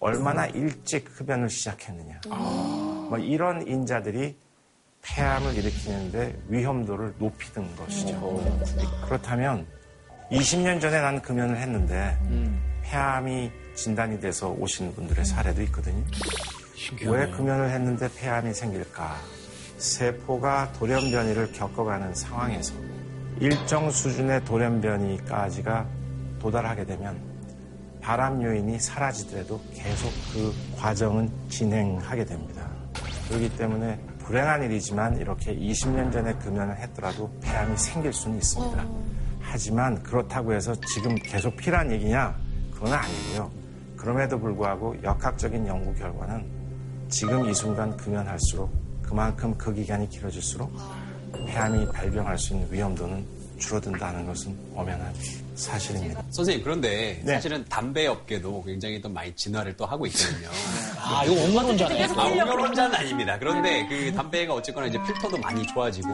얼마나 0.00 0.46
일찍 0.46 1.08
흡연을 1.14 1.48
시작했느냐. 1.48 2.22
뭐 2.26 3.18
이런 3.18 3.64
인자들이 3.68 4.36
폐암을 5.02 5.54
일으키는데 5.54 6.36
위험도를 6.48 7.14
높이는 7.18 7.76
것이죠. 7.76 8.42
그렇다면 9.04 9.64
20년 10.32 10.80
전에 10.80 11.00
나는 11.00 11.22
금연을 11.22 11.56
했는데 11.56 12.18
폐암이 12.82 13.52
진단이 13.76 14.18
돼서 14.18 14.50
오시는 14.50 14.92
분들의 14.96 15.24
사례도 15.24 15.62
있거든요. 15.62 16.04
왜 17.06 17.30
금연을 17.30 17.70
했는데 17.70 18.08
폐암이 18.16 18.54
생길까? 18.54 19.16
세포가 19.76 20.72
돌연변이를 20.72 21.52
겪어가는 21.52 22.14
상황에서 22.14 22.74
일정 23.38 23.90
수준의 23.90 24.44
돌연변이까지가 24.44 25.86
도달하게 26.38 26.84
되면 26.84 27.18
발암 28.00 28.42
요인이 28.42 28.78
사라지더라도 28.78 29.60
계속 29.74 30.10
그 30.32 30.54
과정은 30.78 31.30
진행하게 31.48 32.24
됩니다. 32.24 32.66
그렇기 33.28 33.56
때문에 33.56 33.98
불행한 34.20 34.62
일이지만 34.64 35.18
이렇게 35.18 35.54
20년 35.54 36.10
전에 36.12 36.34
금연을 36.34 36.76
했더라도 36.78 37.30
폐암이 37.42 37.76
생길 37.76 38.12
수는 38.12 38.38
있습니다. 38.38 38.86
하지만 39.40 40.02
그렇다고 40.02 40.52
해서 40.54 40.74
지금 40.86 41.14
계속 41.16 41.56
필요한 41.56 41.90
얘기냐? 41.90 42.36
그건 42.72 42.94
아니고요. 42.94 43.50
그럼에도 43.96 44.38
불구하고 44.38 44.96
역학적인 45.02 45.66
연구 45.66 45.94
결과는 45.94 46.59
지금 47.10 47.48
이 47.50 47.54
순간 47.54 47.96
금연할수록 47.96 48.70
그만큼 49.02 49.56
그 49.58 49.74
기간이 49.74 50.08
길어질수록 50.08 50.72
폐암이 51.46 51.86
발병할 51.92 52.38
수 52.38 52.54
있는 52.54 52.72
위험도는 52.72 53.26
줄어든다는 53.58 54.26
것은 54.26 54.56
엄연한 54.74 55.12
사실입니다. 55.54 56.24
선생님 56.30 56.64
그런데 56.64 57.20
네. 57.22 57.34
사실은 57.34 57.64
담배 57.68 58.06
업계도 58.06 58.62
굉장히 58.64 59.00
또 59.00 59.08
많이 59.08 59.34
진화를 59.34 59.76
또 59.76 59.84
하고 59.84 60.06
있거든요. 60.06 60.48
아, 60.96 61.24
이거 61.24 61.34
원만론자네. 61.42 62.04
아, 62.16 62.24
오열혼자는 62.24 62.94
아닙니다. 62.94 63.38
그런데 63.38 63.86
그 63.88 64.12
담배가 64.14 64.54
어쨌거나 64.54 64.86
이제 64.86 65.02
필터도 65.02 65.36
많이 65.38 65.66
좋아지고 65.66 66.12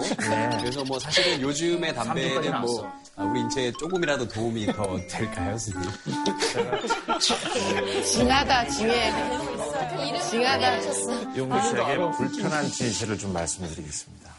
그래서 0.58 0.84
뭐 0.84 0.98
사실은 0.98 1.40
요즘의 1.40 1.94
담배는 1.94 2.60
뭐 2.60 2.90
아, 3.14 3.24
우리 3.24 3.40
인체에 3.40 3.72
조금이라도 3.72 4.28
도움이 4.28 4.66
더 4.66 4.96
될까요, 5.08 5.56
선생님? 5.56 5.90
징하다, 8.04 8.68
징해. 8.68 9.55
징하다. 10.30 11.36
용구 11.36 11.60
씨에게 11.62 11.96
불편한 12.16 12.66
진실을 12.66 13.18
좀 13.18 13.32
말씀드리겠습니다. 13.32 14.30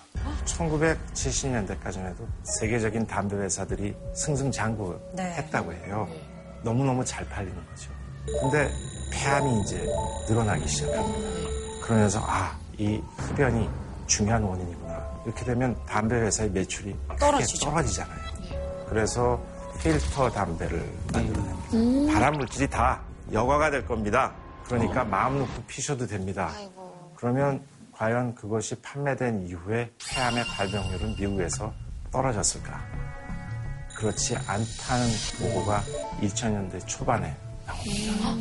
1970년대까지만 0.45 2.07
해도 2.07 2.27
세계적인 2.59 3.05
담배 3.07 3.35
회사들이 3.37 3.95
승승장구했다고 4.13 5.73
해요. 5.73 6.07
너무너무 6.63 7.05
잘 7.05 7.27
팔리는 7.29 7.55
거죠. 7.55 7.91
근데 8.41 8.69
폐암이 9.11 9.61
이제 9.61 9.85
늘어나기 10.27 10.67
시작합니다. 10.67 11.29
그러면서 11.83 12.19
아, 12.25 12.57
이 12.77 13.01
흡연이 13.17 13.69
중요한 14.07 14.43
원인이구나. 14.43 15.21
이렇게 15.25 15.45
되면 15.45 15.77
담배 15.85 16.15
회사의 16.15 16.49
매출이 16.51 16.95
떨어지죠. 17.19 17.69
떨어지잖아요. 17.69 18.19
그래서 18.89 19.41
필터 19.79 20.31
담배를 20.31 20.83
만들어냅니다. 21.13 22.13
발암 22.13 22.33
물질이 22.33 22.69
다 22.69 23.01
여과가 23.31 23.69
될 23.69 23.85
겁니다. 23.85 24.33
그러니까 24.67 25.05
마음 25.05 25.39
놓고 25.39 25.63
피셔도 25.65 26.05
됩니다. 26.05 26.51
그러면 27.15 27.65
과연 27.93 28.35
그것이 28.35 28.75
판매된 28.81 29.47
이후에 29.47 29.91
폐암의 30.09 30.45
발병률은 30.45 31.15
미국에서 31.17 31.73
떨어졌을까? 32.11 32.79
그렇지 33.95 34.35
않다는 34.35 35.07
보고가 35.39 35.81
2000년대 36.21 36.85
초반에 36.85 37.35
나옵니다. 37.65 38.37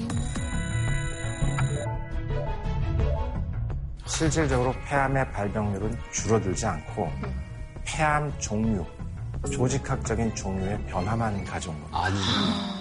실질적으로 4.07 4.75
폐암의 4.85 5.33
발병률은 5.33 5.97
줄어들지 6.11 6.67
않고 6.67 7.11
폐암 7.85 8.33
종류, 8.39 8.85
조직학적인 9.51 10.35
종류의 10.35 10.85
변화만 10.87 11.45
가져온 11.45 11.79
겁니다. 11.81 12.05
아니. 12.05 12.17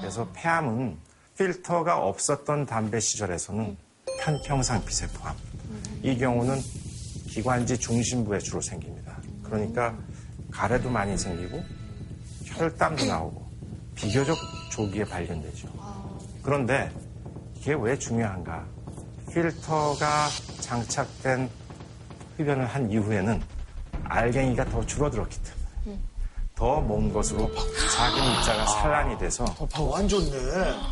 그래서 0.02 0.28
폐암은 0.34 0.98
필터가 1.38 1.98
없었던 1.98 2.66
담배 2.66 3.00
시절에서는 3.00 3.76
편평상 4.22 4.86
비세포암. 4.86 5.36
이 6.04 6.18
경우는 6.18 6.60
기관지 7.28 7.78
중심부에 7.78 8.40
주로 8.40 8.62
생깁니다. 8.62 9.18
그러니까 9.44 9.98
가래도 10.50 10.90
많이 10.90 11.18
생기고 11.18 11.62
혈담도 12.46 13.06
나오고 13.06 13.46
비교적 13.96 14.38
조기에 14.72 15.04
발견되죠. 15.04 15.68
그런데 16.42 16.90
이게 17.58 17.74
왜 17.74 17.98
중요한가? 17.98 18.66
필터가 19.32 20.30
장착된 20.62 21.50
흡연을 22.38 22.66
한 22.66 22.90
이후에는 22.90 23.42
알갱이가 24.06 24.66
더 24.66 24.86
줄어들었기 24.86 25.38
때문에 25.44 25.55
더 26.56 26.80
먼 26.82 27.12
것으로 27.12 27.52
작은 27.96 28.24
입자가 28.40 28.66
산란이 28.66 29.18
돼서 29.18 29.46
안 29.96 30.08
좋네. 30.08 30.32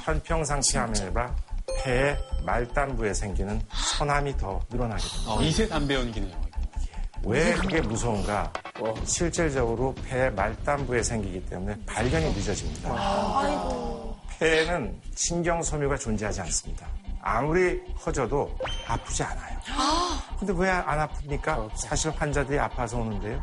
편평상 0.06 0.60
폐암이 0.72 1.00
아니라 1.00 1.36
폐의 1.84 2.18
말단부에 2.46 3.14
생기는 3.14 3.62
선암이 3.98 4.38
더 4.38 4.60
늘어나게 4.70 5.02
됩니다. 5.02 5.38
이세 5.42 5.68
담배 5.68 5.96
연기네요. 5.96 6.36
왜 7.26 7.54
그게 7.54 7.80
무서운가? 7.82 8.52
실질적으로 9.06 9.96
폐 10.06 10.30
말단부에 10.32 11.02
생기기 11.02 11.46
때문에 11.46 11.78
발견이 11.86 12.34
늦어집니다. 12.34 12.94
폐에는 14.40 15.02
신경 15.16 15.64
섬유가 15.64 15.96
존재하지 15.98 16.42
않습니다. 16.42 16.86
아무리 17.22 17.82
커져도 17.96 18.54
아프지 18.86 19.24
않아요. 19.24 19.58
근데 20.38 20.52
왜 20.58 20.70
안 20.70 21.08
아픕니까? 21.08 21.70
사실 21.78 22.12
환자들이 22.12 22.60
아파서 22.60 22.98
오는데요. 22.98 23.42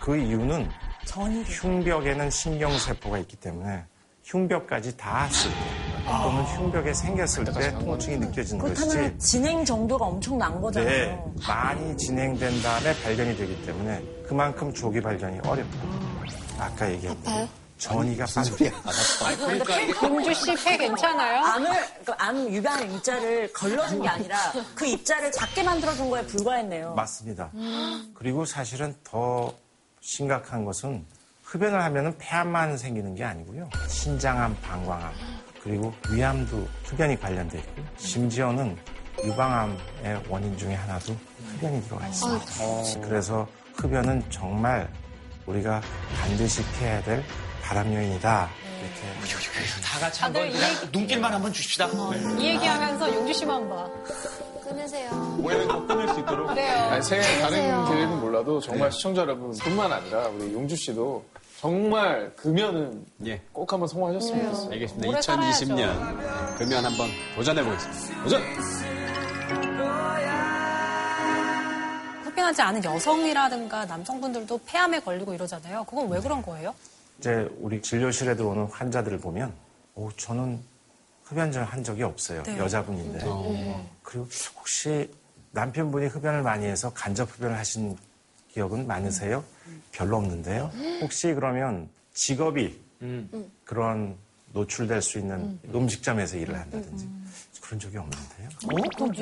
그 0.00 0.16
이유는 0.16 0.68
흉벽에는 1.06 2.30
신경세포가 2.30 3.18
있기 3.18 3.36
때문에 3.36 3.84
흉벽까지 4.24 4.96
닿았을 4.96 5.50
때 5.50 5.56
또는 6.06 6.42
흉벽에 6.44 6.94
생겼을 6.94 7.44
때 7.44 7.72
통증이 7.78 8.16
느껴지는 8.18 8.60
것이지 8.60 8.80
그렇다면 8.80 9.18
진행 9.18 9.64
정도가 9.64 10.06
엄청난 10.06 10.60
거잖아요. 10.60 10.90
네, 10.90 11.24
많이 11.46 11.96
진행된 11.96 12.62
다음에 12.62 13.02
발견이 13.02 13.36
되기 13.36 13.66
때문에 13.66 14.02
그만큼 14.26 14.72
조기 14.72 15.00
발견이 15.00 15.40
어렵다. 15.40 15.78
아까 16.58 16.90
얘기했던 16.92 17.48
전이가 17.78 18.26
빠져. 18.26 18.52
용주 20.02 20.34
씨 20.34 20.54
폐 20.64 20.76
괜찮아요? 20.76 21.44
암을 21.44 21.70
그암 22.04 22.48
유방 22.50 22.92
입자를 22.92 23.52
걸러준 23.52 24.02
게 24.02 24.08
아니라 24.08 24.36
그 24.74 24.86
입자를 24.86 25.32
작게 25.32 25.62
만들어준 25.62 26.10
거에 26.10 26.24
불과했네요. 26.26 26.94
맞습니다. 26.94 27.50
그리고 28.14 28.44
사실은 28.44 28.94
더 29.02 29.54
심각한 30.00 30.64
것은 30.64 31.04
흡연을 31.44 31.82
하면은 31.84 32.16
폐암만 32.18 32.78
생기는 32.78 33.14
게 33.14 33.24
아니고요. 33.24 33.68
신장암, 33.88 34.56
방광암, 34.62 35.12
그리고 35.62 35.92
위암도 36.10 36.68
흡연이 36.84 37.18
관련돼 37.18 37.58
있고 37.58 37.82
심지어는 37.98 38.76
유방암의 39.24 40.24
원인 40.28 40.56
중에 40.56 40.74
하나도 40.74 41.14
흡연이 41.56 41.82
들어가 41.84 42.06
있습니다. 42.08 43.06
그래서 43.06 43.46
흡연은 43.74 44.24
정말 44.30 44.90
우리가 45.46 45.82
반드시 46.20 46.62
피해야 46.72 47.02
될 47.02 47.22
발암 47.62 47.92
요인이다. 47.92 48.48
이렇게 48.80 49.82
다 49.82 49.98
같이 49.98 50.20
다들 50.20 50.40
한번 50.40 50.62
얘기- 50.62 50.98
눈길만 50.98 51.34
한번 51.34 51.52
주십시다. 51.52 51.86
이 52.38 52.46
얘기하면서 52.46 53.14
용주 53.14 53.32
씨만 53.34 53.68
봐. 53.68 53.86
끊으세요. 54.74 55.10
오해는 55.42 55.68
꼭 55.68 55.86
끊을 55.88 56.08
수 56.14 56.20
있도록. 56.20 56.48
그래요. 56.48 56.72
아니, 56.90 57.02
새해 57.02 57.22
다른 57.42 57.84
계획은 57.88 58.20
몰라도 58.20 58.60
정말 58.60 58.90
네. 58.90 58.96
시청자 58.96 59.22
여러분뿐만 59.22 59.92
아니라 59.92 60.28
우리 60.28 60.52
용주 60.54 60.76
씨도 60.76 61.24
정말 61.58 62.32
금연은 62.36 63.04
예. 63.26 63.40
꼭 63.52 63.70
한번 63.72 63.86
성공하셨으면 63.88 64.44
좋겠습니다. 64.44 64.74
알겠습니다. 64.74 65.18
2020년 65.20 65.76
살아야죠. 65.76 66.58
금연 66.58 66.84
한번 66.84 67.08
도전해 67.36 67.62
보겠습니다. 67.64 68.22
도전! 68.22 68.42
흡연하지 72.24 72.62
않은 72.62 72.84
여성이라든가 72.84 73.84
남성분들도 73.86 74.60
폐암에 74.64 75.00
걸리고 75.00 75.34
이러잖아요. 75.34 75.84
그건 75.84 76.08
왜 76.08 76.20
그런 76.20 76.40
거예요? 76.42 76.74
이제 77.18 77.46
우리 77.60 77.82
진료실에 77.82 78.36
들어오는 78.36 78.64
환자들을 78.66 79.18
보면 79.18 79.52
오, 79.96 80.10
저는 80.12 80.60
흡연을 81.30 81.64
한 81.64 81.84
적이 81.84 82.02
없어요. 82.02 82.42
네. 82.42 82.58
여자분인데. 82.58 83.20
그리고 84.02 84.28
혹시 84.56 85.10
남편분이 85.52 86.06
흡연을 86.06 86.42
많이 86.42 86.66
해서 86.66 86.92
간접 86.92 87.30
흡연을 87.32 87.56
하신 87.56 87.96
기억은 88.52 88.86
많으세요? 88.86 89.44
별로 89.92 90.16
없는데요. 90.16 90.70
혹시 91.00 91.32
그러면 91.32 91.88
직업이 92.12 92.80
그런 93.64 94.16
노출될 94.52 95.00
수 95.00 95.18
있는 95.18 95.58
음식점에서 95.72 96.36
일을 96.36 96.58
한다든지 96.58 97.08
그런 97.60 97.78
적이 97.78 97.98
없는데요. 97.98 98.48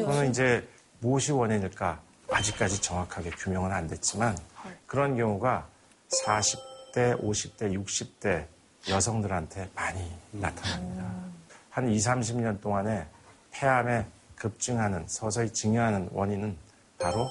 그러면 0.06 0.30
이제 0.30 0.66
무엇이 1.00 1.32
원인일까? 1.32 2.00
아직까지 2.30 2.80
정확하게 2.80 3.30
규명은 3.30 3.70
안 3.72 3.86
됐지만 3.86 4.36
그런 4.86 5.16
경우가 5.16 5.66
40대, 6.08 7.20
50대, 7.22 7.84
60대 7.84 8.46
여성들한테 8.88 9.68
많이 9.74 10.10
나타납니다. 10.32 11.04
한 11.78 11.88
2, 11.88 11.96
30년 11.96 12.60
동안에 12.60 13.06
폐암에 13.52 14.04
급증하는 14.34 15.04
서서히 15.06 15.52
증여하는 15.52 16.08
원인은 16.10 16.56
바로 16.98 17.28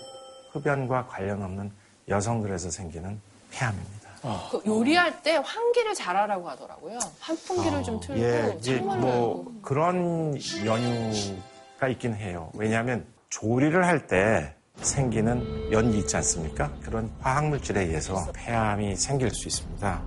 흡연과 0.54 1.08
관련 1.08 1.44
없는 1.44 1.70
여성들에서 2.08 2.72
생기는 2.72 3.20
폐암입니다. 3.52 4.08
그 4.50 4.62
요리할 4.66 5.22
때 5.22 5.36
환기를 5.44 5.94
잘하라고 5.94 6.50
하더라고요. 6.50 6.98
환풍기를 7.20 7.84
좀 7.84 8.00
틀고 8.00 8.22
예, 8.22 8.58
창문을 8.62 9.02
뭐 9.02 9.54
그런 9.62 10.34
연유가 10.66 11.90
있긴 11.90 12.16
해요. 12.16 12.50
왜냐하면 12.54 13.06
조리를 13.30 13.86
할 13.86 14.08
때 14.08 14.54
생기는 14.78 15.72
연기 15.74 15.98
있지 15.98 16.16
않습니까? 16.16 16.72
그런 16.84 17.12
화학 17.20 17.48
물질에 17.50 17.82
의해서 17.84 18.32
폐암이 18.34 18.96
생길 18.96 19.30
수 19.32 19.50
있습니다. 19.50 20.02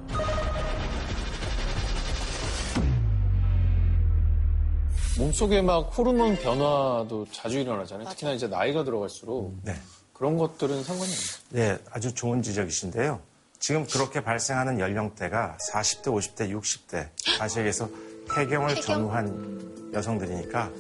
몸속에 5.19 5.63
막 5.63 5.97
호르몬 5.97 6.37
변화도 6.37 7.27
자주 7.33 7.59
일어나잖아요. 7.59 8.09
특히나 8.11 8.33
이제 8.33 8.47
나이가 8.47 8.85
들어갈수록 8.85 9.55
네. 9.65 9.75
그런 10.13 10.37
것들은 10.37 10.83
상관이 10.83 11.11
없어요. 11.11 11.43
네, 11.51 11.79
아주 11.91 12.15
좋은 12.15 12.43
지적이신데요. 12.43 13.21
지금 13.59 13.87
그렇게 13.87 14.23
발생하는 14.23 14.79
연령대가 14.79 15.57
40대, 15.71 16.05
50대, 16.05 16.51
60대, 16.51 17.09
다시 17.39 17.59
얘기해서 17.59 17.89
폐경을 18.35 18.75
전후한 18.77 19.91
여성들이니까 19.93 20.71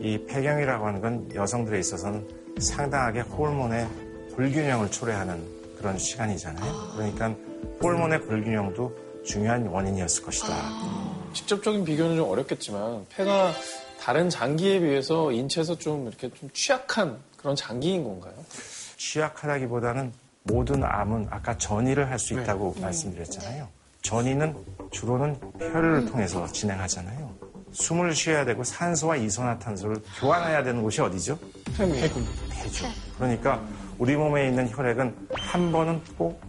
이 0.00 0.18
폐경이라고 0.26 0.86
하는 0.86 1.00
건 1.00 1.34
여성들에 1.34 1.78
있어서는 1.80 2.28
상당하게 2.60 3.20
호르몬의 3.20 3.88
불균형을 4.36 4.90
초래하는 4.90 5.60
그런 5.76 5.98
시간이잖아요. 5.98 6.92
그러니까 6.94 7.34
호르몬의 7.82 8.20
불균형도 8.22 8.96
중요한 9.24 9.66
원인이었을 9.66 10.24
것이다. 10.24 11.09
직접적인 11.32 11.84
비교는 11.84 12.16
좀 12.16 12.28
어렵겠지만 12.28 13.06
폐가 13.10 13.52
다른 14.00 14.30
장기에 14.30 14.80
비해서 14.80 15.30
인체에서 15.32 15.76
좀 15.78 16.08
이렇게 16.08 16.30
좀 16.34 16.48
취약한 16.52 17.18
그런 17.36 17.54
장기인 17.54 18.02
건가요? 18.04 18.32
취약하다기보다는 18.96 20.12
모든 20.44 20.82
암은 20.84 21.28
아까 21.30 21.56
전이를 21.56 22.10
할 22.10 22.18
수 22.18 22.34
있다고 22.34 22.74
말씀드렸잖아요. 22.80 23.68
전이는 24.02 24.56
주로는 24.90 25.38
혈을 25.58 26.06
통해서 26.06 26.46
진행하잖아요. 26.50 27.30
숨을 27.72 28.14
쉬어야 28.14 28.44
되고 28.44 28.64
산소와 28.64 29.16
이산화탄소를 29.16 29.96
교환해야 30.18 30.62
되는 30.64 30.82
곳이 30.82 31.00
어디죠? 31.02 31.38
폐군. 31.76 32.26
폐죠. 32.50 32.86
그러니까 33.16 33.62
우리 33.98 34.16
몸에 34.16 34.48
있는 34.48 34.68
혈액은 34.70 35.28
한 35.34 35.70
번은 35.70 36.00
꼭 36.16 36.40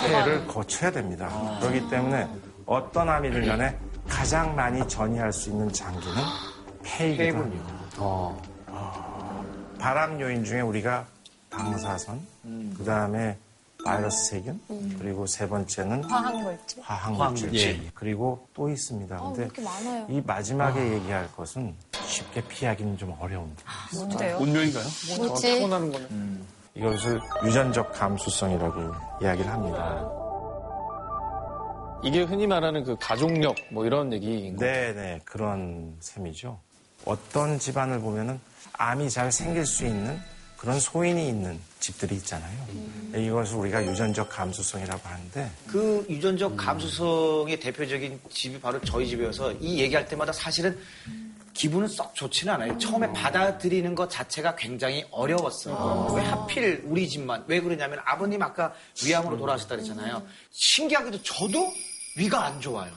폐를 0.00 0.46
거쳐야 0.46 0.90
됩니다. 0.90 1.58
그렇기 1.60 1.88
때문에 1.90 2.26
어떤 2.66 3.08
암이든 3.08 3.46
간에 3.46 3.78
가장 4.08 4.54
많이 4.56 4.86
전이할 4.88 5.32
수 5.32 5.50
있는 5.50 5.72
장기는 5.72 6.14
폐이기도 6.82 7.38
합니다. 7.38 7.64
아, 8.66 9.42
발암 9.78 10.20
요인 10.20 10.44
중에 10.44 10.60
우리가 10.60 11.06
방사선, 11.50 12.20
그 12.76 12.84
다음에 12.84 13.36
바이러스 13.84 14.30
세균, 14.30 14.60
그리고 14.98 15.26
세 15.26 15.48
번째는 15.48 16.04
화학물질. 16.04 16.82
화학물질, 16.82 17.54
예. 17.54 17.90
그리고 17.94 18.46
또 18.52 18.68
있습니다. 18.68 19.16
아, 19.16 19.20
근데 19.22 19.44
이렇게 19.44 19.62
많아요. 19.62 20.06
이 20.08 20.20
마지막에 20.20 20.94
얘기할 20.94 21.30
것은 21.36 21.74
쉽게 22.04 22.42
피하기는 22.48 22.98
좀 22.98 23.14
어려운데 23.20 23.62
뭔데요? 23.94 24.38
운명인가요? 24.38 24.84
뭐지? 25.18 25.54
타고나는 25.60 25.92
거는. 25.92 26.44
이것을 26.74 27.20
유전적 27.44 27.92
감수성이라고 27.92 28.94
이야기를 29.22 29.50
합니다. 29.50 30.04
이게 32.04 32.22
흔히 32.22 32.46
말하는 32.46 32.84
그 32.84 32.96
가족력 32.98 33.56
뭐 33.70 33.84
이런 33.84 34.12
얘기인 34.12 34.56
거예요. 34.56 34.94
네네 34.94 35.20
그런 35.24 35.96
셈이죠. 36.00 36.58
어떤 37.04 37.58
집안을 37.58 38.00
보면은 38.00 38.40
암이 38.74 39.10
잘 39.10 39.32
생길 39.32 39.66
수 39.66 39.84
있는 39.84 40.18
그런 40.56 40.78
소인이 40.78 41.28
있는 41.28 41.58
집들이 41.80 42.16
있잖아요. 42.16 42.66
이것을 43.14 43.56
우리가 43.56 43.84
유전적 43.84 44.28
감수성이라고 44.28 45.08
하는데 45.08 45.50
그 45.66 46.04
유전적 46.08 46.56
감수성의 46.56 47.60
대표적인 47.60 48.20
집이 48.30 48.60
바로 48.60 48.80
저희 48.82 49.06
집이어서 49.06 49.52
이 49.54 49.80
얘기할 49.80 50.06
때마다 50.06 50.32
사실은 50.32 50.78
기분은 51.54 51.88
썩 51.88 52.14
좋지는 52.14 52.54
않아요. 52.54 52.78
처음에 52.78 53.12
받아들이는 53.12 53.96
것 53.96 54.08
자체가 54.08 54.54
굉장히 54.54 55.04
어려웠어요. 55.10 56.12
왜 56.14 56.22
하필 56.22 56.82
우리 56.84 57.08
집만? 57.08 57.44
왜 57.48 57.60
그러냐면 57.60 57.98
아버님 58.04 58.40
아까 58.42 58.72
위암으로 59.04 59.36
돌아가셨다 59.36 59.74
그랬잖아요. 59.74 60.22
신기하게도 60.52 61.22
저도 61.22 61.72
위가 62.18 62.44
안 62.46 62.60
좋아요. 62.60 62.90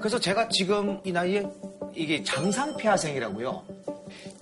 그래서 0.00 0.18
제가 0.18 0.48
지금 0.48 1.00
이 1.04 1.12
나이에 1.12 1.46
이게 1.94 2.22
장상폐하생이라고요. 2.24 3.62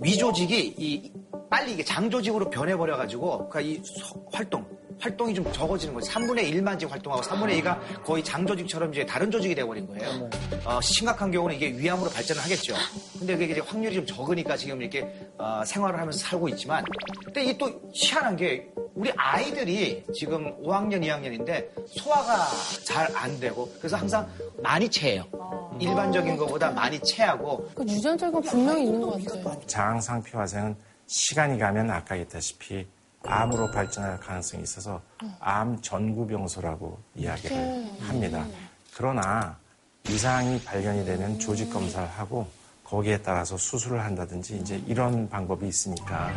위 0.01 0.16
조직이 0.16 0.75
이 0.79 1.12
빨리 1.51 1.75
이게 1.75 1.85
장 1.85 2.11
조직으로 2.11 2.49
변해버려가지고 2.51 3.49
그러니까 3.51 3.61
이 3.61 3.81
소- 3.85 4.25
활동 4.33 4.64
활동이 4.98 5.35
좀 5.35 5.50
적어지는 5.52 5.94
거지. 5.94 6.11
3분의 6.11 6.50
1만 6.52 6.78
지금 6.78 6.92
활동하고 6.92 7.22
3분의 7.22 7.62
2가 7.62 8.02
거의 8.04 8.22
장 8.24 8.46
조직처럼 8.46 8.92
이제 8.92 9.04
다른 9.04 9.30
조직이 9.30 9.54
돼버린 9.54 9.87
거예요. 9.87 10.30
어, 10.64 10.80
심각한 10.80 11.30
경우는 11.30 11.57
이게 11.57 11.68
위암으로 11.76 12.11
발전을 12.11 12.42
하겠죠. 12.42 12.74
근데 13.18 13.37
그게 13.37 13.52
이제 13.52 13.61
확률이 13.61 13.94
좀 13.96 14.07
적으니까 14.07 14.57
지금 14.57 14.80
이렇게 14.80 15.07
어, 15.38 15.62
생활을 15.64 15.98
하면서 16.00 16.18
살고 16.18 16.48
있지만, 16.50 16.85
근데 17.24 17.42
이게 17.44 17.59
또 17.59 17.70
희한한 17.92 18.37
게 18.37 18.68
우리 18.94 19.11
아이들이 19.16 20.04
지금 20.14 20.57
5학년, 20.62 21.02
2학년인데 21.04 21.68
소화가 21.88 22.46
잘 22.85 23.04
안 23.14 23.38
되고 23.40 23.70
그래서 23.78 23.96
항상 23.96 24.28
많이 24.62 24.88
체해요. 24.88 25.24
일반적인 25.80 26.37
것보다 26.37 26.70
많이 26.70 26.98
체하고 27.00 27.68
그 27.74 27.83
유전적인 27.85 28.33
건 28.33 28.42
분명히 28.42 28.85
있는 28.85 29.00
것 29.00 29.24
같아요. 29.24 29.61
장상피 29.66 30.37
화생은 30.37 30.76
시간이 31.07 31.59
가면 31.59 31.90
아까 31.90 32.14
얘기했다시피 32.16 32.87
암으로 33.26 33.70
발전할 33.70 34.20
가능성이 34.20 34.62
있어서 34.62 35.00
암 35.40 35.80
전구병소라고 35.80 36.98
이야기를 37.14 37.56
합니다. 38.00 38.46
그러나 38.94 39.58
이상이 40.08 40.62
발견이 40.62 41.04
되면 41.04 41.38
조직 41.38 41.70
검사를 41.72 42.06
하고 42.08 42.46
거기에 42.84 43.18
따라서 43.22 43.56
수술을 43.56 44.04
한다든지 44.04 44.56
이제 44.58 44.80
이런 44.87 45.28
방법이 45.28 45.66
있으니까 45.66 46.30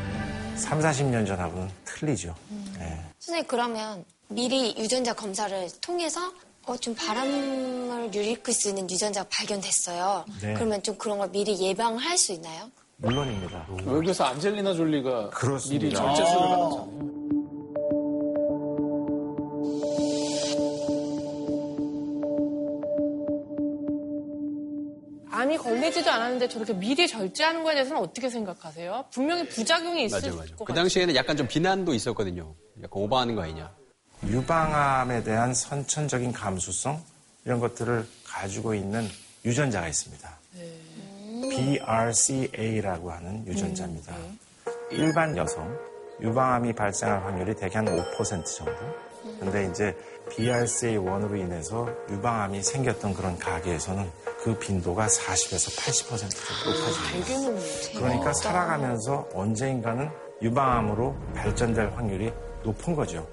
3, 0.56 0.80
40년 0.80 1.28
전하고는 1.28 1.70
틀리죠. 1.86 2.34
예. 2.80 3.04
선생님 3.20 3.48
그러면 3.48 4.06
미리 4.30 4.76
유전자 4.78 5.14
검사를 5.14 5.70
통해서 5.82 6.32
어, 6.66 6.76
좀 6.76 6.94
바람을 6.96 8.14
일으킬 8.14 8.54
수 8.54 8.70
있는 8.70 8.90
유전자가 8.90 9.28
발견됐어요. 9.32 10.26
네. 10.42 10.54
그러면 10.54 10.84
좀 10.84 10.98
그런 10.98 11.18
걸 11.18 11.30
미리 11.32 11.58
예방할 11.62 12.18
수 12.18 12.34
있나요? 12.34 12.70
물론입니다. 13.00 13.68
외국에서 13.86 14.24
안젤리나 14.26 14.74
졸리가 14.74 15.30
그렇습니다. 15.30 15.84
미리 15.86 15.96
절제술을 15.96 16.40
받았잖아요. 16.50 17.08
암이 25.30 25.58
걸리지도 25.58 26.10
않았는데 26.10 26.50
저렇게 26.50 26.74
미리 26.74 27.08
절제하는 27.08 27.64
거에 27.64 27.76
대해서는 27.76 28.02
어떻게 28.02 28.30
생각하세요? 28.30 29.06
분명히 29.12 29.48
부작용이 29.48 30.06
있을 30.06 30.20
맞아요, 30.22 30.36
맞아요. 30.36 30.50
것그 30.52 30.66
같아요. 30.66 30.82
당시에는 30.82 31.16
약간 31.16 31.38
좀 31.38 31.48
비난도 31.48 31.94
있었거든요. 31.94 32.56
약간 32.82 33.04
오버하는 33.04 33.36
거 33.36 33.44
아니냐. 33.44 33.72
유방암에 34.26 35.24
대한 35.24 35.54
선천적인 35.54 36.32
감수성 36.32 37.00
이런 37.46 37.60
것들을 37.60 38.08
가지고 38.26 38.74
있는 38.74 39.08
유전자가 39.46 39.88
있습니다. 39.88 40.38
BRCA라고 41.50 43.12
하는 43.12 43.46
유전자입니다. 43.48 44.14
일반 44.92 45.36
여성 45.38 45.76
유방암이 46.22 46.74
발생할 46.74 47.24
확률이 47.24 47.56
대개 47.56 47.78
한 47.78 47.86
5% 47.86 48.46
정도. 48.46 48.74
근데 49.40 49.70
이제 49.70 49.96
BRCA1으로 50.30 51.38
인해서 51.38 51.88
유방암이 52.10 52.64
생겼던 52.64 53.14
그런 53.14 53.38
가게에서는 53.38 54.10
그 54.42 54.58
빈도가 54.58 55.08
40에서 55.08 55.78
80% 55.78 56.18
정도 56.18 56.38
높아집니다. 56.66 58.00
그러니까 58.00 58.34
살아가면서 58.34 59.28
언젠가는 59.34 60.10
유방암으로 60.42 61.16
발전될 61.36 61.92
확률이 61.96 62.32
높은 62.64 62.96
거죠. 62.96 63.28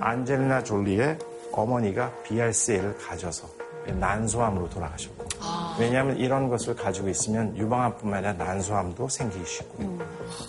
안젤리나 0.00 0.62
졸리의 0.62 1.18
어머니가 1.52 2.12
BRCA를 2.22 2.96
가져서 2.98 3.48
난소암으로 3.86 4.68
돌아가셨고 4.68 5.19
왜냐하면 5.78 6.16
이런 6.18 6.48
것을 6.48 6.74
가지고 6.76 7.08
있으면 7.08 7.56
유방암뿐만 7.56 8.24
아니라 8.24 8.44
난소암도 8.44 9.08
생기기 9.08 9.44
쉽고요. 9.46 9.98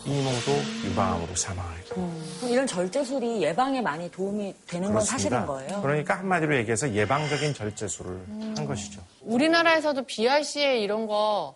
이모도 0.06 0.52
유방암으로 0.90 1.36
사망하고 1.36 1.78
그럼 2.40 2.52
이런 2.52 2.68
절제술이 2.68 3.42
예방에 3.42 3.82
많이 3.82 4.10
도움이 4.12 4.56
되는 4.68 4.92
건 4.94 5.02
사실인 5.02 5.46
거예요? 5.46 5.82
그러니까 5.82 6.18
한마디로 6.20 6.56
얘기해서 6.58 6.92
예방적인 6.94 7.54
절제술을 7.54 8.20
한 8.58 8.66
것이죠. 8.66 9.02
우리나라에서도 9.22 10.04
BRCA 10.06 10.82
이런 10.82 11.08
거 11.08 11.56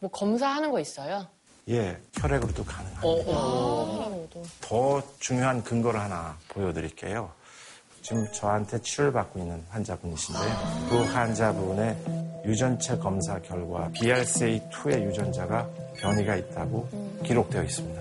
뭐 0.00 0.10
검사하는 0.10 0.70
거 0.70 0.78
있어요? 0.80 1.26
예, 1.68 1.96
혈액으로도 2.20 2.64
가능합니다. 2.64 3.00
어, 3.02 4.28
더 4.60 5.02
중요한 5.18 5.64
근거를 5.64 5.98
하나 5.98 6.36
보여드릴게요. 6.48 7.30
지금 8.06 8.24
저한테 8.30 8.80
치료를 8.82 9.12
받고 9.12 9.40
있는 9.40 9.64
환자분이신데요. 9.68 10.88
그 10.88 11.02
환자분의 11.12 11.96
유전체 12.44 12.96
검사 12.98 13.40
결과 13.40 13.90
BRCA2의 13.94 15.02
유전자가 15.06 15.68
변이가 15.96 16.36
있다고 16.36 16.88
기록되어 17.24 17.64
있습니다. 17.64 18.00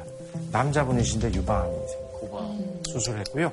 남자분이신데 0.51 1.33
유방암이 1.33 1.75
생기고 1.87 2.81
수술했고요. 2.87 3.51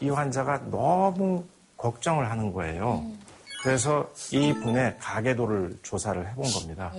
이 0.00 0.10
환자가 0.10 0.70
너무 0.70 1.42
걱정을 1.76 2.30
하는 2.30 2.52
거예요. 2.52 3.04
그래서 3.64 4.08
이 4.30 4.52
분의 4.52 4.96
가계도를 5.00 5.80
조사를 5.82 6.24
해본 6.30 6.44
겁니다. 6.52 6.92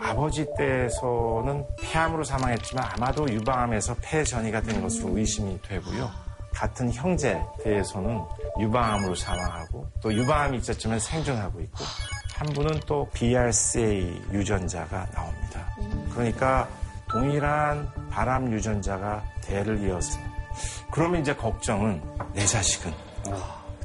아버지 0.00 0.44
때에서는 0.58 1.64
폐암으로 1.80 2.24
사망했지만 2.24 2.84
아마도 2.94 3.30
유방암에서 3.32 3.94
폐 4.02 4.24
전이가 4.24 4.60
된 4.62 4.82
것으로 4.82 5.16
의심이 5.16 5.62
되고요. 5.62 6.27
같은 6.52 6.92
형제 6.92 7.40
대에서는 7.62 8.20
유방암으로 8.60 9.14
사망하고 9.14 9.86
또 10.02 10.12
유방암이 10.12 10.58
있었지만 10.58 10.98
생존하고 10.98 11.60
있고 11.60 11.84
한 12.34 12.46
분은 12.48 12.80
또 12.86 13.08
BRCA 13.12 14.22
유전자가 14.32 15.06
나옵니다. 15.12 15.66
그러니까 16.12 16.68
동일한 17.08 17.90
바람 18.10 18.52
유전자가 18.52 19.24
대를 19.40 19.82
이어서 19.84 20.18
그러면 20.90 21.20
이제 21.20 21.34
걱정은 21.34 22.02
내 22.34 22.44
자식은 22.44 22.92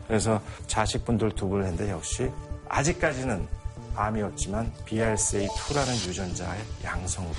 그래서 0.07 0.41
자식분들 0.67 1.31
두 1.31 1.47
분을 1.47 1.65
했는데 1.65 1.91
역시 1.91 2.29
아직까지는 2.69 3.47
암이었지만 3.95 4.71
BRCA2라는 4.85 6.07
유전자의 6.07 6.61
양성으로 6.83 7.33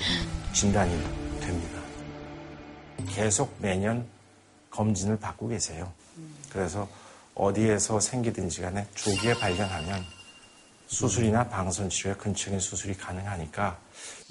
진단이 0.53 0.91
됩니다. 1.41 1.79
계속 3.09 3.53
매년 3.59 4.07
검진을 4.75 5.17
받고 5.17 5.47
계세요. 5.47 5.91
그래서 6.51 6.87
어디에서 7.33 7.99
생기든지 7.99 8.61
간에 8.61 8.85
조기에 8.95 9.35
발견하면 9.35 10.03
수술이나 10.87 11.47
방사선 11.47 11.89
치료에 11.89 12.13
근치적인 12.15 12.59
수술이 12.59 12.95
가능하니까 12.95 13.77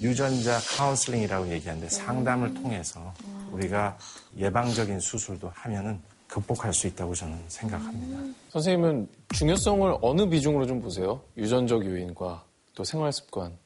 유전자 0.01 0.57
카운슬링이라고 0.77 1.49
얘기하는데 1.49 1.89
상담을 1.89 2.53
통해서 2.53 3.13
우리가 3.51 3.97
예방적인 4.37 4.99
수술도 4.99 5.51
하면은 5.53 5.99
극복할 6.27 6.73
수 6.73 6.87
있다고 6.87 7.13
저는 7.13 7.39
생각합니다. 7.47 8.33
선생님은 8.51 9.07
중요성을 9.33 9.97
어느 10.01 10.27
비중으로 10.27 10.65
좀 10.65 10.81
보세요? 10.81 11.21
유전적 11.37 11.85
요인과 11.85 12.43
또 12.73 12.83
생활 12.83 13.11
습관. 13.13 13.57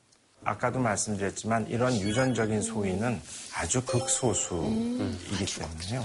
아까도 0.44 0.80
말씀드렸지만 0.80 1.68
이런 1.68 1.94
유전적인 1.94 2.62
소인은 2.62 3.22
아주 3.56 3.84
극소수이기 3.86 5.46
때문에요. 5.60 6.04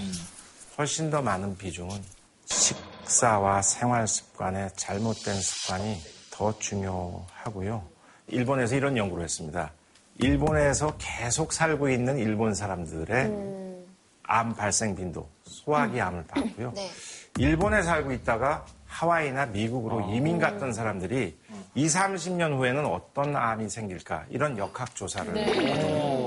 훨씬 0.77 1.09
더 1.09 1.23
많은 1.23 1.57
비중은 1.57 2.03
식사와 2.47 3.63
생활 3.63 4.09
습관의 4.09 4.71
잘못된 4.77 5.41
습관이 5.41 6.01
더 6.33 6.59
중요하고요. 6.59 7.85
일본에서 8.29 8.75
이런 8.75 8.97
연구를 8.97 9.23
했습니다. 9.25 9.71
일본에서 10.19 10.97
계속 10.99 11.53
살고 11.53 11.91
있는 11.91 12.19
일본 12.19 12.55
사람들의 12.55 13.85
암 14.25 14.55
발생 14.55 14.97
빈도, 14.97 15.29
소화기 15.45 16.01
암을 16.01 16.27
봤고요. 16.27 16.73
네. 16.75 16.91
일본에 17.39 17.83
살고 17.83 18.13
있다가 18.13 18.65
하와이나 18.87 19.47
미국으로 19.47 20.13
이민 20.13 20.39
갔던 20.39 20.73
사람들이 20.73 21.37
2, 21.75 21.87
30년 21.87 22.57
후에는 22.57 22.87
어떤 22.87 23.35
암이 23.35 23.69
생길까 23.69 24.25
이런 24.31 24.57
역학 24.57 24.95
조사를 24.95 25.37
했거든요. 25.37 26.24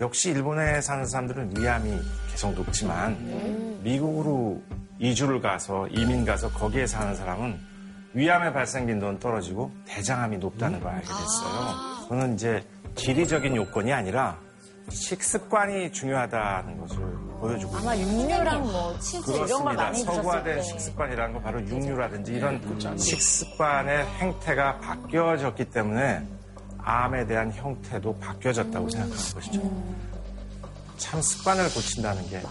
역시 0.00 0.30
일본에 0.30 0.80
사는 0.80 1.04
사람들은 1.04 1.56
위암이 1.58 1.90
계속 2.30 2.54
높지만 2.54 3.80
미국으로 3.82 4.62
이주를 4.98 5.40
가서 5.40 5.86
이민 5.88 6.24
가서 6.24 6.50
거기에 6.50 6.86
사는 6.86 7.14
사람은 7.14 7.58
위암의 8.14 8.52
발생 8.52 8.86
빈도는 8.86 9.18
떨어지고 9.18 9.70
대장암이 9.86 10.38
높다는 10.38 10.80
걸 10.80 10.92
알게 10.92 11.06
됐어요. 11.06 12.08
저는 12.08 12.34
이제 12.34 12.64
지리적인 12.94 13.54
요건이 13.56 13.92
아니라 13.92 14.38
식습관이 14.88 15.92
중요하다는 15.92 16.78
것을 16.80 16.98
보여주고 17.38 17.76
아마 17.76 17.96
육류랑 17.96 18.62
뭐 18.62 18.98
치즈 18.98 19.30
이런 19.30 19.36
걸 19.36 19.46
그렇습니다. 19.76 19.82
많이 19.84 20.02
서구화된 20.02 20.56
때. 20.56 20.62
식습관이라는 20.62 21.32
건 21.34 21.42
바로 21.42 21.60
육류라든지 21.60 22.32
이런 22.32 22.60
식습관의 22.98 24.04
행태가 24.06 24.78
바뀌어졌기 24.78 25.66
때문에 25.66 26.26
암에 26.84 27.26
대한 27.26 27.52
형태도 27.52 28.18
바뀌어졌다고 28.18 28.88
생각하는 28.88 29.34
것이죠. 29.34 29.60
참 30.96 31.20
습관을 31.22 31.64
고친다는 31.72 32.28
게 32.28 32.42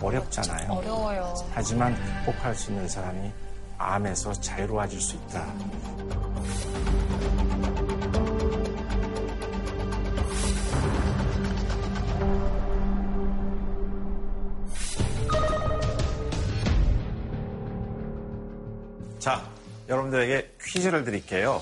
어렵잖아요. 0.00 0.72
어려워요. 0.72 1.34
하지만 1.52 1.94
극복할 2.24 2.54
수 2.54 2.70
있는 2.70 2.88
사람이 2.88 3.30
암에서 3.78 4.32
자유로워질 4.32 5.00
수 5.00 5.16
있다. 5.16 5.46
자, 19.18 19.40
여러분들에게 19.88 20.56
퀴즈를 20.60 21.04
드릴게요. 21.04 21.60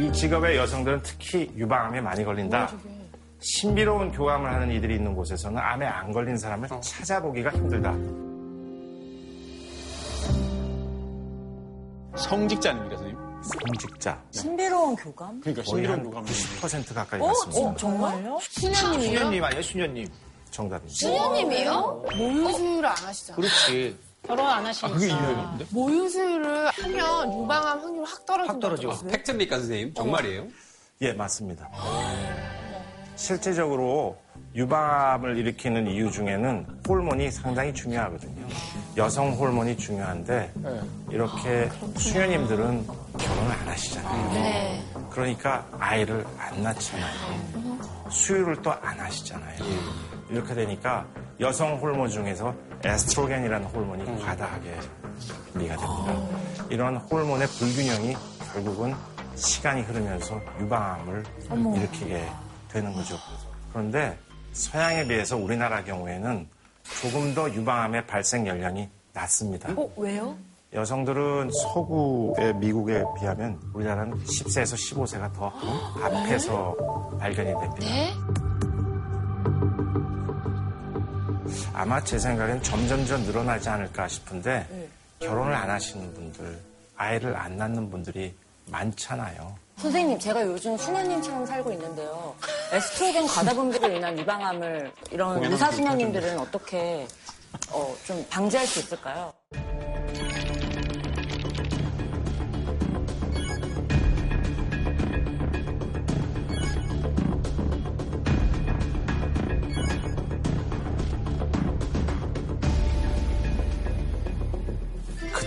이 0.00 0.10
직업의 0.12 0.56
여성들은 0.56 1.00
특히 1.02 1.52
유방암에 1.56 2.00
많이 2.00 2.24
걸린다. 2.24 2.72
신비로운 3.40 4.12
교감을 4.12 4.50
하는 4.50 4.70
이들이 4.70 4.94
있는 4.94 5.14
곳에서는 5.14 5.58
암에 5.58 5.86
안 5.86 6.10
걸린 6.10 6.38
사람을 6.38 6.68
찾아보기가 6.80 7.50
힘들다. 7.50 7.92
성직자 12.16 12.70
아닙니까, 12.70 12.96
선생님? 12.96 13.18
성직자. 13.42 14.22
신비로운 14.30 14.96
교감? 14.96 15.40
그러니까 15.40 15.62
거의 15.64 15.84
신비로운 15.84 15.98
한 15.98 16.04
교감을. 16.04 16.28
90% 16.28 16.94
가까이 16.94 17.20
어? 17.20 17.26
맞습니다. 17.26 17.60
어, 17.60 17.76
정말요? 17.76 18.38
수녀님 18.40 19.44
아니에요, 19.44 19.62
수녀님. 19.62 20.08
정답입니다. 20.50 20.94
수녀님이에요? 20.98 22.04
모유수유를 22.16 22.86
안 22.88 22.96
하시잖아요. 22.96 23.36
그렇지. 23.36 23.98
결혼 24.26 24.46
안 24.46 24.66
하시니까. 24.66 24.88
아, 24.88 24.98
그게 24.98 25.06
이유였는데? 25.12 25.66
모유수유를 25.70 26.68
하면 26.68 27.42
유방암 27.42 27.80
확률 27.80 28.04
확 28.04 28.26
떨어진다. 28.26 28.52
확 28.52 28.60
떨어지고. 28.60 29.08
팩트입니까, 29.08 29.56
선생님? 29.58 29.94
정말이에요? 29.94 30.46
예, 31.02 31.12
맞습니다. 31.14 31.68
실제적으로 33.16 34.18
유방암을 34.54 35.36
일으키는 35.38 35.86
이유 35.88 36.10
중에는 36.10 36.66
호르몬이 36.88 37.30
상당히 37.30 37.72
중요하거든요. 37.74 38.46
여성 38.96 39.32
호르몬이 39.32 39.76
중요한데 39.76 40.52
네. 40.54 40.80
이렇게 41.10 41.68
수녀님들은 41.96 42.86
결혼을 43.18 43.52
안 43.52 43.68
하시잖아요. 43.68 44.32
네. 44.32 44.84
그러니까 45.10 45.66
아이를 45.78 46.24
안 46.38 46.62
낳잖아요. 46.62 48.10
수유를 48.10 48.62
또 48.62 48.70
안 48.72 48.98
하시잖아요. 48.98 49.64
이렇게 50.30 50.54
되니까 50.54 51.06
여성 51.40 51.76
호르몬 51.78 52.08
중에서 52.10 52.54
에스트로겐이라는 52.84 53.66
호르몬이 53.68 54.04
과다하게 54.20 54.74
분비가 55.52 55.76
됩니다. 55.76 56.28
이런 56.68 56.96
호르몬의 56.98 57.48
불균형이 57.48 58.14
결국은 58.52 58.94
시간이 59.36 59.82
흐르면서 59.82 60.38
유방암을 60.60 61.24
일으키게 61.76 62.26
되는 62.68 62.92
거죠. 62.92 63.16
그런데 63.72 64.18
서양에 64.52 65.06
비해서 65.06 65.38
우리나라 65.38 65.82
경우에는 65.82 66.46
조금 67.00 67.34
더 67.34 67.50
유방암의 67.50 68.06
발생 68.06 68.46
연령이 68.46 68.90
낮습니다. 69.14 69.72
어, 69.76 69.90
왜요? 69.96 70.36
여성들은 70.74 71.50
서구의 71.50 72.54
미국에 72.56 73.02
비하면 73.18 73.58
우리나라는 73.72 74.18
10세에서 74.18 74.76
15세가 74.76 75.32
더 75.32 75.52
앞에서 76.02 76.76
발견이 77.18 77.50
됩니다. 77.50 77.80
네? 77.80 78.12
아마 81.72 82.02
제 82.02 82.18
생각엔 82.18 82.62
점점점 82.62 83.22
늘어나지 83.22 83.68
않을까 83.68 84.08
싶은데 84.08 84.88
결혼을 85.18 85.54
안 85.54 85.68
하시는 85.70 86.12
분들, 86.14 86.58
아이를 86.96 87.36
안 87.36 87.56
낳는 87.56 87.90
분들이 87.90 88.34
많잖아요. 88.66 89.54
선생님, 89.76 90.18
제가 90.18 90.44
요즘 90.46 90.76
수녀님처럼 90.76 91.46
살고 91.46 91.72
있는데요. 91.72 92.34
에스트로겐 92.72 93.26
과다 93.26 93.54
분비로 93.54 93.88
인한 93.96 94.18
유방암을 94.18 94.92
이런 95.10 95.42
의사 95.44 95.70
수녀님들은 95.70 96.38
어떻게 96.38 97.06
어, 97.70 97.94
좀 98.04 98.24
방지할 98.28 98.66
수 98.66 98.80
있을까요? 98.80 99.32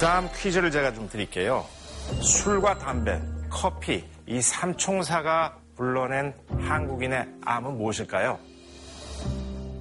다음 0.04 0.30
퀴즈를 0.36 0.70
제가 0.70 0.93
좀 0.93 1.08
드릴게요. 1.08 1.66
술과 2.22 2.78
담배, 2.78 3.22
커피, 3.49 4.04
이 4.28 4.41
삼총사가 4.41 5.58
불러낸 5.78 6.34
한국인의 6.60 7.26
암은 7.45 7.78
무엇일까요? 7.78 8.38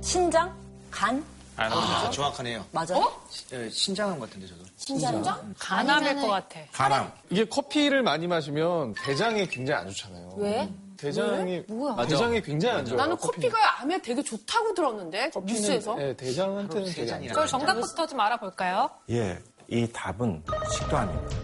신장? 0.00 0.56
간? 0.92 1.24
아, 1.56 2.08
정확하네요. 2.10 2.64
맞아요? 2.70 3.12
예, 3.52 3.68
신장암 3.68 4.20
같은데 4.20 4.46
저도. 4.46 4.62
신장? 4.76 5.54
간암일 5.58 6.14
것 6.14 6.28
같아. 6.28 6.60
간암. 6.70 7.10
이게 7.30 7.44
커피를 7.44 8.04
많이 8.04 8.28
마시면 8.28 8.94
대장에 9.04 9.46
굉장히 9.46 9.80
안 9.80 9.88
좋잖아요. 9.88 10.34
왜? 10.36 10.72
대장이 10.96 11.64
뭐야? 11.66 12.06
대장에 12.06 12.40
굉장히 12.40 12.78
안 12.78 12.86
좋아요. 12.86 12.96
나는 12.96 13.16
커피는. 13.16 13.50
커피가 13.50 13.80
암에 13.82 14.02
되게 14.02 14.22
좋다고 14.22 14.72
들었는데 14.72 15.32
뉴스에서. 15.44 15.96
네, 15.96 16.14
대장한테는 16.16 16.92
되게 16.92 17.12
안. 17.12 17.18
좋아요. 17.18 17.28
그걸 17.30 17.46
정답부터 17.48 18.06
좀 18.06 18.20
알아볼까요? 18.20 18.88
예, 19.10 19.36
이 19.68 19.86
답은 19.92 20.42
식도암입니다. 20.70 21.36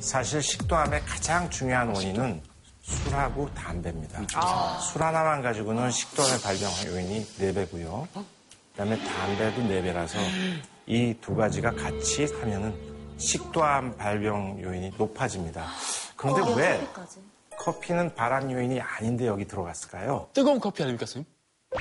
사실 0.00 0.42
식도암의 0.42 1.02
가장 1.02 1.48
중요한 1.50 1.88
원인은 1.94 2.42
술하고 2.82 3.52
담배입니다. 3.54 4.22
술 4.80 5.02
하나만 5.02 5.42
가지고는 5.42 5.90
식도암의 5.90 6.40
발병 6.40 6.70
요인이 6.86 7.26
4배고요. 7.38 8.06
그다음에 8.72 8.98
담배도 8.98 9.62
4배라서 9.62 10.16
이 10.86 11.14
두 11.20 11.36
가지가 11.36 11.72
같이 11.72 12.24
하면은 12.40 12.74
식도암 13.18 13.96
발병 13.96 14.60
요인이 14.62 14.92
높아집니다. 14.96 15.66
그런데 16.16 16.54
왜 16.56 16.88
커피는 17.58 18.14
발암 18.14 18.50
요인이 18.50 18.80
아닌데 18.80 19.26
여기 19.26 19.46
들어갔을까요? 19.46 20.28
뜨거운 20.32 20.58
커피 20.58 20.82
아닙니까, 20.82 21.04
선생님? 21.06 21.26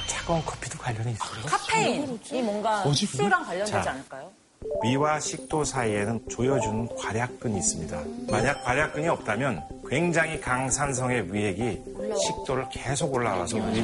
차가운 0.08 0.44
커피도 0.46 0.78
관련이 0.78 1.14
있어요. 1.14 1.46
카페인이 1.48 2.42
뭔가 2.44 2.84
뭐지, 2.84 3.08
그게? 3.08 3.18
술랑 3.24 3.44
관련되지 3.44 3.72
자. 3.72 3.92
않을까요? 3.92 4.32
위와 4.84 5.20
식도 5.20 5.64
사이에는 5.64 6.26
조여주는 6.30 6.96
괄약근이 6.96 7.58
있습니다. 7.58 8.04
만약 8.30 8.64
괄약근이 8.66 9.08
없다면 9.08 9.64
굉장히 9.90 10.40
강산성의 10.40 11.34
위액이 11.34 11.82
식도를 12.22 12.68
계속 12.70 13.14
올라와서 13.14 13.58
우리 13.58 13.84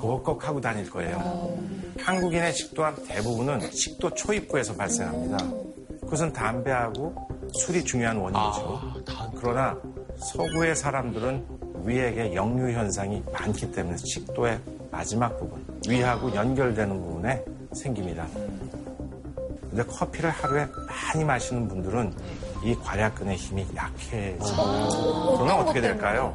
벅벅하고 0.00 0.60
다닐 0.60 0.88
거예요. 0.88 1.58
한국인의 2.00 2.54
식도암 2.54 2.96
대부분은 3.06 3.70
식도 3.72 4.14
초입부에서 4.14 4.76
발생합니다. 4.76 5.36
그것은 6.02 6.32
담배하고 6.32 7.14
술이 7.54 7.84
중요한 7.84 8.16
원인이죠. 8.16 9.02
그러나 9.36 9.76
서구의 10.16 10.74
사람들은 10.76 11.44
위액의 11.84 12.34
역류 12.34 12.70
현상이 12.72 13.22
많기 13.32 13.70
때문에 13.72 13.96
식도의 13.98 14.60
마지막 14.90 15.38
부분, 15.38 15.64
위하고 15.88 16.34
연결되는 16.34 17.00
부분에 17.00 17.44
생깁니다. 17.74 18.26
근데 19.70 19.82
커피를 19.84 20.30
하루에 20.30 20.66
많이 20.86 21.24
마시는 21.24 21.68
분들은 21.68 22.14
이 22.64 22.74
괄약근의 22.74 23.36
힘이 23.36 23.66
약해집니다. 23.76 24.62
그러면 25.36 25.60
어떻게 25.60 25.80
될까요? 25.80 26.34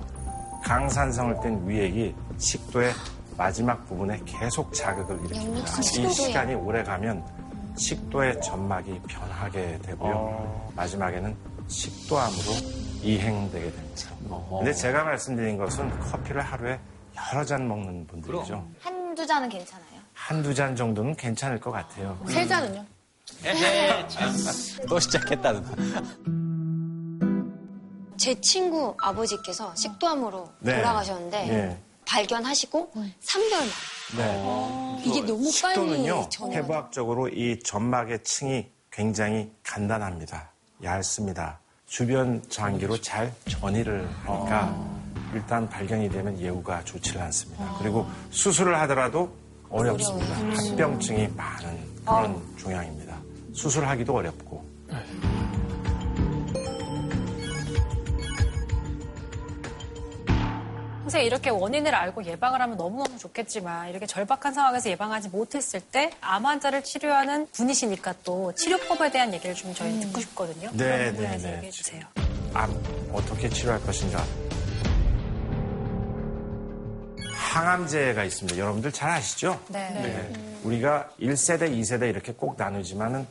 강산성을 0.63 1.35
뗀 1.41 1.67
위액이 1.67 2.15
식도의 2.37 2.93
마지막 3.37 3.85
부분에 3.87 4.19
계속 4.25 4.71
자극을 4.73 5.17
일으킵니다. 5.17 5.99
이 5.99 6.13
시간이 6.13 6.53
오래 6.53 6.83
가면 6.83 7.23
식도의 7.75 8.39
점막이 8.41 9.01
변하게 9.07 9.79
되고요. 9.81 10.71
마지막에는 10.75 11.35
식도암으로 11.67 12.51
이행되게 13.01 13.71
됩니다. 13.71 14.09
근데 14.49 14.73
제가 14.73 15.03
말씀드린 15.03 15.57
것은 15.57 15.89
커피를 15.99 16.41
하루에 16.41 16.79
여러 17.15 17.45
잔 17.45 17.67
먹는 17.67 18.07
분들이죠. 18.07 18.67
한두 18.79 19.25
잔은 19.25 19.49
괜찮아요. 19.49 19.87
한두 20.13 20.53
잔 20.53 20.75
정도는 20.75 21.15
괜찮을 21.15 21.59
것 21.59 21.71
같아요. 21.71 22.19
세 22.27 22.47
잔은요? 22.47 22.85
또 24.87 24.99
시작했다, 24.99 25.53
누나. 25.53 26.03
제 28.17 28.39
친구 28.39 28.95
아버지께서 29.01 29.73
식도암으로 29.75 30.49
네. 30.59 30.77
돌아가셨는데 30.77 31.49
예. 31.49 31.77
발견하시고 32.05 32.91
3개월 33.21 34.17
만에 34.17 34.33
네. 34.33 35.03
이게 35.05 35.21
너무 35.21 35.43
빨리 35.43 35.51
식도는요, 35.51 36.29
해부학적으로 36.53 37.27
이 37.29 37.59
점막의 37.59 38.23
층이 38.23 38.69
굉장히 38.91 39.51
간단합니다. 39.63 40.51
얇습니다. 40.83 41.59
주변 41.85 42.41
장기로 42.49 42.97
잘 43.01 43.33
전이를 43.47 44.07
하니까 44.25 45.02
일단 45.33 45.67
발견이 45.69 46.09
되면 46.09 46.37
예후가 46.39 46.83
좋지는 46.83 47.21
않습니다. 47.23 47.75
그리고 47.79 48.05
수술을 48.31 48.79
하더라도 48.81 49.31
어렵습니다. 49.69 50.35
합병증이 50.35 51.29
많은 51.35 51.77
그런 52.05 52.41
종양입니다. 52.57 53.17
수술하기도 53.53 54.13
어렵고. 54.13 54.63
선생님 61.03 61.27
이렇게 61.27 61.49
원인을 61.49 61.93
알고 61.93 62.23
예방을 62.25 62.61
하면 62.61 62.77
너무너무 62.77 63.17
좋겠지만 63.17 63.89
이렇게 63.89 64.05
절박한 64.05 64.53
상황에서 64.53 64.89
예방하지 64.89 65.29
못했을 65.29 65.81
때 65.81 66.11
암 66.21 66.45
환자를 66.45 66.83
치료하는 66.83 67.47
분이시니까 67.51 68.15
또 68.23 68.53
치료법에 68.55 69.11
대한 69.11 69.33
얘기를 69.33 69.53
좀 69.53 69.73
저희 69.73 69.99
듣고 69.99 70.21
싶거든요. 70.21 70.69
네, 70.73 71.11
네, 71.11 71.37
네. 71.37 71.55
얘기해 71.57 71.71
주세요. 71.71 72.01
암 72.53 72.71
어떻게 73.11 73.49
치료할 73.49 73.81
것인가? 73.81 74.23
항암제가 77.53 78.23
있습니다. 78.23 78.57
여러분들 78.57 78.91
잘 78.91 79.11
아시죠? 79.11 79.59
네. 79.67 79.87
네. 79.91 80.57
우리가 80.63 81.07
1세대, 81.21 81.71
2세대 81.71 82.09
이렇게 82.09 82.33
꼭 82.33 82.55
나누지만은 82.57 83.27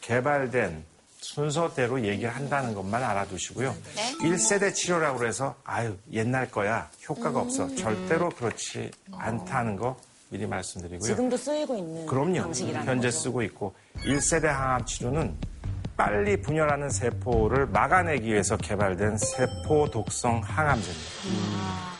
개발된 0.00 0.84
순서대로 1.20 2.04
얘기를 2.04 2.34
한다는 2.34 2.74
것만 2.74 3.00
알아두시고요. 3.04 3.72
네. 3.94 4.12
1세대 4.18 4.74
치료라고 4.74 5.24
해서 5.24 5.54
아유 5.62 5.96
옛날 6.10 6.50
거야 6.50 6.90
효과가 7.08 7.38
없어 7.38 7.72
절대로 7.76 8.30
그렇지 8.30 8.90
않다는 9.12 9.76
거 9.76 9.96
미리 10.30 10.44
말씀드리고요. 10.44 11.06
지금도 11.06 11.36
쓰이고 11.36 11.76
있는 11.76 12.06
그럼요. 12.06 12.42
방식이라는 12.42 12.84
현재 12.88 13.08
거죠. 13.08 13.18
쓰고 13.20 13.42
있고 13.42 13.76
1세대 14.04 14.46
항암 14.46 14.86
치료는 14.86 15.36
빨리 15.96 16.42
분열하는 16.42 16.90
세포를 16.90 17.66
막아내기 17.66 18.26
위해서 18.26 18.56
개발된 18.56 19.18
세포 19.18 19.88
독성 19.88 20.40
항암제입니다. 20.42 21.91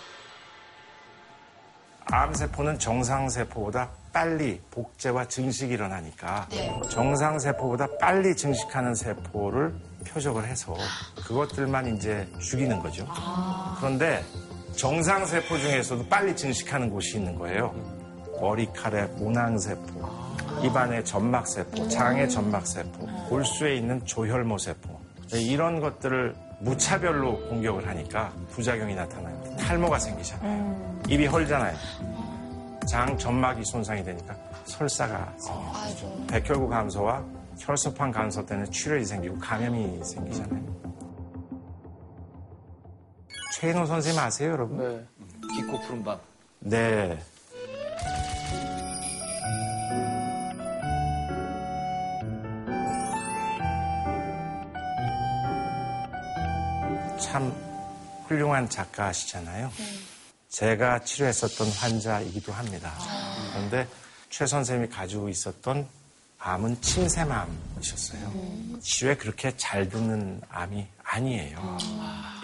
암세포는 2.12 2.78
정상세포보다 2.78 3.88
빨리 4.12 4.60
복제와 4.70 5.28
증식이 5.28 5.72
일어나니까 5.72 6.46
정상세포보다 6.90 7.88
빨리 7.98 8.36
증식하는 8.36 8.94
세포를 8.94 9.74
표적을 10.06 10.44
해서 10.46 10.76
그것들만 11.26 11.96
이제 11.96 12.28
죽이는 12.38 12.80
거죠. 12.80 13.08
그런데 13.78 14.22
정상세포 14.76 15.56
중에서도 15.56 16.06
빨리 16.08 16.36
증식하는 16.36 16.90
곳이 16.90 17.16
있는 17.16 17.34
거예요. 17.34 17.74
머리카락 18.42 19.14
모낭세포, 19.16 20.08
입안의 20.64 21.06
점막세포, 21.06 21.88
장의 21.88 22.28
점막세포, 22.28 23.06
골수에 23.30 23.76
있는 23.76 24.04
조혈모세포. 24.04 25.00
이런 25.32 25.80
것들을 25.80 26.34
무차별로 26.62 27.40
공격을 27.48 27.86
하니까 27.88 28.32
부작용이 28.50 28.94
나타나요. 28.94 29.56
탈모가 29.56 29.98
생기잖아요. 29.98 31.02
입이 31.08 31.26
헐잖아요. 31.26 31.76
장 32.88 33.18
점막이 33.18 33.64
손상이 33.64 34.02
되니까 34.04 34.36
설사가 34.64 35.32
생겨요. 35.38 36.26
백혈구 36.28 36.68
감소와 36.68 37.24
혈소판 37.58 38.12
감소 38.12 38.44
때문에 38.46 38.70
출혈이 38.70 39.04
생기고 39.04 39.38
감염이 39.38 40.04
생기잖아요. 40.04 40.72
최인호 43.54 43.86
선생님 43.86 44.20
아세요, 44.20 44.52
여러분? 44.52 44.78
네. 44.78 45.06
깊고 45.54 45.80
푸른 45.80 46.02
밤. 46.04 46.18
네. 46.60 47.18
참 57.22 57.54
훌륭한 58.26 58.68
작가시잖아요. 58.68 59.70
제가 60.48 61.00
치료했었던 61.00 61.70
환자이기도 61.70 62.52
합니다. 62.52 62.92
그런데 63.52 63.86
최 64.28 64.44
선생님이 64.44 64.88
가지고 64.88 65.28
있었던 65.28 65.86
암은 66.38 66.80
침샘암이셨어요. 66.80 68.32
치료에 68.80 69.16
그렇게 69.16 69.56
잘 69.56 69.88
듣는 69.88 70.40
암이 70.50 70.86
아니에요. 71.04 71.78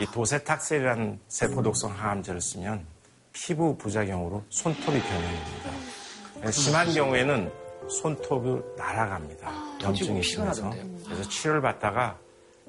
이 0.01 0.07
도세탁셀이라는 0.13 1.21
세포독성 1.29 1.93
항암제를 1.93 2.41
쓰면 2.41 2.87
피부 3.33 3.77
부작용으로 3.77 4.45
손톱이 4.51 5.01
변형이 5.01 5.39
됩니다. 5.45 6.51
심한 6.53 6.93
경우에는 6.95 7.51
손톱이 7.91 8.63
날아갑니다. 8.77 9.81
염증이 9.83 10.23
심해서. 10.23 10.71
그래서 11.05 11.29
치료를 11.29 11.61
받다가 11.63 12.17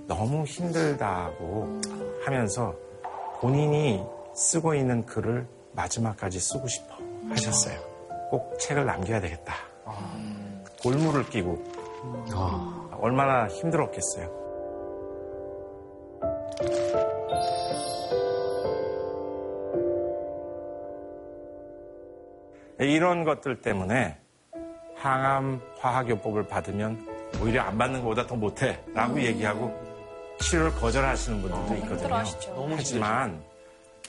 너무 0.10 0.44
힘들다고 0.44 1.82
하면서 2.26 2.76
본인이 3.40 4.04
쓰고 4.34 4.74
있는 4.74 5.06
글을 5.06 5.48
마지막까지 5.74 6.40
쓰고 6.40 6.68
싶어 6.68 6.96
하셨어요. 7.30 7.80
꼭 8.32 8.58
책을 8.60 8.86
남겨야 8.86 9.22
되겠다. 9.22 9.54
골무를 10.82 11.30
끼고 11.30 11.64
얼마나 13.00 13.48
힘들었겠어요. 13.48 14.40
이런 22.80 23.26
것들 23.26 23.62
때문에 23.62 24.18
항암 24.96 25.62
화학요법을 25.78 26.48
받으면 26.48 27.08
오히려 27.42 27.62
안 27.62 27.78
받는 27.78 28.02
것보다 28.02 28.26
더 28.26 28.36
못해 28.36 28.84
라고 28.94 29.22
얘기하고 29.22 29.89
치료를 30.42 30.74
거절하시는 30.76 31.42
분들도 31.42 31.76
있거든요. 31.76 31.98
힘들어하시죠. 31.98 32.70
하지만 32.76 33.42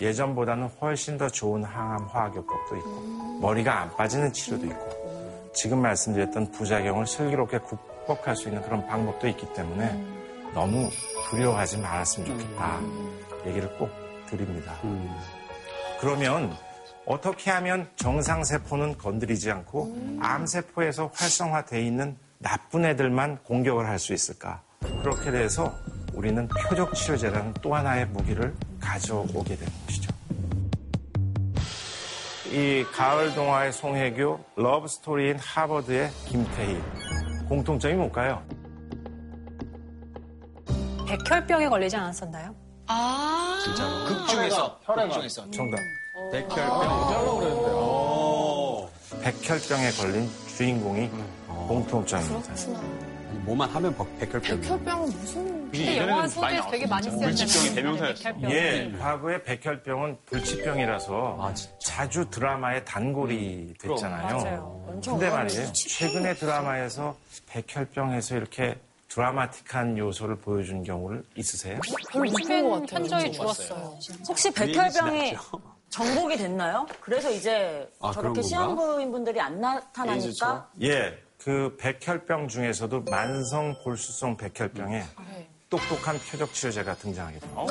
예전보다는 0.01 0.69
훨씬 0.81 1.19
더 1.19 1.29
좋은 1.29 1.63
항암 1.65 2.07
화학요법도 2.07 2.77
있고 2.77 3.39
머리가 3.41 3.81
안 3.83 3.97
빠지는 3.97 4.33
치료도 4.33 4.67
있고 4.67 5.51
지금 5.55 5.83
말씀드렸던 5.83 6.53
부작용을 6.53 7.07
슬기롭게 7.07 7.59
극복할 7.59 8.37
수 8.37 8.49
있는 8.49 8.63
그런 8.63 8.87
방법도 8.87 9.29
있기 9.29 9.53
때문에 9.53 10.03
너무 10.55 10.89
두려워하지 11.29 11.79
말았으면 11.79 12.29
좋겠다 12.39 12.81
얘기를 13.47 13.69
꼭 13.77 13.91
드립니다. 14.27 14.75
그러면 16.01 16.57
어떻게 17.05 17.51
하면 17.51 17.89
정상세포는 17.97 18.97
건드리지 18.97 19.51
않고 19.51 20.19
암세포에서 20.21 21.11
활성화되어 21.15 21.81
있는 21.81 22.17
나쁜 22.39 22.85
애들만 22.87 23.39
공격을 23.45 23.87
할 23.87 23.99
수 23.99 24.15
있을까? 24.15 24.63
그렇게 25.03 25.31
돼서 25.31 25.75
우리는 26.13 26.47
표적 26.49 26.95
치료제라는 26.95 27.55
또 27.63 27.75
하나의 27.75 28.07
무기를 28.07 28.55
가져오게 28.81 29.57
되는 29.57 29.73
것이죠. 29.87 30.11
이 32.51 32.85
가을 32.93 33.33
동화의 33.35 33.73
송혜교, 33.73 34.41
러브 34.57 34.89
스토리인 34.89 35.39
하버드의 35.39 36.11
김태희. 36.27 36.81
공통점이 37.49 37.95
뭘까요? 37.95 38.43
백혈병에 41.07 41.69
걸리지 41.69 41.97
않았었나요? 41.97 42.55
아. 42.87 43.59
진짜로. 43.65 44.05
극 44.07 44.29
중에서. 44.29 44.79
극 44.81 45.13
중에서. 45.13 45.51
정답. 45.51 45.79
백혈병. 46.33 46.71
백혈병에 49.23 49.91
걸린 49.93 50.29
주인공이 50.57 51.11
공통점입니다. 51.69 52.55
뭐만 53.45 53.69
하면 53.71 53.97
백- 53.97 54.19
백혈병. 54.31 54.61
백혈병은 54.61 55.05
무슨 55.07 55.60
근데 55.71 55.99
영화 55.99 56.27
소재에서 56.27 56.71
되게 56.71 56.87
많이 56.87 57.05
쓰였잖아요. 57.11 57.29
물질병이 57.29 57.75
대명사였어. 57.75 58.51
예, 58.51 58.93
과거의 58.99 59.43
백혈병은 59.45 60.19
불치병이라서 60.27 61.55
자주 61.81 62.29
드라마의 62.31 62.85
단골이 62.85 63.75
됐잖아요. 63.79 64.37
맞아요. 64.37 65.01
근데 65.05 65.31
말이에요. 65.31 65.73
최근의 65.73 66.37
드라마에서 66.37 67.17
백혈병에서 67.47 68.37
이렇게 68.37 68.77
드라마틱한 69.09 69.99
요소를 69.99 70.37
보여준 70.37 70.83
경우를 70.85 71.25
있으세요? 71.35 71.81
별로 72.13 72.31
같아요. 72.31 72.87
현저히 72.89 73.33
줄었어요. 73.33 73.99
혹시 74.29 74.53
백혈병이 74.53 75.37
정복이 75.89 76.37
됐나요? 76.37 76.87
그래서 77.01 77.31
이제 77.31 77.89
아, 78.01 78.13
저렇게? 78.13 78.41
시한부인분들이 78.43 79.41
안 79.41 79.61
나타나니까 79.61 80.71
예, 80.83 81.19
그 81.39 81.77
백혈병 81.81 82.47
중에서도 82.47 83.03
만성 83.11 83.75
골수성 83.83 84.37
백혈병에 84.37 85.03
똑똑한 85.71 86.19
표적 86.29 86.53
치료제가 86.53 86.97
등장하게 86.97 87.39
됩니다. 87.39 87.63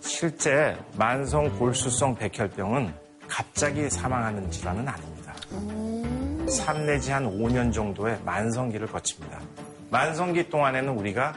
실제 0.00 0.76
만성 0.94 1.50
골수성 1.58 2.16
백혈병은 2.16 2.94
갑자기 3.28 3.90
사망하는 3.90 4.50
질환은 4.50 4.88
아닙니다. 4.88 5.34
3 6.48 6.86
내지 6.86 7.12
한 7.12 7.26
5년 7.26 7.72
정도의 7.72 8.18
만성기를 8.24 8.86
거칩니다. 8.86 9.38
만성기 9.90 10.48
동안에는 10.48 10.96
우리가 10.96 11.34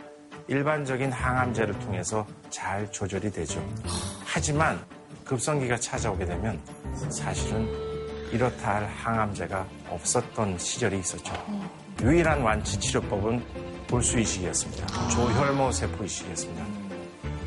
일반적인 0.47 1.11
항암제를 1.11 1.77
통해서 1.79 2.25
잘 2.49 2.89
조절이 2.91 3.29
되죠. 3.31 3.61
하지만 4.25 4.79
급성기가 5.25 5.77
찾아오게 5.77 6.25
되면 6.25 6.59
사실은 7.09 7.67
이렇다 8.31 8.75
할 8.75 8.87
항암제가 8.87 9.67
없었던 9.89 10.57
시절이 10.57 10.99
있었죠. 10.99 11.33
유일한 12.01 12.41
완치 12.41 12.79
치료법은 12.79 13.68
골수 13.89 14.19
이식이었습니다. 14.19 15.09
조혈모 15.09 15.71
세포 15.71 16.03
이식이었습니다. 16.03 16.63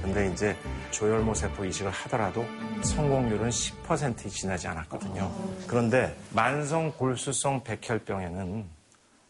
근데 0.02 0.32
이제 0.32 0.56
조혈모 0.90 1.34
세포 1.34 1.64
이식을 1.64 1.90
하더라도 1.92 2.44
성공률은 2.82 3.48
10%이 3.48 4.28
지나지 4.28 4.66
않았거든요. 4.66 5.30
그런데 5.68 6.16
만성 6.34 6.92
골수성 6.92 7.62
백혈병에는 7.62 8.64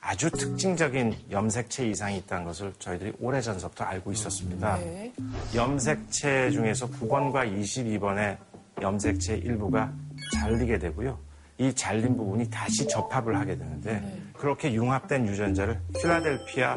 아주 0.01 0.31
특징적인 0.31 1.15
염색체 1.31 1.87
이상이 1.87 2.17
있다는 2.19 2.45
것을 2.47 2.73
저희들이 2.79 3.13
오래전서부터 3.21 3.85
알고 3.85 4.11
있었습니다. 4.13 4.79
염색체 5.55 6.51
중에서 6.51 6.89
9번과 6.89 7.61
22번의 7.61 8.39
염색체 8.81 9.37
일부가 9.37 9.93
잘리게 10.35 10.79
되고요. 10.79 11.19
이 11.59 11.73
잘린 11.75 12.17
부분이 12.17 12.51
다시 12.51 12.89
접합을 12.89 13.39
하게 13.39 13.57
되는데 13.57 14.21
그렇게 14.43 14.73
융합된 14.73 15.29
유전자를 15.29 15.79
필라델피아 16.01 16.75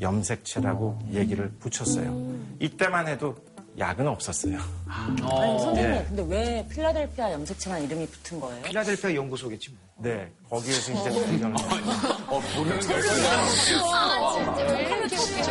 염색체라고 0.00 0.98
얘기를 1.12 1.50
붙였어요. 1.58 2.34
이때만 2.58 3.06
해도 3.06 3.36
약은 3.78 4.08
없었어요. 4.08 4.58
아니 4.88 5.20
선생님 5.58 5.84
예. 5.84 6.04
근데 6.08 6.24
왜 6.26 6.66
필라델피아 6.70 7.32
염색체란 7.32 7.82
이름이 7.82 8.06
붙은 8.06 8.40
거예요? 8.40 8.62
필라델피아 8.62 9.14
연구소겠지 9.14 9.72
뭐. 9.72 9.78
네, 9.98 10.32
거기에서 10.48 10.92
이제 10.92 11.10
발견을 11.26 11.58
했어요. 11.58 12.14
어, 12.28 12.40
모르는 12.56 12.80
걸 12.80 13.02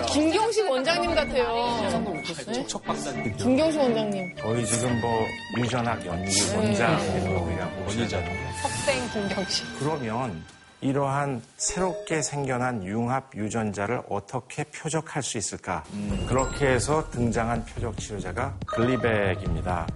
김경식 0.08 0.68
원장님 0.68 1.14
같아요. 1.14 2.66
척 2.68 2.84
박사님. 2.84 3.38
김경식 3.38 3.80
원장님. 3.82 4.36
거의 4.38 4.66
지금 4.66 5.00
뭐 5.00 5.24
유전학 5.60 6.04
연구 6.08 6.32
원장이라고 6.58 7.84
보시죠. 7.84 8.20
석생 8.64 9.10
김경식. 9.14 9.64
그러면 9.78 10.44
이러한 10.82 11.42
새롭게 11.58 12.22
생겨난 12.22 12.84
융합 12.86 13.34
유전자를 13.36 14.02
어떻게 14.10 14.64
표적할 14.66 15.24
수 15.24 15.38
있을까? 15.38 15.84
그렇게 16.28 16.68
해서 16.68 17.10
등장한 17.10 17.66
표적 17.66 17.98
치료제가 17.98 18.54
글리백입니다. 18.68 19.88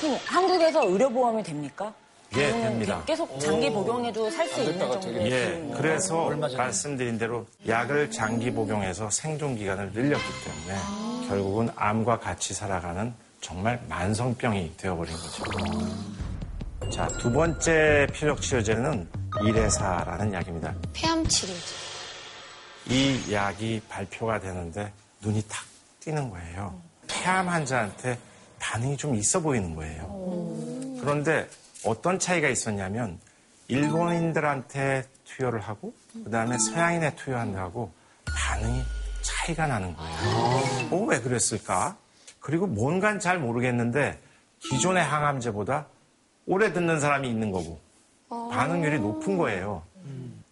그럼 0.00 0.18
한국에서 0.26 0.86
의료보험이 0.88 1.42
됩니까? 1.42 1.92
예, 2.36 2.48
됩니다. 2.52 3.02
계속 3.06 3.40
장기 3.40 3.70
복용해도 3.72 4.30
살 4.30 4.48
수 4.48 4.60
있는 4.60 4.78
정도의 4.78 5.30
예, 5.32 5.46
수준인가요? 5.46 5.76
그래서 5.80 6.30
말씀드린 6.56 7.18
대로 7.18 7.44
약을 7.66 8.10
장기 8.10 8.52
복용해서 8.52 9.10
생존 9.10 9.56
기간을 9.56 9.92
늘렸기 9.92 10.24
때문에 10.44 11.28
결국은 11.28 11.70
암과 11.74 12.20
같이 12.20 12.54
살아가는 12.54 13.12
정말 13.40 13.82
만성병이 13.88 14.74
되어버린 14.76 15.12
거죠. 15.14 15.42
자, 16.92 17.06
두 17.18 17.30
번째 17.32 18.06
표적 18.12 18.40
치료제는 18.40 19.08
이레사라는 19.44 20.32
약입니다. 20.32 20.74
폐암 20.92 21.24
치료제. 21.26 21.60
이 22.88 23.32
약이 23.32 23.82
발표가 23.88 24.40
되는데 24.40 24.92
눈이 25.22 25.42
탁 25.48 25.64
띄는 26.00 26.30
거예요. 26.30 26.80
폐암 27.06 27.48
환자한테 27.48 28.18
반응이 28.58 28.96
좀 28.96 29.14
있어 29.14 29.40
보이는 29.40 29.74
거예요. 29.76 30.06
그런데 31.00 31.48
어떤 31.84 32.18
차이가 32.18 32.48
있었냐면 32.48 33.18
일본인들한테 33.68 35.04
투여를 35.24 35.60
하고 35.60 35.94
그다음에 36.24 36.58
서양인에 36.58 37.14
투여한다고 37.14 37.92
반응이 38.36 38.82
차이가 39.22 39.66
나는 39.66 39.94
거예요. 39.94 40.18
어, 40.90 41.04
왜 41.08 41.20
그랬을까? 41.20 41.96
그리고 42.40 42.66
뭔간 42.66 43.20
잘 43.20 43.38
모르겠는데 43.38 44.20
기존의 44.58 45.04
항암제보다 45.04 45.86
오래 46.50 46.72
듣는 46.72 46.98
사람이 46.98 47.28
있는 47.28 47.52
거고 47.52 47.78
반응률이 48.28 48.98
높은 48.98 49.38
거예요. 49.38 49.82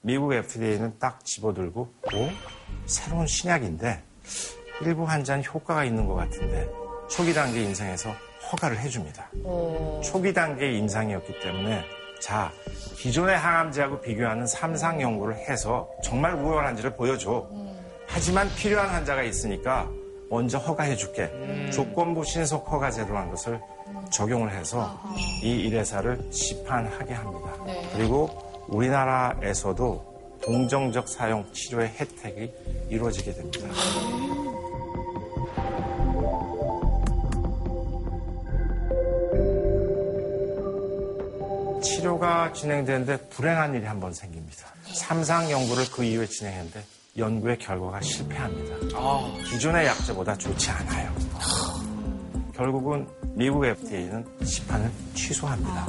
미국 0.01 0.33
FDA는 0.33 0.97
딱 1.01 1.25
집어들고 1.25 1.81
오 2.15 2.29
새로운 2.87 3.27
신약인데 3.27 4.01
일부 4.83 5.03
환자는 5.03 5.43
효과가 5.45 5.85
있는 5.85 6.07
것 6.07 6.15
같은데 6.15 6.69
초기 7.11 7.35
단계 7.35 7.65
임상에서 7.65 8.15
허가를 8.53 8.79
해줍니다. 8.79 9.29
초기 10.05 10.33
단계 10.33 10.71
임상이었기 10.79 11.41
때문에 11.41 11.85
자 12.21 12.53
기존의 12.97 13.37
항암제하고 13.37 14.01
비교하는 14.01 14.47
삼상 14.47 15.03
연구를 15.03 15.35
해서 15.35 15.89
정말 16.05 16.35
우월한지를 16.35 16.95
보여줘. 16.95 17.45
하지만 18.07 18.49
필요한 18.55 18.89
환자가 18.89 19.25
있으니까 19.25 19.91
먼저 20.31 20.59
허가해줄게. 20.59 21.71
조건부 21.73 22.25
신속 22.25 22.71
허가 22.71 22.89
제도라는 22.89 23.31
것을 23.31 23.61
적용을 24.11 24.53
해서 24.53 24.99
이 25.43 25.51
일회사를 25.51 26.29
시판하게 26.33 27.15
합니다. 27.15 27.53
네. 27.67 27.89
그리고 27.95 28.29
우리나라에서도 28.69 30.39
동정적 30.43 31.09
사용 31.09 31.45
치료의 31.53 31.89
혜택이 31.99 32.53
이루어지게 32.91 33.33
됩니다. 33.35 33.69
치료가 41.83 42.53
진행되는데 42.53 43.29
불행한 43.29 43.75
일이 43.75 43.87
한 43.87 43.99
번 44.01 44.13
생깁니다. 44.13 44.69
삼상 44.95 45.51
연구를 45.51 45.85
그 45.93 46.05
이후에 46.05 46.27
진행했는데 46.27 46.83
연구의 47.17 47.59
결과가 47.59 48.01
실패합니다. 48.01 48.77
기존의 49.51 49.87
약제보다 49.87 50.37
좋지 50.37 50.71
않아요. 50.71 51.13
결국은 52.55 53.09
미국 53.39 53.65
FDA는 53.65 54.27
시판을 54.45 54.91
취소합니다. 55.15 55.87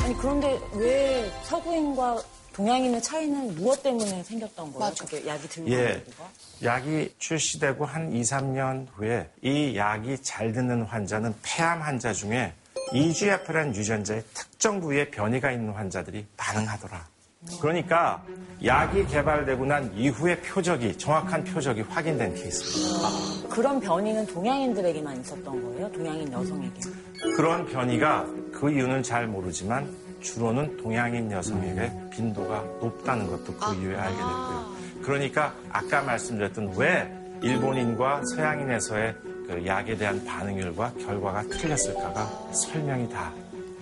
아 0.00 0.08
니 0.08 0.14
그런데 0.18 0.58
왜 0.74 1.30
서구인과 1.44 2.22
동양인의 2.54 3.02
차이는 3.02 3.54
무엇 3.56 3.82
때문에 3.82 4.22
생겼던 4.22 4.66
거예요? 4.72 4.78
맞아. 4.78 5.04
그게 5.04 5.26
약이 5.26 5.48
들고 5.48 5.70
예. 5.70 6.04
약이 6.62 7.14
출시되고 7.18 7.84
한 7.84 8.12
2, 8.12 8.20
3년 8.22 8.86
후에 8.94 9.28
이 9.42 9.76
약이 9.76 10.22
잘 10.22 10.52
듣는 10.52 10.82
환자는 10.82 11.34
폐암 11.42 11.80
환자 11.82 12.12
중에 12.12 12.52
이주야표라는 12.92 13.74
유전자의 13.74 14.22
특정 14.34 14.80
부위에 14.80 15.10
변이가 15.10 15.50
있는 15.52 15.72
환자들이 15.72 16.26
반응하더라. 16.36 17.06
그러니까 17.60 18.22
약이 18.64 19.06
개발되고 19.06 19.66
난 19.66 19.92
이후에 19.94 20.40
표적이 20.40 20.96
정확한 20.96 21.44
표적이 21.44 21.82
확인된 21.82 22.34
케이스입니다. 22.34 23.48
그런 23.48 23.78
변이는 23.80 24.26
동양인들에게만 24.26 25.20
있었던 25.20 25.62
거예요? 25.62 25.92
동양인 25.92 26.32
여성에게? 26.32 26.80
그런 27.36 27.66
변이가 27.66 28.26
그 28.52 28.70
이유는 28.70 29.02
잘 29.02 29.26
모르지만 29.26 29.88
주로는 30.20 30.78
동양인 30.78 31.30
여성에게 31.30 31.92
빈도가 32.10 32.64
높다는 32.80 33.26
것도 33.26 33.54
그 33.54 33.74
이후에 33.74 33.96
알게 33.96 34.16
됐고요. 34.16 34.74
그러니까 35.02 35.54
아까 35.70 36.02
말씀드렸던 36.02 36.74
왜 36.76 37.12
일본인과 37.42 38.22
서양인에서의 38.34 39.14
그 39.46 39.66
약에 39.66 39.96
대한 39.96 40.24
반응률과 40.24 40.94
결과가 40.94 41.42
틀렸을까가 41.42 42.52
설명이 42.52 43.10
다 43.10 43.30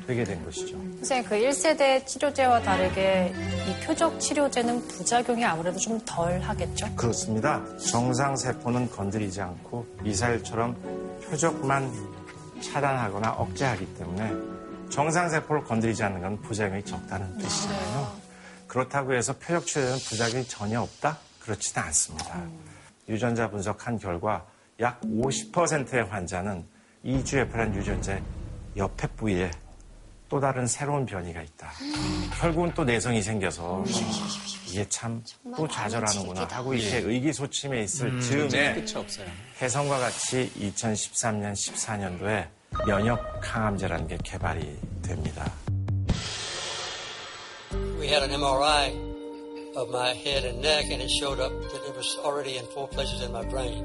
되게 0.06 0.24
된 0.24 0.44
것이죠. 0.44 0.76
선생님, 0.76 1.28
그 1.28 1.36
1세대 1.36 2.04
치료제와 2.06 2.60
다르게 2.62 3.32
이 3.68 3.84
표적 3.84 4.18
치료제는 4.20 4.86
부작용이 4.88 5.44
아무래도 5.44 5.78
좀 5.78 6.00
덜 6.04 6.40
하겠죠? 6.40 6.86
그렇습니다. 6.96 7.62
정상세포는 7.78 8.90
건드리지 8.90 9.40
않고 9.40 9.86
미사일처럼 10.02 10.76
표적만 11.24 11.90
차단하거나 12.60 13.32
억제하기 13.32 13.94
때문에 13.94 14.32
정상세포를 14.90 15.64
건드리지 15.64 16.02
않는 16.02 16.20
건 16.20 16.40
부작용이 16.42 16.84
적다는 16.84 17.38
뜻이잖아요. 17.38 18.12
그렇다고 18.66 19.14
해서 19.14 19.32
표적 19.34 19.66
치료제는 19.66 19.98
부작용이 19.98 20.44
전혀 20.48 20.80
없다? 20.80 21.18
그렇지는 21.40 21.82
않습니다. 21.86 22.42
유전자 23.08 23.48
분석한 23.50 23.98
결과 23.98 24.44
약 24.80 25.00
50%의 25.02 26.04
환자는 26.04 26.64
이주에프란 27.04 27.74
유전자의 27.74 28.22
옆에 28.76 29.06
부위에 29.08 29.50
또 30.32 30.40
다른 30.40 30.66
새로운 30.66 31.04
변이가 31.04 31.42
있다. 31.42 31.70
결국은 32.40 32.72
또 32.72 32.84
내성이 32.84 33.20
생겨서 33.20 33.84
이게 34.66 34.88
참 34.88 35.22
또 35.54 35.68
좌절하는구나 35.68 36.48
하고 36.50 36.72
이렇게 36.72 37.00
의기소침해 37.00 37.82
있을 37.82 38.18
즈음에. 38.18 38.82
혜성과 39.60 39.98
같이 39.98 40.50
2013년, 40.58 41.52
14년도에 41.52 42.46
면역 42.86 43.20
항암제라는 43.42 44.08
게 44.08 44.16
개발이 44.24 44.78
됩니다. 45.02 45.52
We 48.00 48.08
had 48.08 48.22
an 48.22 48.30
MRI 48.32 48.94
of 49.76 49.90
my 49.90 50.14
head 50.14 50.46
and 50.46 50.60
neck, 50.66 50.88
and 50.90 51.02
it 51.02 51.10
showed 51.10 51.42
up 51.42 51.52
that 51.52 51.84
it 51.86 51.94
was 51.94 52.16
already 52.24 52.56
in 52.56 52.64
four 52.72 52.88
places 52.88 53.20
in 53.22 53.32
my 53.32 53.44
brain. 53.50 53.84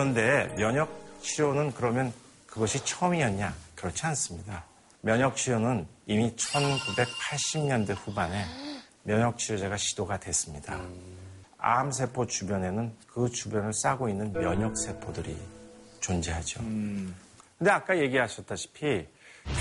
그런데 0.00 0.46
면역 0.56 0.88
치료는 1.20 1.72
그러면 1.74 2.10
그것이 2.46 2.82
처음이었냐? 2.86 3.54
그렇지 3.74 4.06
않습니다. 4.06 4.64
면역 5.02 5.36
치료는 5.36 5.86
이미 6.06 6.34
1980년대 6.36 7.94
후반에 7.98 8.46
면역 9.02 9.36
치료제가 9.36 9.76
시도가 9.76 10.18
됐습니다. 10.18 10.80
암세포 11.58 12.28
주변에는 12.28 12.94
그 13.08 13.28
주변을 13.28 13.74
싸고 13.74 14.08
있는 14.08 14.32
면역 14.32 14.78
세포들이 14.78 15.36
존재하죠. 16.00 16.60
근데 16.60 17.70
아까 17.70 17.98
얘기하셨다시피 17.98 19.06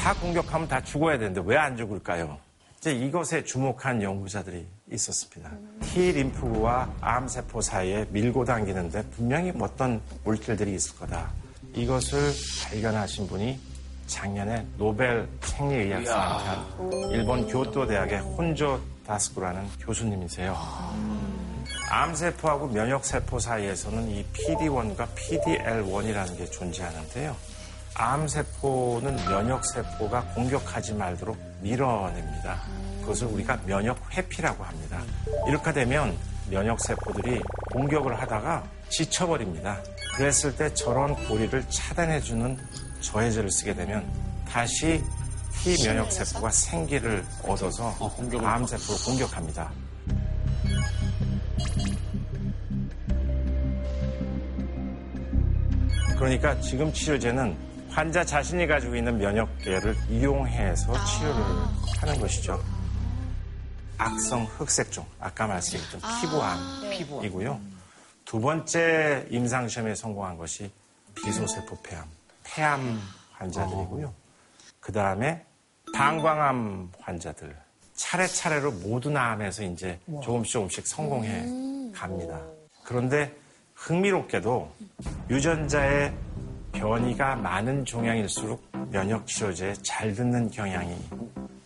다 0.01 0.13
공격하면 0.21 0.69
다 0.69 0.81
죽어야 0.81 1.17
되는데 1.17 1.41
왜 1.43 1.57
안 1.57 1.75
죽을까요? 1.75 2.39
이제 2.77 2.93
이것에 2.93 3.43
주목한 3.43 4.01
연구자들이 4.01 4.65
있었습니다. 4.91 5.51
T 5.81 6.11
림프구와 6.11 6.89
암세포 7.01 7.61
사이에 7.61 8.05
밀고 8.09 8.45
당기는데 8.45 9.03
분명히 9.11 9.53
어떤 9.59 10.01
물질들이 10.23 10.75
있을 10.75 10.95
거다. 10.97 11.31
이것을 11.73 12.31
발견하신 12.65 13.27
분이 13.27 13.59
작년에 14.07 14.65
노벨 14.77 15.29
생리의학상을 15.41 16.45
탄 16.45 17.11
일본 17.11 17.47
교토 17.47 17.85
대학의 17.85 18.19
혼조 18.19 18.81
다스쿠라는 19.05 19.67
교수님이세요. 19.81 20.57
암세포하고 21.91 22.67
면역세포 22.67 23.39
사이에서는 23.39 24.09
이 24.09 24.25
PD1과 24.33 25.07
PDL1이라는 25.15 26.37
게 26.37 26.45
존재하는데요. 26.45 27.35
암세포는 27.95 29.15
면역세포가 29.15 30.33
공격하지 30.35 30.93
말도록 30.93 31.48
밀어냅니다. 31.62 32.62
그것을 33.01 33.28
우리가 33.28 33.60
면역 33.66 33.97
회피라고 34.16 34.64
합니다. 34.64 35.01
이렇게 35.47 35.74
되면 35.74 36.18
면역 36.49 36.80
세포들이 36.82 37.41
공격을 37.72 38.20
하다가 38.20 38.64
지쳐버립니다. 38.89 39.78
그랬을 40.16 40.55
때 40.55 40.74
저런 40.74 41.16
고리를 41.28 41.64
차단해주는 41.70 42.57
저해제를 43.01 43.51
쓰게 43.51 43.76
되면 43.76 44.05
다시 44.47 45.03
T 45.64 45.84
면역 45.86 46.12
세포가 46.12 46.49
생기를 46.49 47.24
얻어서 47.43 47.93
암 48.43 48.66
세포를 48.66 49.05
공격합니다. 49.05 49.72
그러니까 56.18 56.60
지금 56.60 56.91
치료제는 56.91 57.68
환자 57.99 58.23
자신이 58.23 58.65
가지고 58.65 58.95
있는 58.95 59.17
면역계를 59.17 59.93
이용해서 60.07 60.93
치료를 61.03 61.43
하는 61.99 62.17
것이죠. 62.21 62.57
악성 63.97 64.45
흑색종, 64.45 65.05
아까 65.19 65.47
말씀드렸던 65.47 66.01
피부암이고요. 66.21 67.59
두 68.23 68.39
번째 68.39 69.27
임상시험에 69.29 69.95
성공한 69.95 70.37
것이 70.37 70.71
비소세포 71.13 71.77
폐암, 71.83 72.05
폐암 72.45 73.01
환자들이고요. 73.33 74.13
그 74.79 74.93
다음에 74.93 75.43
방광암 75.93 76.93
환자들, 77.01 77.53
차례차례로 77.95 78.71
모든 78.71 79.17
암에서 79.17 79.63
이제 79.63 79.99
조금씩 80.23 80.53
조금씩 80.53 80.87
성공해 80.87 81.91
갑니다. 81.91 82.39
그런데 82.85 83.35
흥미롭게도 83.75 84.73
유전자의 85.29 86.13
변이가 86.72 87.36
많은 87.36 87.86
종양일수록 87.86 88.63
면역 88.91 89.26
치료제에 89.28 89.74
잘 89.84 90.13
듣는 90.13 90.49
경향이 90.49 90.95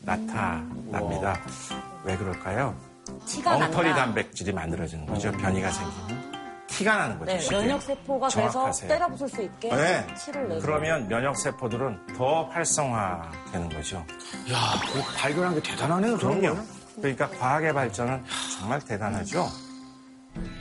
나타납니다. 0.01 1.39
왜 2.03 2.17
그럴까요? 2.17 2.75
티가 3.25 3.55
엉터리 3.55 3.89
난다. 3.89 4.05
단백질이 4.05 4.51
만들어지는 4.53 5.05
거죠. 5.05 5.31
변이가 5.31 5.71
생기면 5.71 6.33
티가 6.67 6.97
나는 6.97 7.19
거죠. 7.19 7.31
네. 7.31 7.57
면역세포가 7.57 8.27
돼서 8.29 8.49
정확하세요. 8.49 8.89
때려 8.89 9.07
부술 9.07 9.29
수 9.29 9.41
있게 9.43 9.69
네. 9.69 10.15
치를 10.15 10.49
내고. 10.49 10.61
그러면 10.61 11.07
면역세포들은 11.07 12.15
더 12.17 12.45
활성화되는 12.45 13.69
거죠. 13.69 13.97
야, 14.51 14.57
그 14.91 15.01
발견한 15.17 15.53
게 15.55 15.61
대단하네요. 15.61 16.17
그럼요. 16.17 16.57
그러니까 16.95 17.29
과학의 17.29 17.73
발전은 17.73 18.23
정말 18.59 18.79
대단하죠. 18.81 19.47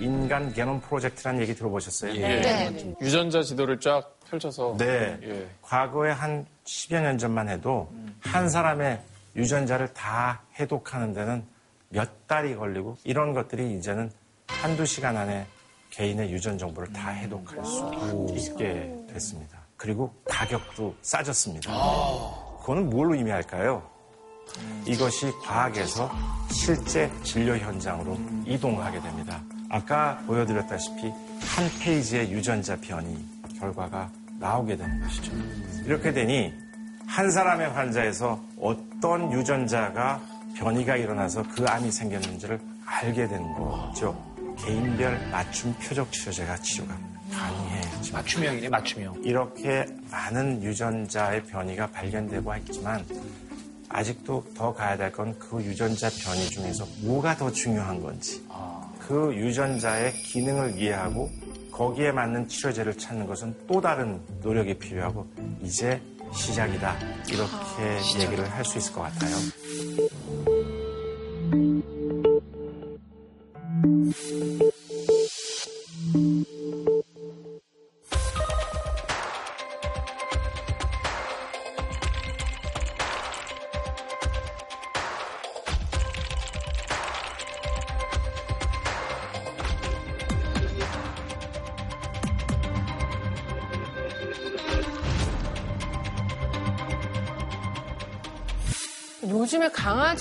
인간 0.00 0.52
게놈 0.52 0.80
프로젝트라는 0.80 1.40
얘기 1.40 1.54
들어보셨어요? 1.54 2.14
예. 2.16 2.94
유전자 3.00 3.42
지도를 3.42 3.80
쫙 3.80 4.04
펼쳐서. 4.32 4.76
네. 4.78 5.18
예. 5.22 5.48
과거에 5.60 6.10
한 6.10 6.46
10여 6.64 7.02
년 7.02 7.18
전만 7.18 7.48
해도 7.48 7.92
한 8.20 8.48
사람의 8.48 9.00
유전자를 9.36 9.92
다 9.92 10.42
해독하는 10.58 11.12
데는 11.12 11.44
몇 11.90 12.26
달이 12.26 12.56
걸리고 12.56 12.96
이런 13.04 13.34
것들이 13.34 13.76
이제는 13.76 14.10
한두 14.46 14.86
시간 14.86 15.16
안에 15.16 15.46
개인의 15.90 16.32
유전 16.32 16.56
정보를 16.56 16.92
다 16.92 17.10
해독할 17.10 17.64
수 17.64 18.26
있게 18.30 18.94
됐습니다. 19.12 19.58
그리고 19.76 20.14
가격도 20.24 20.94
싸졌습니다. 21.02 21.70
그거는 22.60 22.88
뭘 22.88 23.14
의미할까요? 23.16 23.82
이것이 24.86 25.30
과학에서 25.42 26.10
실제 26.50 27.10
진료 27.22 27.56
현장으로 27.56 28.16
이동하게 28.46 29.00
됩니다. 29.00 29.42
아까 29.68 30.22
보여드렸다시피 30.26 31.08
한 31.08 31.68
페이지의 31.80 32.30
유전자 32.30 32.76
변이 32.76 33.16
결과가 33.58 34.10
나오게 34.42 34.76
되는 34.76 35.00
것이죠. 35.00 35.32
이렇게 35.86 36.12
되니 36.12 36.52
한 37.06 37.30
사람의 37.30 37.70
환자에서 37.70 38.40
어떤 38.60 39.32
유전자가 39.32 40.20
변이가 40.56 40.96
일어나서 40.96 41.44
그 41.54 41.64
암이 41.66 41.90
생겼는지를 41.90 42.60
알게 42.84 43.28
되는 43.28 43.54
거죠. 43.54 44.14
개인별 44.58 45.28
맞춤 45.30 45.72
표적 45.74 46.12
치료제가 46.12 46.56
치료가 46.58 46.94
가능해지죠. 47.32 48.12
맞춤형이네, 48.14 48.68
맞춤형. 48.68 49.14
이렇게 49.22 49.86
많은 50.10 50.62
유전자의 50.62 51.44
변이가 51.44 51.86
발견되고 51.88 52.54
있지만 52.56 53.04
아직도 53.88 54.44
더 54.54 54.72
가야 54.74 54.96
될 54.96 55.12
건 55.12 55.34
그 55.38 55.62
유전자 55.62 56.08
변이 56.08 56.46
중에서 56.50 56.86
뭐가 57.02 57.36
더 57.36 57.50
중요한 57.52 58.00
건지 58.02 58.42
그 59.06 59.34
유전자의 59.34 60.12
기능을 60.14 60.78
이해하고 60.78 61.30
거기에 61.72 62.12
맞는 62.12 62.48
치료제를 62.48 62.96
찾는 62.98 63.26
것은 63.26 63.54
또 63.66 63.80
다른 63.80 64.20
노력이 64.42 64.74
필요하고 64.74 65.26
이제 65.62 66.00
시작이다 66.34 66.96
이렇게 67.28 68.22
얘기를 68.22 68.48
할 68.50 68.64
수 68.64 68.78
있을 68.78 68.92
것 68.94 69.02
같아요. 69.02 69.34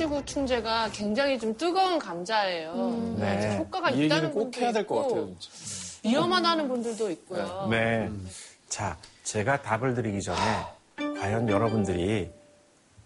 강아지 0.02 0.06
구충제가 0.08 0.90
굉장히 0.92 1.38
좀 1.38 1.56
뜨거운 1.56 2.00
감자예요. 2.00 3.16
네. 3.18 3.38
그래서 3.38 3.58
효과가 3.58 3.92
이 3.92 4.06
있다는 4.06 4.32
꼭 4.32 4.56
해야 4.58 4.72
될 4.72 4.86
것 4.88 5.04
같아요. 5.08 5.36
진짜. 5.40 6.00
위험하다는 6.04 6.68
분들도 6.68 7.12
있고요. 7.12 7.68
네. 7.70 8.10
자, 8.68 8.98
제가 9.24 9.62
답을 9.62 9.94
드리기 9.94 10.22
전에 10.22 10.40
과연 11.20 11.50
여러분들이 11.50 12.32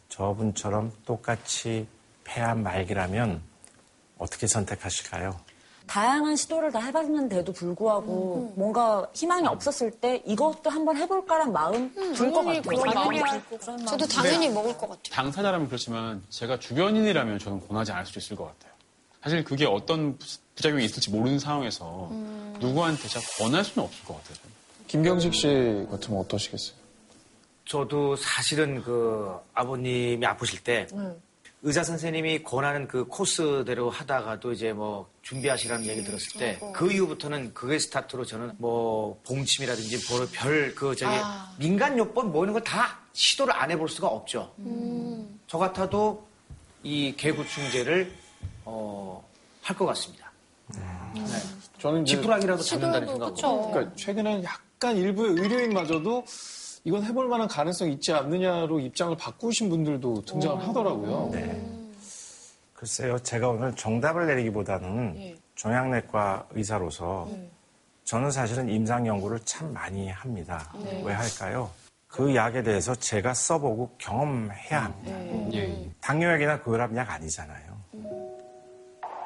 저분처럼 0.09 0.93
똑같이 1.05 1.87
폐암 2.23 2.63
말기라면 2.63 3.41
어떻게 4.17 4.47
선택하실까요? 4.47 5.37
다양한 5.87 6.35
시도를 6.35 6.71
다 6.71 6.79
해봤는데도 6.79 7.51
불구하고 7.53 8.53
뭔가 8.55 9.07
희망이 9.13 9.47
없었을 9.47 9.91
때 9.91 10.21
이것도 10.25 10.69
한번 10.69 10.97
해볼까란 10.97 11.51
마음 11.53 11.93
들것 11.93 12.33
당연히 12.33 12.61
같아요. 12.61 12.79
그런 12.81 12.93
마음이 12.95 13.19
당연히 13.19 13.41
그런 13.59 13.85
저도 13.85 14.05
마음. 14.05 14.07
당연히 14.09 14.49
먹을 14.49 14.71
것 14.73 14.81
같아요. 14.89 15.01
당사자라면 15.11 15.67
그렇지만 15.67 16.23
제가 16.29 16.59
주변인이라면 16.59 17.39
저는 17.39 17.67
권하지 17.67 17.91
않을 17.91 18.05
수도 18.05 18.19
있을 18.19 18.35
것 18.35 18.45
같아요. 18.45 18.73
사실 19.23 19.43
그게 19.43 19.65
어떤 19.65 20.17
부- 20.17 20.25
부작용이 20.55 20.85
있을지 20.85 21.09
모르는 21.11 21.39
상황에서 21.39 22.09
누구한테 22.59 23.07
제가 23.07 23.25
권할 23.39 23.63
수는 23.63 23.85
없을 23.87 24.05
것 24.05 24.15
같아요. 24.17 24.37
김경식 24.87 25.33
씨 25.33 25.85
같으면 25.89 26.19
어떠시겠어요? 26.21 26.75
저도 27.67 28.15
사실은 28.15 28.83
그 28.83 29.33
아버님이 29.53 30.23
아프실 30.25 30.63
때 30.63 30.87
의사 31.63 31.83
선생님이 31.83 32.43
권하는 32.43 32.87
그 32.87 33.05
코스대로 33.05 33.89
하다가도 33.89 34.51
이제 34.51 34.71
뭐 34.73 35.09
준비하시라는 35.23 35.85
얘기 35.87 36.03
들었을 36.03 36.39
때 36.39 36.59
그 36.73 36.91
이후부터는 36.91 37.53
그게 37.55 37.79
스타트로 37.79 38.23
저는 38.25 38.51
뭐 38.59 39.19
봉침이라든지 39.25 40.05
별그 40.33 40.95
저기 40.95 41.15
민간 41.57 41.97
요법 41.97 42.27
뭐 42.27 42.43
이런 42.43 42.53
거 42.53 42.59
다 42.59 42.99
시도를 43.13 43.53
안 43.55 43.71
해볼 43.71 43.89
수가 43.89 44.07
없죠. 44.07 44.53
저 45.47 45.57
같아도 45.57 46.27
이 46.83 47.15
개구충제를 47.17 48.13
어, 48.65 49.23
할 49.61 49.75
것 49.75 49.85
같습니다. 49.87 50.31
저는 51.79 52.03
이제 52.03 52.15
지푸라기라도 52.15 52.61
잡는다는 52.61 53.07
생각으로. 53.07 53.69
그러니까 53.71 53.95
최근에 53.95 54.43
약간 54.43 54.97
일부의 54.97 55.31
의료인마저도 55.41 56.25
이건 56.85 57.03
해볼 57.03 57.27
만한 57.27 57.47
가능성이 57.47 57.93
있지 57.93 58.13
않느냐로 58.13 58.79
입장을 58.79 59.17
바꾸신 59.17 59.69
분들도 59.69 60.23
등장을 60.25 60.67
하더라고요. 60.67 61.29
네. 61.31 61.61
글쎄요, 62.73 63.17
제가 63.19 63.49
오늘 63.49 63.75
정답을 63.75 64.27
내리기보다는 64.27 65.15
예. 65.17 65.35
종양내과 65.55 66.49
의사로서 66.51 67.27
저는 68.03 68.29
사실은 68.29 68.69
임상 68.69 69.07
연구를 69.07 69.39
참 69.45 69.73
많이 69.73 70.09
합니다. 70.09 70.71
네. 70.83 71.01
왜 71.03 71.13
할까요? 71.13 71.71
그 72.07 72.35
약에 72.35 72.61
대해서 72.61 72.93
제가 72.93 73.33
써보고 73.33 73.95
경험해야 73.97 74.83
합니다. 74.83 75.17
네. 75.17 75.89
당뇨약이나 76.01 76.61
고혈압약 76.61 77.09
아니잖아요. 77.09 77.75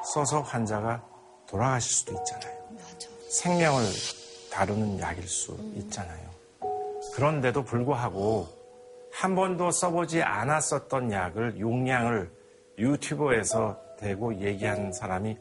써서 0.02 0.40
환자가 0.40 1.04
돌아가실 1.46 1.92
수도 1.92 2.14
있잖아요. 2.14 2.58
생명을 3.28 3.84
다루는 4.50 4.98
약일 4.98 5.28
수 5.28 5.54
있잖아요. 5.76 6.29
그런데도 7.14 7.64
불구하고 7.64 8.48
한 9.12 9.34
번도 9.34 9.70
써보지 9.70 10.22
않았었던 10.22 11.12
약을 11.12 11.58
용량을 11.58 12.30
유튜브에서 12.78 13.78
대고 13.98 14.40
얘기하는 14.40 14.92
사람이 14.92 15.36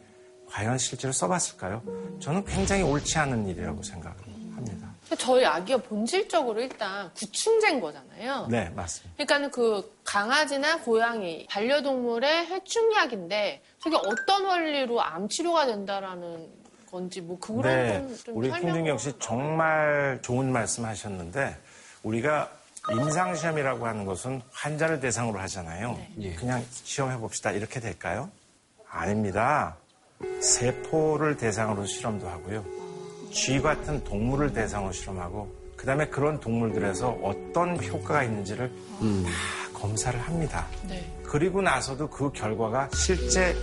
과연 0.47 0.77
실제로 0.77 1.13
써봤을까요? 1.13 1.83
저는 2.19 2.43
굉장히 2.43 2.81
옳지 2.81 3.17
않은 3.19 3.47
일이라고 3.47 3.81
생각을 3.83 4.17
합니다. 4.55 4.89
저희 5.17 5.45
아기가 5.45 5.77
본질적으로 5.79 6.59
일단 6.61 7.11
구충제인 7.13 7.79
거잖아요. 7.79 8.47
네, 8.49 8.69
맞습니다. 8.71 9.15
그러니까는 9.15 9.51
그 9.51 9.95
강아지나 10.03 10.81
고양이 10.81 11.47
반려동물의 11.49 12.47
해충약인데 12.47 13.61
저게 13.79 13.95
어떤 13.95 14.45
원리로 14.45 15.01
암 15.01 15.29
치료가 15.29 15.65
된다라는 15.65 16.58
건지 16.89 17.21
뭐 17.21 17.39
그런 17.39 17.61
네, 17.61 17.99
건좀 17.99 18.37
우리. 18.37 18.51
김준경 18.51 18.97
씨 18.97 19.13
정말 19.19 20.19
좋은 20.21 20.51
말씀 20.51 20.85
하셨는데 20.85 21.55
우리가 22.03 22.49
임상 22.91 23.35
시험이라고 23.35 23.85
하는 23.85 24.05
것은 24.05 24.41
환자를 24.51 24.99
대상으로 24.99 25.39
하잖아요. 25.39 25.99
그냥 26.37 26.63
시험해 26.71 27.17
봅시다. 27.17 27.51
이렇게 27.51 27.79
될까요? 27.79 28.29
아닙니다. 28.89 29.77
세포를 30.41 31.37
대상으로 31.37 31.85
실험도 31.85 32.27
하고요. 32.27 32.65
쥐 33.31 33.61
같은 33.61 34.03
동물을 34.03 34.53
대상으로 34.53 34.91
실험하고 34.91 35.53
그다음에 35.77 36.07
그런 36.07 36.39
동물들에서 36.39 37.19
어떤 37.21 37.81
효과가 37.81 38.23
있는지를 38.23 38.69
다 38.69 39.79
검사를 39.79 40.19
합니다. 40.19 40.67
네. 40.87 41.05
그리고 41.23 41.61
나서도 41.61 42.09
그 42.09 42.31
결과가 42.31 42.89
실제 42.93 43.55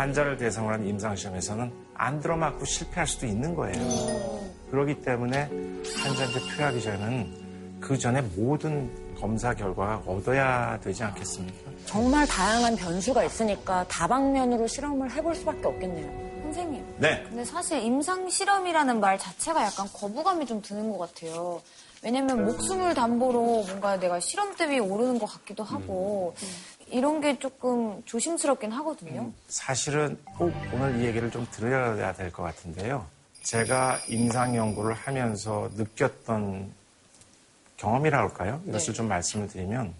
환자를 0.00 0.38
대상으로 0.38 0.72
한 0.72 0.86
임상시험에서는 0.86 1.70
안 1.92 2.20
들어맞고 2.20 2.64
실패할 2.64 3.06
수도 3.06 3.26
있는 3.26 3.54
거예요. 3.54 4.40
그렇기 4.70 5.02
때문에 5.02 5.50
환자한테 5.94 6.40
투여하기 6.40 6.80
전에는 6.80 7.80
그 7.80 7.98
전에 7.98 8.22
모든 8.34 8.90
검사 9.20 9.52
결과가 9.52 10.02
얻어야 10.06 10.80
되지 10.80 11.04
않겠습니까? 11.04 11.70
정말 11.84 12.26
다양한 12.26 12.76
변수가 12.76 13.24
있으니까 13.24 13.86
다방면으로 13.88 14.66
실험을 14.66 15.10
해볼 15.10 15.34
수밖에 15.34 15.66
없겠네요. 15.66 16.30
선생님. 16.44 16.94
네. 16.96 17.22
근데 17.28 17.44
사실 17.44 17.82
임상 17.82 18.30
실험이라는 18.30 19.00
말 19.00 19.18
자체가 19.18 19.62
약간 19.62 19.86
거부감이 19.92 20.46
좀 20.46 20.62
드는 20.62 20.90
것 20.90 20.98
같아요. 20.98 21.60
왜냐면 22.02 22.46
목숨을 22.46 22.94
담보로 22.94 23.64
뭔가 23.68 23.98
내가 23.98 24.18
실험대 24.18 24.70
위에 24.70 24.78
오르는 24.78 25.18
것 25.18 25.26
같기도 25.26 25.62
하고 25.62 26.34
이런 26.90 27.20
게 27.20 27.38
조금 27.38 28.02
조심스럽긴 28.04 28.72
하거든요. 28.72 29.32
사실은 29.48 30.18
꼭 30.36 30.52
오늘 30.72 31.00
이 31.00 31.06
얘기를 31.06 31.30
좀 31.30 31.46
들어야 31.50 32.12
될 32.12 32.30
것 32.32 32.42
같은데요. 32.42 33.06
제가 33.42 33.98
임상 34.08 34.54
연구를 34.56 34.94
하면서 34.94 35.70
느꼈던 35.74 36.72
경험이라 37.76 38.18
할까요? 38.18 38.60
이것을 38.66 38.92
좀 38.94 39.08
말씀을 39.08 39.48
드리면 39.48 39.94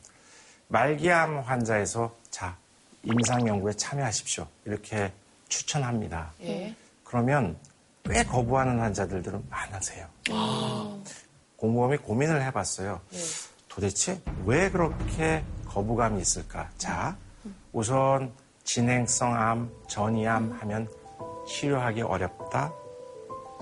말기암 0.68 1.40
환자에서 1.40 2.14
자 2.30 2.56
임상 3.02 3.46
연구에 3.48 3.72
참여하십시오 3.72 4.46
이렇게 4.66 5.10
추천합니다. 5.48 6.32
예. 6.42 6.74
그러면 7.04 7.56
꽤 8.04 8.22
거부하는 8.24 8.78
환자들은 8.80 9.44
많으세요. 9.48 10.06
곰곰이 11.56 11.96
고민을 11.98 12.42
해봤어요. 12.44 13.00
도대체 13.68 14.20
왜 14.44 14.70
그렇게 14.70 15.42
거부감이 15.70 16.20
있을까? 16.20 16.68
자, 16.76 17.16
우선 17.72 18.32
진행성 18.64 19.34
암, 19.34 19.70
전이암 19.88 20.58
하면 20.60 20.88
치료하기 21.46 22.02
어렵다, 22.02 22.72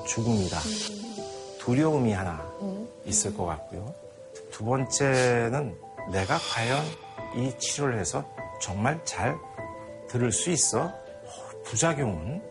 죽음이다, 0.07 0.59
두려움이 1.59 2.13
하나 2.13 2.43
있을 3.05 3.37
것 3.37 3.45
같고요. 3.45 3.95
두 4.51 4.65
번째는 4.65 5.77
내가 6.11 6.39
과연 6.39 6.83
이 7.37 7.53
치료를 7.59 7.99
해서 7.99 8.25
정말 8.61 8.99
잘 9.05 9.37
들을 10.09 10.33
수 10.33 10.51
있어? 10.51 10.85
어, 10.85 10.93
부작용은 11.65 12.43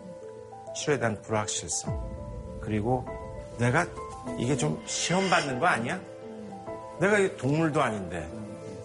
치료에 0.75 0.99
대한 0.99 1.19
불확실성. 1.23 2.59
그리고 2.61 3.05
내가 3.57 3.87
이게 4.37 4.55
좀 4.55 4.81
시험 4.85 5.27
받는 5.29 5.59
거 5.59 5.65
아니야? 5.65 5.99
내가 6.99 7.17
이 7.17 7.35
동물도 7.37 7.81
아닌데. 7.81 8.27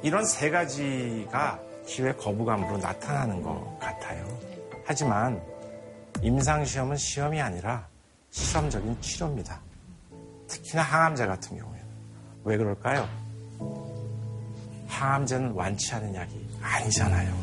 이런 0.02 0.24
세 0.24 0.50
가지가 0.50 1.60
기회 1.86 2.12
거부감으로 2.12 2.78
나타나는 2.78 3.42
것 3.42 3.78
같아요. 3.78 4.26
하지만 4.84 5.40
임상시험은 6.22 6.96
시험이 6.96 7.40
아니라 7.40 7.86
실험적인 8.30 9.00
치료입니다. 9.00 9.60
특히나 10.48 10.82
항암제 10.82 11.26
같은 11.26 11.56
경우에는. 11.56 11.86
왜 12.44 12.56
그럴까요? 12.56 13.08
항암제는 14.88 15.52
완치하는 15.52 16.14
약이 16.14 16.48
아니잖아요. 16.60 17.34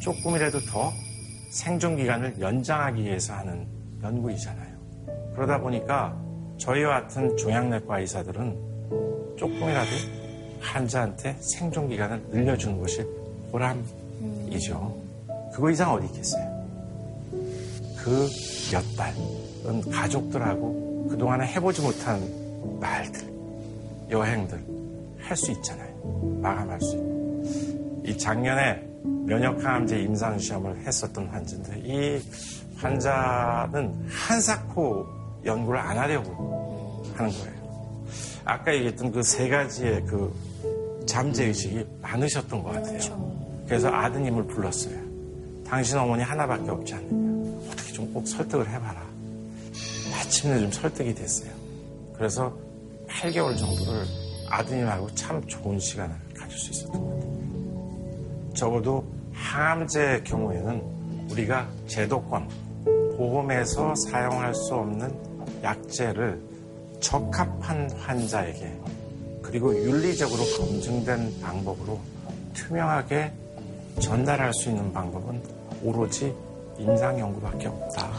조금이라도 0.00 0.60
더 0.70 0.92
생존 1.50 1.96
기간을 1.96 2.40
연장하기 2.40 3.02
위해서 3.02 3.34
하는 3.34 3.66
연구이잖아요. 4.02 4.76
그러다 5.34 5.60
보니까 5.60 6.16
저희와 6.58 7.02
같은 7.02 7.36
종양내과 7.36 8.00
의사들은 8.00 9.36
조금이라도 9.36 10.25
환자한테 10.66 11.36
생존 11.40 11.88
기간을 11.88 12.22
늘려주는 12.30 12.78
것이 12.80 13.04
보람이죠. 13.52 14.96
그거 15.52 15.70
이상 15.70 15.92
어디 15.92 16.06
있겠어요? 16.06 16.44
그 17.96 18.28
몇 18.72 18.82
달은 18.96 19.90
가족들하고 19.92 21.06
그동안에 21.10 21.46
해보지 21.46 21.82
못한 21.82 22.20
말들, 22.80 23.22
여행들 24.10 24.60
할 25.20 25.36
수 25.36 25.52
있잖아요. 25.52 25.94
마감할 26.42 26.80
수 26.80 26.96
있고. 26.96 28.02
이 28.04 28.18
작년에 28.18 28.82
면역항암제 29.26 30.00
임상시험을 30.02 30.78
했었던 30.84 31.26
환자인데 31.28 31.80
이 31.84 32.22
환자는 32.76 34.06
한사코 34.08 35.06
연구를 35.44 35.78
안 35.80 35.96
하려고 35.98 37.04
하는 37.14 37.30
거예요. 37.32 37.56
아까 38.44 38.74
얘기했던 38.74 39.12
그 39.12 39.22
세 39.22 39.48
가지의 39.48 40.04
그 40.06 40.32
잠재의식이 41.16 41.86
많으셨던 42.02 42.62
것 42.62 42.72
같아요. 42.72 43.34
그래서 43.66 43.88
아드님을 43.88 44.46
불렀어요. 44.48 44.98
당신 45.66 45.96
어머니 45.96 46.22
하나밖에 46.22 46.70
없지 46.70 46.92
않느냐. 46.92 47.58
어떻게 47.70 47.92
좀 47.92 48.12
꼭 48.12 48.28
설득을 48.28 48.68
해봐라. 48.68 49.02
마침내 50.10 50.60
좀 50.60 50.70
설득이 50.70 51.14
됐어요. 51.14 51.50
그래서 52.14 52.54
8개월 53.08 53.56
정도를 53.56 54.04
아드님하고 54.50 55.14
참 55.14 55.42
좋은 55.46 55.78
시간을 55.78 56.14
가질 56.36 56.58
수 56.58 56.70
있었던 56.72 57.00
것 57.00 57.08
같아요. 57.14 58.52
적어도 58.54 59.04
항암제 59.32 60.22
경우에는 60.24 60.82
우리가 61.30 61.66
제도권, 61.86 62.46
보험에서 63.16 63.94
사용할 63.94 64.54
수 64.54 64.74
없는 64.74 65.10
약제를 65.62 66.38
적합한 67.00 67.90
환자에게 67.92 68.70
그리고 69.46 69.74
윤리적으로 69.74 70.42
검증된 70.58 71.40
방법으로 71.40 72.00
투명하게 72.52 73.32
전달할 74.00 74.52
수 74.52 74.68
있는 74.70 74.92
방법은 74.92 75.40
오로지 75.82 76.34
임상 76.78 77.18
연구밖에 77.18 77.68
없다. 77.68 78.10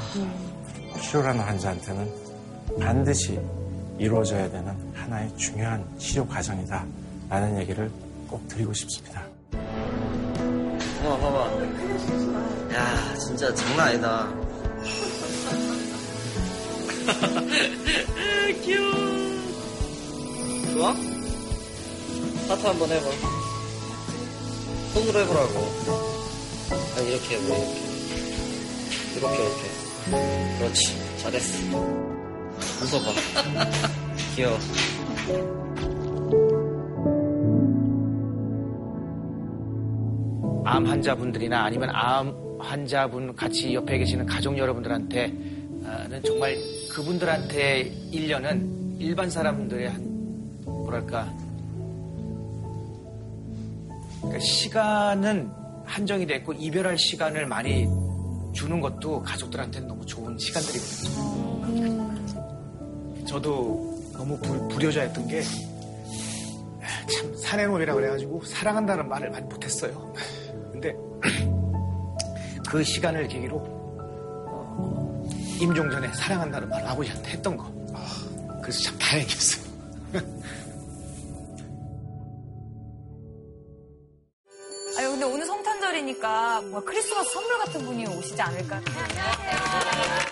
필요한 1.01 1.37
환자한테는 1.39 2.09
반드시 2.79 3.39
이루어져야 3.99 4.49
되는 4.49 4.73
하나의 4.93 5.35
중요한 5.37 5.85
치료 5.97 6.25
과정이다. 6.25 6.85
라는 7.29 7.59
얘기를 7.59 7.91
꼭 8.29 8.47
드리고 8.47 8.73
싶습니다. 8.73 9.21
봐봐, 11.03 11.17
봐봐. 11.19 11.51
야, 12.73 13.15
진짜 13.17 13.53
장난 13.53 13.87
아니다. 13.89 14.29
귀여워. 18.63 18.95
좋아? 20.73 21.16
하트 22.47 22.65
한번 22.65 22.89
해봐. 22.89 23.05
손으로 24.93 25.19
해보라고. 25.19 25.59
아, 26.95 26.99
이렇게 27.01 27.35
해봐, 27.35 27.45
이렇게. 27.45 27.87
이렇게, 29.17 29.35
이렇게. 29.43 30.57
그렇지. 30.57 31.17
잘했어. 31.17 31.77
웃어봐. 32.83 33.11
귀여워. 34.35 34.57
암 40.65 40.85
환자분들이나 40.85 41.63
아니면 41.63 41.89
암 41.91 42.33
환자분 42.59 43.35
같이 43.35 43.73
옆에 43.73 43.97
계시는 43.97 44.25
가족 44.25 44.57
여러분들한테는 44.57 46.21
정말 46.25 46.57
그분들한테 46.89 47.91
1년은 48.11 48.99
일반 48.99 49.29
사람들의 49.29 49.89
한 49.89 50.63
뭐랄까 50.65 51.33
그러니까 54.27 54.39
시간은 54.39 55.51
한정이 55.85 56.25
됐고 56.27 56.53
이별할 56.53 56.97
시간을 56.97 57.45
많이 57.47 57.87
주는 58.53 58.79
것도 58.81 59.21
가족들한테는 59.23 59.87
너무 59.87 60.05
좋은 60.05 60.37
시간들이거든요. 60.37 61.17
저도 63.25 63.97
너무 64.13 64.37
부, 64.39 64.67
불효자였던 64.69 65.27
게 65.27 65.41
참 67.07 67.35
사내놀이라 67.37 67.93
그래가지고 67.93 68.43
사랑한다는 68.43 69.07
말을 69.07 69.29
많이 69.31 69.45
못했어요. 69.45 70.13
근데 70.71 70.95
그 72.67 72.83
시간을 72.83 73.27
계기로 73.27 73.55
어, 73.57 75.27
임종 75.59 75.89
전에 75.89 76.07
사랑한다는 76.13 76.69
말을 76.69 76.87
아버지한테 76.87 77.31
했던 77.31 77.55
거. 77.57 77.71
그래서 78.61 78.83
참 78.83 78.97
다행이었어요. 78.99 79.67
성탄절이니까 86.27 86.61
뭐 86.69 86.81
크리스마스 86.83 87.31
선물 87.31 87.57
같은 87.59 87.85
분이 87.85 88.05
오시지 88.07 88.41
않을까? 88.41 88.79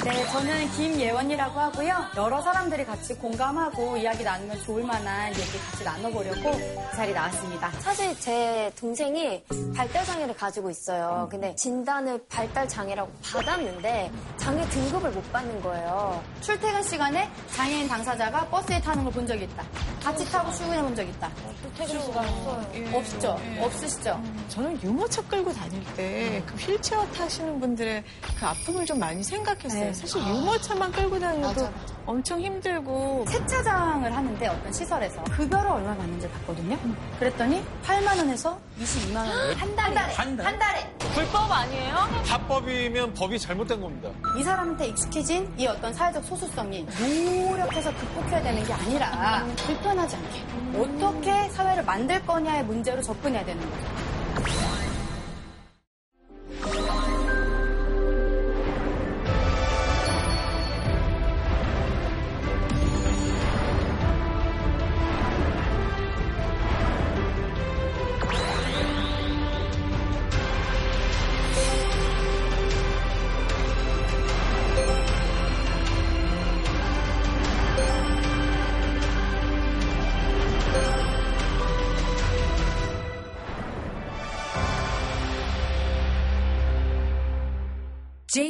네, 0.03 0.25
저는 0.27 0.69
김예원이라고 0.71 1.59
하고요. 1.59 2.05
여러 2.17 2.41
사람들이 2.41 2.85
같이 2.85 3.13
공감하고 3.15 3.97
이야기 3.97 4.23
나누면 4.23 4.61
좋을 4.63 4.83
만한 4.83 5.29
얘기 5.31 5.57
같이 5.59 5.83
나눠보려고 5.83 6.49
이 6.59 6.95
자리 6.95 7.13
나왔습니다. 7.13 7.71
사실 7.79 8.19
제 8.19 8.71
동생이 8.79 9.43
발달장애를 9.75 10.35
가지고 10.35 10.69
있어요. 10.69 11.27
근데 11.31 11.55
진단을 11.55 12.23
발달장애라고 12.29 13.11
받았는데 13.31 14.11
장애 14.37 14.67
등급을 14.69 15.11
못 15.11 15.31
받는 15.31 15.61
거예요. 15.61 16.21
출퇴근 16.41 16.83
시간에 16.83 17.29
장애인 17.55 17.87
당사자가 17.87 18.45
버스에 18.49 18.79
타는 18.81 19.03
걸 19.03 19.15
본 19.15 19.25
적이 19.25 19.45
있다. 19.45 19.63
같이 20.03 20.29
타고 20.29 20.51
출근해 20.51 20.81
본 20.81 20.93
적 20.93 21.03
있다. 21.07 21.31
퇴근 21.77 22.01
시간 22.01 22.27
없어요. 22.27 22.65
없죠? 22.97 23.39
없으시죠? 23.61 24.21
저는 24.49 24.81
유모차 24.83 25.21
끌고 25.23 25.53
다닐 25.53 25.81
때 25.95 26.43
그 26.45 26.55
휠체어 26.55 27.05
타시는 27.07 27.59
분들의 27.59 28.03
그 28.39 28.45
아픔을 28.45 28.85
좀 28.85 28.99
많이 28.99 29.23
생각했어요. 29.23 29.85
네. 29.85 29.93
사실 29.93 30.21
유모차만 30.21 30.91
끌고 30.91 31.19
다녀도 31.19 31.69
엄청 32.05 32.39
힘들고 32.41 33.25
세차장을 33.27 34.15
하는데 34.15 34.47
어떤 34.47 34.73
시설에서 34.73 35.23
급여를 35.25 35.71
얼마 35.71 35.95
받는지 35.95 36.29
봤거든요. 36.29 36.77
그랬더니 37.19 37.63
8만 37.83 38.17
원에서 38.17 38.59
22만 38.79 39.15
원. 39.17 39.53
한 39.55 39.75
달에. 39.75 39.95
한 40.13 40.37
달? 40.37 40.45
한 40.45 40.59
달에. 40.59 40.95
불법 41.13 41.51
아니에요? 41.51 41.93
합법이면 42.25 43.13
법이 43.13 43.39
잘못된 43.39 43.79
겁니다. 43.81 44.09
이 44.37 44.43
사람한테 44.43 44.87
익숙해진 44.87 45.51
이 45.57 45.65
어떤 45.67 45.93
사회적 45.93 46.23
소수성이 46.25 46.85
노력해서 46.99 47.93
극복해야 47.95 48.41
되는 48.43 48.63
게 48.65 48.73
아니라 48.73 49.45
불편하지 49.65 50.15
않게 50.15 50.79
어떻게 50.79 51.49
사회를 51.49 51.83
만들 51.83 52.23
거냐의 52.25 52.63
문제로 52.65 53.01
접근해야 53.01 53.45
되는 53.45 53.61
거죠. 53.61 54.74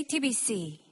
TBC. 0.08 0.85